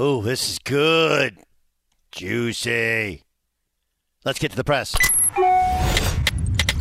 Oh, 0.00 0.22
this 0.22 0.48
is 0.48 0.60
good. 0.60 1.38
Juicy. 2.12 3.24
Let's 4.24 4.38
get 4.38 4.52
to 4.52 4.56
the 4.56 4.62
press. 4.62 4.92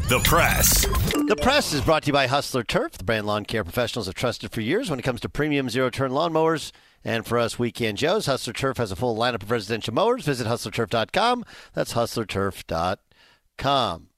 The 0.08 0.22
press. 0.24 0.86
The 1.28 1.36
press 1.42 1.74
is 1.74 1.82
brought 1.82 2.04
to 2.04 2.08
you 2.08 2.14
by 2.14 2.28
Hustler 2.28 2.64
Turf, 2.64 2.92
the 2.92 3.04
brand 3.04 3.26
lawn 3.26 3.44
care 3.44 3.64
professionals 3.64 4.06
have 4.06 4.14
trusted 4.14 4.52
for 4.52 4.62
years 4.62 4.92
when 4.92 5.00
it 5.00 5.02
comes 5.02 5.20
to 5.22 5.30
premium 5.30 5.68
zero 5.68 5.90
turn 5.90 6.12
lawnmowers. 6.12 6.72
And 7.04 7.26
for 7.26 7.40
us 7.40 7.58
weekend 7.58 7.98
Joes, 7.98 8.28
Hustler 8.28 8.54
Turf 8.54 8.78
has 8.78 8.92
a 8.92 8.96
full 8.96 9.18
lineup 9.18 9.42
of 9.42 9.50
residential 9.50 9.96
mowers. 9.96 10.24
Visit 10.24 10.46
hustlerturf.com. 10.46 11.44
That's 11.74 11.94
hustlerturf.com. 11.94 14.10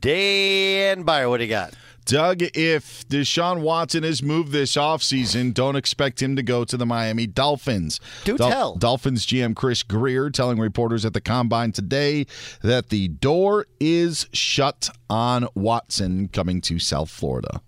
Dan 0.00 1.02
Beyer, 1.02 1.28
what 1.28 1.36
do 1.36 1.44
you 1.44 1.50
got? 1.50 1.74
Doug, 2.08 2.42
if 2.54 3.06
Deshaun 3.06 3.60
Watson 3.60 4.02
is 4.02 4.22
moved 4.22 4.50
this 4.50 4.76
offseason, 4.76 5.52
don't 5.52 5.76
expect 5.76 6.22
him 6.22 6.36
to 6.36 6.42
go 6.42 6.64
to 6.64 6.76
the 6.78 6.86
Miami 6.86 7.26
Dolphins. 7.26 8.00
Do 8.24 8.38
tell. 8.38 8.76
Dolphins 8.76 9.26
GM 9.26 9.54
Chris 9.54 9.82
Grier 9.82 10.30
telling 10.30 10.58
reporters 10.58 11.04
at 11.04 11.12
the 11.12 11.20
Combine 11.20 11.70
today 11.70 12.24
that 12.62 12.88
the 12.88 13.08
door 13.08 13.66
is 13.78 14.26
shut 14.32 14.88
on 15.10 15.48
Watson 15.54 16.28
coming 16.28 16.62
to 16.62 16.78
South 16.78 17.10
Florida. 17.10 17.60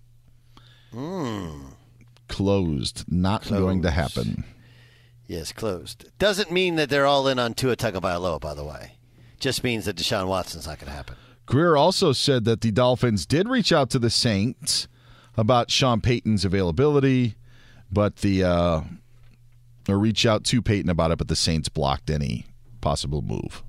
Mm. 0.94 1.72
Closed. 2.28 3.04
Not 3.08 3.42
Closed. 3.42 3.60
going 3.60 3.82
to 3.82 3.90
happen. 3.90 4.44
Yes, 5.26 5.52
closed. 5.52 6.06
Doesn't 6.18 6.50
mean 6.50 6.76
that 6.76 6.88
they're 6.88 7.06
all 7.06 7.28
in 7.28 7.38
on 7.38 7.52
Tua 7.52 7.76
Tagovailoa, 7.76 8.40
by 8.40 8.54
the 8.54 8.64
way. 8.64 8.92
Just 9.38 9.62
means 9.62 9.84
that 9.84 9.96
Deshaun 9.96 10.26
Watson's 10.28 10.66
not 10.66 10.78
going 10.78 10.90
to 10.90 10.96
happen. 10.96 11.16
Grier 11.50 11.76
also 11.76 12.12
said 12.12 12.44
that 12.44 12.60
the 12.60 12.70
Dolphins 12.70 13.26
did 13.26 13.48
reach 13.48 13.72
out 13.72 13.90
to 13.90 13.98
the 13.98 14.08
Saints 14.10 14.86
about 15.36 15.70
Sean 15.70 16.00
Payton's 16.00 16.44
availability, 16.44 17.34
but 17.90 18.16
the 18.16 18.44
uh, 18.44 18.80
or 19.88 19.98
reach 19.98 20.24
out 20.24 20.44
to 20.44 20.62
Payton 20.62 20.88
about 20.88 21.10
it, 21.10 21.18
but 21.18 21.26
the 21.28 21.34
Saints 21.36 21.68
blocked 21.68 22.08
any 22.08 22.46
possible 22.80 23.20
move. 23.20 23.64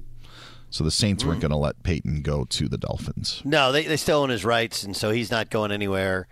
So 0.69 0.83
the 0.83 0.91
Saints 0.91 1.25
weren't 1.25 1.41
going 1.41 1.51
to 1.51 1.57
let 1.57 1.81
Payton 1.83 2.21
go 2.21 2.45
to 2.45 2.69
the 2.69 2.77
Dolphins. 2.77 3.41
No, 3.43 3.71
they, 3.71 3.83
they 3.83 3.97
still 3.97 4.19
own 4.19 4.29
his 4.29 4.45
rights, 4.45 4.83
and 4.83 4.95
so 4.95 5.09
he's 5.11 5.31
not 5.31 5.49
going 5.49 5.71
anywhere. 5.71 6.27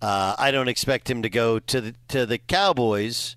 Uh, 0.00 0.36
I 0.38 0.52
don't 0.52 0.68
expect 0.68 1.10
him 1.10 1.22
to 1.22 1.28
go 1.28 1.58
to 1.58 1.80
the 1.80 1.94
to 2.08 2.24
the 2.24 2.38
Cowboys 2.38 3.34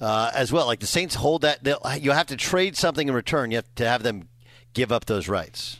uh, 0.00 0.30
as 0.34 0.50
well. 0.50 0.66
Like 0.66 0.80
the 0.80 0.86
Saints 0.86 1.16
hold 1.16 1.42
that, 1.42 1.62
they'll- 1.62 1.82
you 2.00 2.12
have 2.12 2.26
to 2.28 2.36
trade 2.36 2.76
something 2.76 3.06
in 3.06 3.14
return. 3.14 3.50
You 3.50 3.58
have 3.58 3.74
to 3.74 3.86
have 3.86 4.02
them 4.02 4.28
give 4.72 4.90
up 4.90 5.04
those 5.04 5.28
rights. 5.28 5.78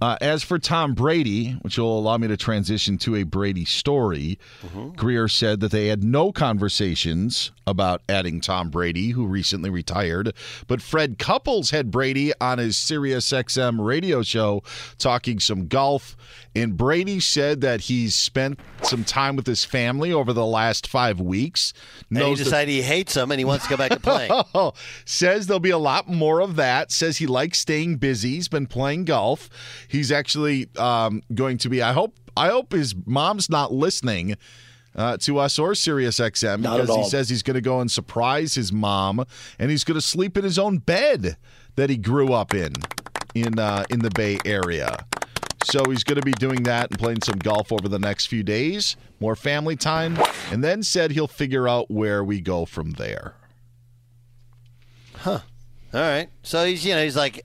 Uh, 0.00 0.16
as 0.20 0.42
for 0.42 0.58
Tom 0.58 0.94
Brady, 0.94 1.52
which 1.62 1.78
will 1.78 1.98
allow 1.98 2.16
me 2.16 2.28
to 2.28 2.36
transition 2.36 2.98
to 2.98 3.16
a 3.16 3.24
Brady 3.24 3.64
story, 3.64 4.38
Grier 4.96 5.28
said 5.28 5.60
that 5.60 5.70
they 5.72 5.88
had 5.88 6.04
no 6.04 6.30
conversations 6.32 7.50
about 7.66 8.02
adding 8.08 8.40
Tom 8.40 8.70
Brady, 8.70 9.10
who 9.10 9.26
recently 9.26 9.70
retired. 9.70 10.32
But 10.66 10.80
Fred 10.80 11.18
Couples 11.18 11.70
had 11.70 11.90
Brady 11.90 12.32
on 12.40 12.58
his 12.58 12.76
SiriusXM 12.76 13.84
radio 13.84 14.22
show 14.22 14.62
talking 14.98 15.40
some 15.40 15.66
golf. 15.66 16.16
And 16.62 16.76
Brady 16.76 17.20
said 17.20 17.60
that 17.60 17.82
he's 17.82 18.14
spent 18.14 18.58
some 18.82 19.04
time 19.04 19.36
with 19.36 19.46
his 19.46 19.64
family 19.64 20.12
over 20.12 20.32
the 20.32 20.46
last 20.46 20.86
five 20.86 21.20
weeks. 21.20 21.72
And 22.10 22.18
he 22.18 22.24
that- 22.34 22.44
decided 22.44 22.72
he 22.72 22.82
hates 22.82 23.14
them 23.14 23.30
and 23.30 23.38
he 23.38 23.44
wants 23.44 23.64
to 23.64 23.70
go 23.70 23.76
back 23.76 23.90
to 23.90 24.00
playing. 24.00 24.32
says 25.04 25.46
there'll 25.46 25.60
be 25.60 25.70
a 25.70 25.78
lot 25.78 26.08
more 26.08 26.40
of 26.40 26.56
that. 26.56 26.90
Says 26.90 27.18
he 27.18 27.26
likes 27.26 27.58
staying 27.58 27.96
busy. 27.96 28.30
He's 28.30 28.48
been 28.48 28.66
playing 28.66 29.04
golf. 29.04 29.48
He's 29.88 30.10
actually 30.10 30.68
um, 30.76 31.22
going 31.34 31.58
to 31.58 31.68
be. 31.68 31.82
I 31.82 31.92
hope. 31.92 32.14
I 32.36 32.48
hope 32.48 32.72
his 32.72 32.94
mom's 33.04 33.50
not 33.50 33.72
listening. 33.72 34.36
Uh, 34.96 35.16
to 35.16 35.38
us 35.38 35.60
or 35.60 35.76
Sirius 35.76 36.18
XM 36.18 36.60
Not 36.60 36.80
because 36.80 36.96
he 36.96 37.04
says 37.04 37.28
he's 37.28 37.44
going 37.44 37.54
to 37.54 37.60
go 37.60 37.78
and 37.78 37.88
surprise 37.88 38.56
his 38.56 38.72
mom, 38.72 39.24
and 39.60 39.70
he's 39.70 39.84
going 39.84 39.94
to 39.94 40.00
sleep 40.00 40.36
in 40.36 40.42
his 40.42 40.58
own 40.58 40.78
bed 40.78 41.36
that 41.76 41.88
he 41.88 41.96
grew 41.96 42.32
up 42.32 42.52
in 42.52 42.72
in 43.34 43.58
uh, 43.60 43.84
in 43.90 44.00
the 44.00 44.10
Bay 44.10 44.38
Area. 44.44 45.06
So 45.64 45.82
he's 45.90 46.04
going 46.04 46.16
to 46.20 46.24
be 46.24 46.32
doing 46.32 46.62
that 46.64 46.90
and 46.90 46.98
playing 46.98 47.22
some 47.22 47.38
golf 47.38 47.72
over 47.72 47.88
the 47.88 47.98
next 47.98 48.26
few 48.26 48.42
days, 48.42 48.96
more 49.20 49.36
family 49.36 49.76
time, 49.76 50.18
and 50.50 50.62
then 50.64 50.82
said 50.82 51.10
he'll 51.12 51.26
figure 51.28 51.68
out 51.68 51.90
where 51.90 52.22
we 52.24 52.40
go 52.40 52.64
from 52.64 52.92
there. 52.92 53.34
Huh. 55.16 55.40
All 55.92 56.00
right. 56.00 56.28
So 56.42 56.64
he's 56.64 56.84
you 56.86 56.94
know 56.94 57.02
he's 57.02 57.16
like 57.16 57.44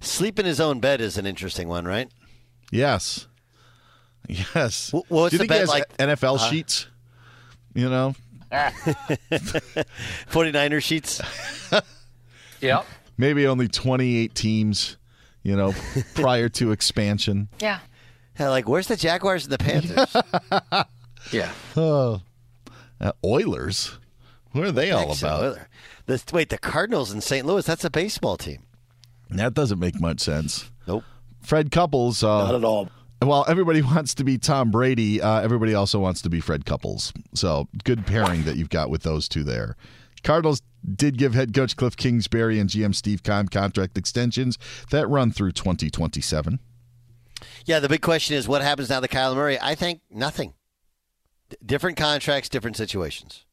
sleep 0.00 0.38
in 0.38 0.44
his 0.46 0.60
own 0.60 0.80
bed 0.80 1.00
is 1.00 1.16
an 1.16 1.26
interesting 1.26 1.68
one, 1.68 1.84
right? 1.86 2.08
Yes. 2.70 3.26
Yes. 4.28 4.90
Wh- 4.90 5.10
what's 5.10 5.30
Do 5.30 5.36
you 5.36 5.38
the 5.38 5.38
think 5.38 5.42
he 5.42 5.46
bet 5.48 5.60
has 5.60 5.68
like? 5.68 5.96
NFL 5.98 6.34
Uh, 6.40 6.50
sheets? 6.50 6.86
You 7.74 7.88
know? 7.90 8.14
49er 10.30 10.82
sheets. 10.82 11.20
Yep. 12.60 12.86
Maybe 13.18 13.46
only 13.46 13.68
28 13.68 14.34
teams, 14.34 14.96
you 15.44 15.54
know, 15.54 15.72
prior 16.14 16.48
to 16.48 16.72
expansion. 16.72 17.48
Yeah. 17.60 17.78
Yeah, 18.40 18.48
like 18.48 18.68
where's 18.68 18.88
the 18.88 18.96
Jaguars 18.96 19.44
and 19.44 19.52
the 19.52 19.58
Panthers? 19.58 20.84
Yeah. 21.32 21.52
Oh. 21.76 22.20
Uh, 23.00 23.12
Oilers? 23.24 23.98
What 24.52 24.64
are 24.64 24.72
they 24.72 24.90
all 24.90 25.12
about? 25.12 25.58
The, 26.06 26.22
wait, 26.32 26.50
the 26.50 26.58
Cardinals 26.58 27.12
in 27.12 27.20
St. 27.20 27.46
Louis, 27.46 27.64
that's 27.64 27.84
a 27.84 27.90
baseball 27.90 28.36
team. 28.36 28.62
That 29.30 29.54
doesn't 29.54 29.78
make 29.78 29.98
much 30.00 30.20
sense. 30.20 30.70
Nope. 30.86 31.02
Fred 31.40 31.70
Couples. 31.70 32.22
Uh, 32.22 32.44
Not 32.46 32.54
at 32.56 32.64
all. 32.64 32.88
Well, 33.22 33.44
everybody 33.48 33.82
wants 33.82 34.14
to 34.16 34.24
be 34.24 34.38
Tom 34.38 34.70
Brady. 34.70 35.20
Uh, 35.20 35.40
everybody 35.40 35.74
also 35.74 35.98
wants 35.98 36.22
to 36.22 36.30
be 36.30 36.40
Fred 36.40 36.66
Couples. 36.66 37.12
So 37.34 37.68
good 37.84 38.06
pairing 38.06 38.44
that 38.44 38.56
you've 38.56 38.70
got 38.70 38.90
with 38.90 39.02
those 39.02 39.28
two 39.28 39.44
there. 39.44 39.76
Cardinals 40.24 40.62
did 40.84 41.16
give 41.16 41.34
head 41.34 41.54
coach 41.54 41.76
Cliff 41.76 41.96
Kingsbury 41.96 42.58
and 42.58 42.68
GM 42.68 42.94
Steve 42.94 43.22
Keim 43.22 43.48
contract 43.48 43.96
extensions 43.96 44.58
that 44.90 45.08
run 45.08 45.30
through 45.30 45.52
2027. 45.52 46.58
Yeah, 47.66 47.78
the 47.78 47.88
big 47.88 48.02
question 48.02 48.36
is 48.36 48.48
what 48.48 48.62
happens 48.62 48.90
now 48.90 49.00
to 49.00 49.08
Kyler 49.08 49.36
Murray? 49.36 49.58
I 49.60 49.74
think 49.74 50.00
nothing. 50.10 50.54
D- 51.50 51.56
different 51.64 51.96
contracts, 51.96 52.48
different 52.48 52.76
situations. 52.76 53.44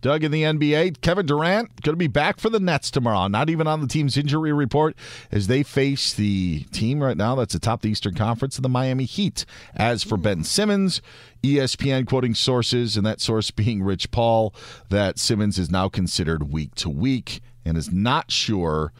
Doug 0.00 0.22
in 0.22 0.30
the 0.30 0.42
NBA, 0.42 1.00
Kevin 1.00 1.26
Durant 1.26 1.82
going 1.82 1.94
to 1.94 1.98
be 1.98 2.06
back 2.06 2.38
for 2.38 2.50
the 2.50 2.60
Nets 2.60 2.90
tomorrow. 2.90 3.26
Not 3.28 3.48
even 3.48 3.66
on 3.66 3.80
the 3.80 3.86
team's 3.86 4.16
injury 4.16 4.52
report 4.52 4.96
as 5.30 5.46
they 5.46 5.62
face 5.62 6.12
the 6.12 6.64
team 6.72 7.02
right 7.02 7.16
now 7.16 7.34
that's 7.34 7.54
atop 7.54 7.82
the 7.82 7.90
Eastern 7.90 8.14
Conference, 8.14 8.56
the 8.56 8.68
Miami 8.68 9.04
Heat. 9.04 9.46
As 9.74 10.02
for 10.02 10.16
Ben 10.16 10.44
Simmons, 10.44 11.00
ESPN 11.42 12.06
quoting 12.06 12.34
sources, 12.34 12.96
and 12.96 13.06
that 13.06 13.20
source 13.20 13.50
being 13.52 13.82
Rich 13.82 14.10
Paul, 14.10 14.54
that 14.90 15.18
Simmons 15.18 15.58
is 15.58 15.70
now 15.70 15.88
considered 15.88 16.52
week 16.52 16.74
to 16.76 16.90
week 16.90 17.40
and 17.64 17.76
is 17.76 17.92
not 17.92 18.30
sure 18.30 18.92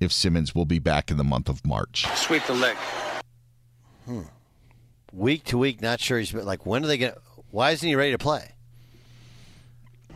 if 0.00 0.12
Simmons 0.12 0.54
will 0.54 0.64
be 0.64 0.78
back 0.78 1.10
in 1.10 1.16
the 1.16 1.24
month 1.24 1.48
of 1.48 1.64
March. 1.64 2.06
Sweep 2.16 2.44
the 2.46 2.54
leg. 2.54 2.76
Hmm. 4.06 4.22
Week 5.12 5.44
to 5.44 5.58
week, 5.58 5.80
not 5.80 6.00
sure 6.00 6.18
he's 6.18 6.32
like. 6.34 6.66
When 6.66 6.84
are 6.84 6.86
they 6.86 6.98
going? 6.98 7.12
to 7.12 7.20
Why 7.50 7.70
isn't 7.70 7.88
he 7.88 7.94
ready 7.94 8.12
to 8.12 8.18
play? 8.18 8.52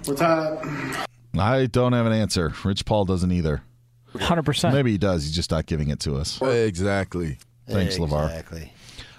What 0.05 0.16
time? 0.16 0.96
I 1.38 1.66
don't 1.66 1.92
have 1.92 2.07
an 2.07 2.12
answer. 2.12 2.53
Rich 2.64 2.84
Paul 2.84 3.05
doesn't 3.05 3.30
either. 3.32 3.62
100%. 4.14 4.72
Maybe 4.72 4.92
he 4.92 4.98
does. 4.98 5.24
He's 5.24 5.34
just 5.34 5.50
not 5.50 5.66
giving 5.66 5.88
it 5.88 6.00
to 6.00 6.16
us. 6.16 6.40
Exactly. 6.42 7.38
Thanks, 7.68 7.96
LeVar. 7.96 8.26
Exactly. 8.28 8.72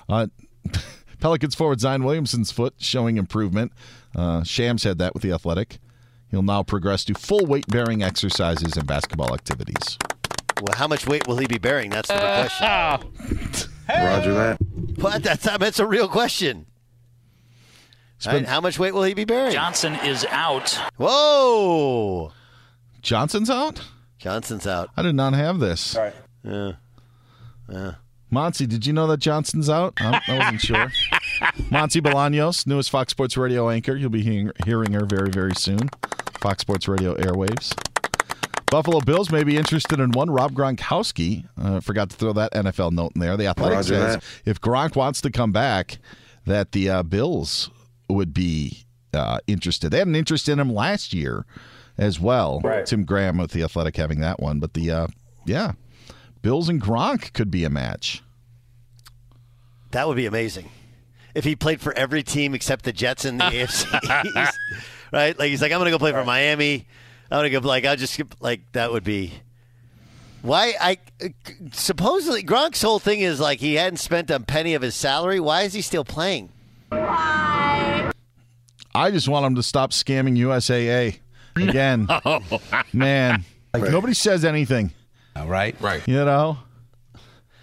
Uh, 0.07 0.27
Pelicans 1.19 1.55
forward 1.55 1.79
Zion 1.79 2.03
Williamson's 2.03 2.51
foot 2.51 2.75
showing 2.77 3.17
improvement. 3.17 3.71
Uh, 4.15 4.43
Shams 4.43 4.83
had 4.83 4.97
that 4.99 5.13
with 5.13 5.23
the 5.23 5.31
Athletic. 5.31 5.79
He'll 6.29 6.43
now 6.43 6.63
progress 6.63 7.05
to 7.05 7.13
full 7.13 7.45
weight 7.45 7.65
bearing 7.67 8.03
exercises 8.03 8.75
and 8.75 8.85
basketball 8.85 9.33
activities. 9.33 9.97
Well, 10.61 10.75
how 10.75 10.87
much 10.87 11.07
weight 11.07 11.27
will 11.27 11.37
he 11.37 11.47
be 11.47 11.57
bearing? 11.57 11.89
That's 11.89 12.09
the 12.09 12.15
big 12.15 12.21
question. 13.11 13.57
Roger 13.89 14.33
that. 14.33 14.57
What? 14.97 15.23
That's 15.23 15.43
that's 15.43 15.79
a 15.79 15.85
real 15.85 16.07
question. 16.07 16.65
All 18.27 18.33
right, 18.33 18.45
how 18.45 18.61
much 18.61 18.79
weight 18.79 18.93
will 18.93 19.03
he 19.03 19.13
be 19.13 19.25
bearing? 19.25 19.51
Johnson 19.51 19.95
is 19.95 20.25
out. 20.29 20.77
Whoa! 20.97 22.31
Johnson's 23.01 23.49
out? 23.49 23.81
Johnson's 24.17 24.65
out. 24.65 24.89
I 24.95 25.01
did 25.01 25.15
not 25.15 25.33
have 25.33 25.59
this. 25.59 25.95
All 25.95 26.03
right. 26.03 26.13
Yeah. 26.43 26.71
Yeah. 27.69 27.93
Monty, 28.29 28.65
did 28.65 28.85
you 28.85 28.93
know 28.93 29.05
that 29.07 29.19
Johnson's 29.19 29.69
out? 29.69 29.93
I, 29.97 30.19
I 30.27 30.37
wasn't 30.39 30.61
sure. 30.61 30.91
Monty 31.69 32.01
Bolaños, 32.01 32.65
newest 32.65 32.89
Fox 32.89 33.11
Sports 33.11 33.37
Radio 33.37 33.69
anchor. 33.69 33.95
You'll 33.95 34.09
be 34.09 34.23
hearing, 34.23 34.51
hearing 34.65 34.93
her 34.93 35.05
very, 35.05 35.29
very 35.29 35.53
soon. 35.55 35.89
Fox 36.39 36.61
Sports 36.61 36.87
Radio 36.87 37.15
airwaves. 37.15 37.73
Buffalo 38.71 39.01
Bills 39.01 39.31
may 39.31 39.43
be 39.43 39.55
interested 39.55 39.99
in 39.99 40.11
one 40.11 40.31
Rob 40.31 40.53
Gronkowski. 40.53 41.45
Uh, 41.61 41.79
forgot 41.79 42.09
to 42.09 42.15
throw 42.15 42.33
that 42.33 42.51
NFL 42.53 42.91
note 42.91 43.11
in 43.13 43.21
there. 43.21 43.37
The 43.37 43.45
Athletic 43.45 43.75
Roger 43.75 43.93
says 43.93 44.15
that. 44.15 44.23
if 44.45 44.59
Gronk 44.59 44.95
wants 44.95 45.21
to 45.21 45.29
come 45.29 45.51
back, 45.51 45.99
that 46.47 46.71
the 46.71 46.89
uh, 46.89 47.03
Bills 47.03 47.69
would 48.13 48.33
be 48.33 48.85
uh, 49.13 49.39
interested. 49.47 49.89
They 49.89 49.99
had 49.99 50.07
an 50.07 50.15
interest 50.15 50.49
in 50.49 50.59
him 50.59 50.73
last 50.73 51.13
year 51.13 51.45
as 51.97 52.19
well. 52.19 52.61
Right. 52.63 52.85
Tim 52.85 53.05
Graham 53.05 53.37
with 53.37 53.51
the 53.51 53.63
Athletic 53.63 53.95
having 53.97 54.19
that 54.21 54.39
one, 54.39 54.59
but 54.59 54.73
the 54.73 54.91
uh, 54.91 55.07
yeah, 55.45 55.73
Bills 56.41 56.69
and 56.69 56.81
Gronk 56.81 57.33
could 57.33 57.51
be 57.51 57.63
a 57.63 57.69
match. 57.69 58.23
That 59.91 60.07
would 60.07 60.17
be 60.17 60.25
amazing. 60.25 60.69
If 61.35 61.43
he 61.43 61.55
played 61.55 61.81
for 61.81 61.93
every 61.93 62.23
team 62.23 62.53
except 62.53 62.85
the 62.85 62.93
Jets 62.93 63.25
and 63.25 63.39
the 63.39 63.43
AFC, 63.45 64.51
right? 65.11 65.37
Like 65.37 65.49
he's 65.49 65.61
like, 65.61 65.71
I'm 65.71 65.79
going 65.79 65.85
to 65.85 65.91
go 65.91 65.99
play 65.99 66.11
for 66.11 66.23
Miami. 66.23 66.85
I'm 67.31 67.39
going 67.39 67.51
to 67.51 67.59
go 67.59 67.67
like 67.67 67.85
I'll 67.85 67.95
just 67.95 68.13
skip- 68.13 68.35
like 68.39 68.71
that 68.73 68.91
would 68.91 69.03
be. 69.03 69.33
Why 70.41 70.75
I 70.79 70.97
supposedly 71.71 72.43
Gronk's 72.43 72.81
whole 72.81 72.99
thing 72.99 73.21
is 73.21 73.39
like 73.39 73.59
he 73.59 73.75
hadn't 73.75 73.97
spent 73.97 74.29
a 74.29 74.39
penny 74.41 74.73
of 74.73 74.81
his 74.81 74.93
salary. 74.93 75.39
Why 75.39 75.61
is 75.61 75.73
he 75.73 75.81
still 75.81 76.03
playing? 76.03 76.49
I 78.95 79.11
just 79.11 79.27
want 79.27 79.45
him 79.45 79.55
to 79.55 79.63
stop 79.63 79.91
scamming 79.91 80.37
USAA 80.37 81.19
again. 81.55 82.07
Man, 82.93 83.43
like 83.73 83.91
nobody 83.91 84.13
says 84.13 84.45
anything. 84.45 84.91
Right, 85.35 85.75
right. 85.81 86.07
You 86.07 86.23
know, 86.25 86.57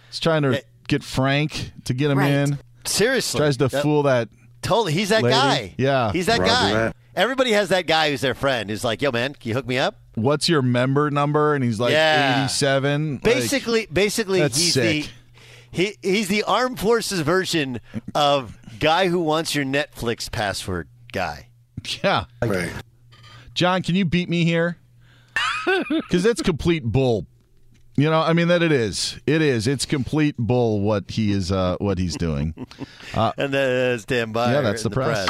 he's 0.09 0.21
trying 0.21 0.43
to 0.43 0.59
eh. 0.59 0.61
get 0.89 1.03
Frank 1.05 1.73
to 1.85 1.95
get 1.95 2.11
him 2.11 2.19
Right. 2.19 2.31
in. 2.31 2.59
Seriously, 2.85 3.39
Tries 3.39 3.57
to 3.59 3.69
That- 3.69 3.83
fool 3.83 4.03
that. 4.05 4.29
Totally, 4.63 4.93
he's 4.93 5.09
that 5.09 5.23
lady. 5.23 5.35
guy. 5.35 5.75
Yeah, 5.79 6.13
he's 6.13 6.27
that 6.27 6.39
Roger 6.41 6.53
guy. 6.53 6.73
that. 6.75 6.97
Everybody 7.17 7.53
has 7.53 7.71
that 7.71 7.87
guy 7.87 8.11
who's 8.11 8.21
their 8.21 8.35
friend. 8.35 8.69
Who's 8.69 8.85
like, 8.85 9.01
yo, 9.01 9.11
man, 9.11 9.33
can 9.35 9.49
you 9.49 9.55
hook 9.55 9.67
me 9.67 9.79
up? 9.79 9.97
What's 10.17 10.49
your 10.51 10.61
member 10.63 11.11
number? 11.11 11.55
And 11.55 11.65
he's 11.65 11.81
like 11.81 11.93
Yeah. 11.93 12.45
87. 12.45 13.15
Like, 13.15 13.23
Basically, 13.23 13.87
basically, 13.91 14.41
that's 14.41 14.59
he's 14.61 14.75
sick. 14.75 15.05
the 15.05 15.11
he 15.73 15.97
he's 16.03 16.29
the 16.29 16.43
armed 16.43 16.79
forces 16.79 17.21
version 17.21 17.81
of 18.15 18.59
guy 18.81 19.09
who 19.09 19.21
wants 19.21 19.55
your 19.55 19.65
Netflix 19.65 20.31
password 20.31 20.89
guy. 21.13 21.49
yeah. 22.03 22.25
Right. 22.43 22.73
John, 23.55 23.83
can 23.83 23.95
you 23.95 24.05
beat 24.05 24.29
me 24.29 24.45
here? 24.45 24.77
Because 25.89 26.23
that's 26.23 26.43
complete 26.43 26.85
bull. 26.85 27.27
You 27.97 28.09
know, 28.09 28.21
I 28.21 28.33
mean 28.33 28.49
that 28.49 28.63
it 28.63 28.73
is. 28.73 29.21
It 29.27 29.43
is. 29.43 29.67
It's 29.67 29.85
complete 29.85 30.35
bull 30.39 30.81
what 30.81 31.11
he 31.11 31.33
is. 31.33 31.53
Uh, 31.53 31.77
what 31.79 31.99
he's 31.99 32.17
doing. 32.17 32.55
Uh, 33.13 33.33
and 33.37 33.53
then 33.53 33.99
stand 33.99 34.33
by. 34.33 34.53
Yeah, 34.53 34.61
that's 34.61 34.85
the 34.85 34.91
press. 34.91 35.29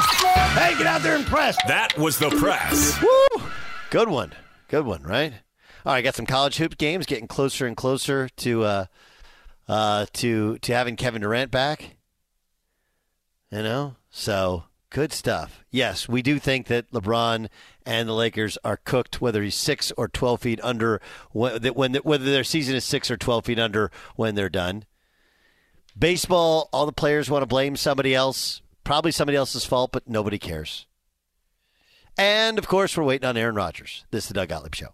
Hey, 0.53 0.77
get 0.77 0.85
out 0.85 1.01
there 1.01 1.15
and 1.15 1.25
press. 1.25 1.57
That 1.67 1.97
was 1.97 2.19
the 2.19 2.29
press. 2.29 3.01
Woo! 3.01 3.41
Good 3.89 4.07
one. 4.07 4.33
Good 4.67 4.85
one, 4.85 5.01
right? 5.01 5.33
All 5.83 5.93
right, 5.93 6.03
got 6.03 6.13
some 6.13 6.27
college 6.27 6.57
hoop 6.57 6.77
games 6.77 7.07
getting 7.07 7.27
closer 7.27 7.65
and 7.65 7.75
closer 7.75 8.29
to 8.29 8.63
uh 8.63 8.85
uh 9.67 10.05
to 10.13 10.59
to 10.59 10.73
having 10.73 10.95
Kevin 10.95 11.23
Durant 11.23 11.49
back. 11.49 11.95
You 13.51 13.63
know? 13.63 13.95
So, 14.11 14.65
good 14.91 15.11
stuff. 15.11 15.63
Yes, 15.71 16.07
we 16.07 16.21
do 16.21 16.37
think 16.37 16.67
that 16.67 16.91
LeBron 16.91 17.47
and 17.85 18.07
the 18.07 18.13
Lakers 18.13 18.57
are 18.63 18.77
cooked 18.77 19.19
whether 19.19 19.41
he's 19.41 19.55
6 19.55 19.91
or 19.97 20.07
12 20.07 20.41
feet 20.41 20.59
under 20.61 21.01
when, 21.31 21.95
whether 21.95 22.25
their 22.25 22.43
season 22.43 22.75
is 22.75 22.85
6 22.85 23.09
or 23.09 23.17
12 23.17 23.45
feet 23.45 23.59
under 23.59 23.89
when 24.15 24.35
they're 24.35 24.49
done. 24.49 24.85
Baseball, 25.97 26.69
all 26.71 26.85
the 26.85 26.91
players 26.91 27.29
want 27.29 27.41
to 27.41 27.47
blame 27.47 27.75
somebody 27.75 28.13
else. 28.13 28.61
Probably 28.83 29.11
somebody 29.11 29.37
else's 29.37 29.65
fault, 29.65 29.91
but 29.91 30.07
nobody 30.07 30.37
cares. 30.37 30.85
And 32.17 32.59
of 32.59 32.67
course, 32.67 32.95
we're 32.95 33.03
waiting 33.03 33.27
on 33.27 33.37
Aaron 33.37 33.55
Rodgers. 33.55 34.05
This 34.11 34.25
is 34.25 34.27
the 34.27 34.33
Doug 34.35 34.49
Gottlieb 34.49 34.75
Show. 34.75 34.93